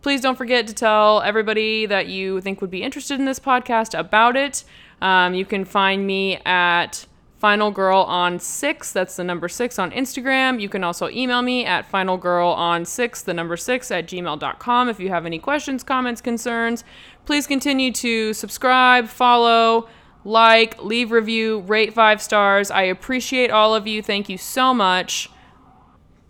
Please 0.02 0.20
don't 0.22 0.36
forget 0.38 0.66
to 0.66 0.74
tell 0.74 1.20
everybody 1.20 1.86
that 1.86 2.06
you 2.08 2.40
think 2.40 2.60
would 2.60 2.70
be 2.70 2.82
interested 2.82 3.20
in 3.20 3.26
this 3.26 3.38
podcast 3.38 3.96
about 3.96 4.34
it. 4.34 4.64
Um, 5.02 5.34
you 5.34 5.44
can 5.44 5.64
find 5.64 6.06
me 6.06 6.38
at 6.46 7.06
Final 7.40 7.70
Girl 7.70 8.02
on 8.02 8.38
six. 8.38 8.92
That's 8.92 9.16
the 9.16 9.24
number 9.24 9.48
six 9.48 9.78
on 9.78 9.90
Instagram. 9.92 10.60
You 10.60 10.68
can 10.68 10.84
also 10.84 11.08
email 11.08 11.40
me 11.40 11.64
at 11.64 11.86
Final 11.86 12.18
Girl 12.18 12.48
on 12.48 12.84
six, 12.84 13.22
the 13.22 13.32
number 13.32 13.56
six 13.56 13.90
at 13.90 14.06
gmail.com 14.06 14.88
if 14.90 15.00
you 15.00 15.08
have 15.08 15.24
any 15.24 15.38
questions, 15.38 15.82
comments, 15.82 16.20
concerns. 16.20 16.84
Please 17.24 17.46
continue 17.46 17.92
to 17.92 18.34
subscribe, 18.34 19.08
follow, 19.08 19.88
like, 20.22 20.82
leave 20.84 21.10
review, 21.12 21.60
rate 21.60 21.94
five 21.94 22.20
stars. 22.20 22.70
I 22.70 22.82
appreciate 22.82 23.50
all 23.50 23.74
of 23.74 23.86
you. 23.86 24.02
Thank 24.02 24.28
you 24.28 24.36
so 24.36 24.74
much. 24.74 25.30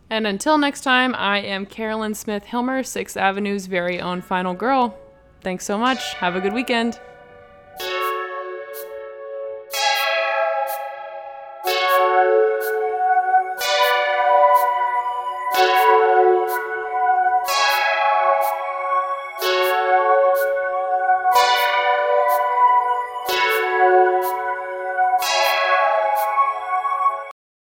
And 0.08 0.28
until 0.28 0.58
next 0.58 0.82
time, 0.82 1.16
I 1.16 1.38
am 1.38 1.66
Carolyn 1.66 2.14
Smith 2.14 2.44
Hilmer, 2.46 2.82
6th 2.82 3.16
Avenue's 3.16 3.66
very 3.66 4.00
own 4.00 4.22
final 4.22 4.54
girl. 4.54 4.96
Thanks 5.40 5.64
so 5.64 5.76
much. 5.76 6.14
Have 6.14 6.36
a 6.36 6.40
good 6.40 6.52
weekend. 6.52 7.00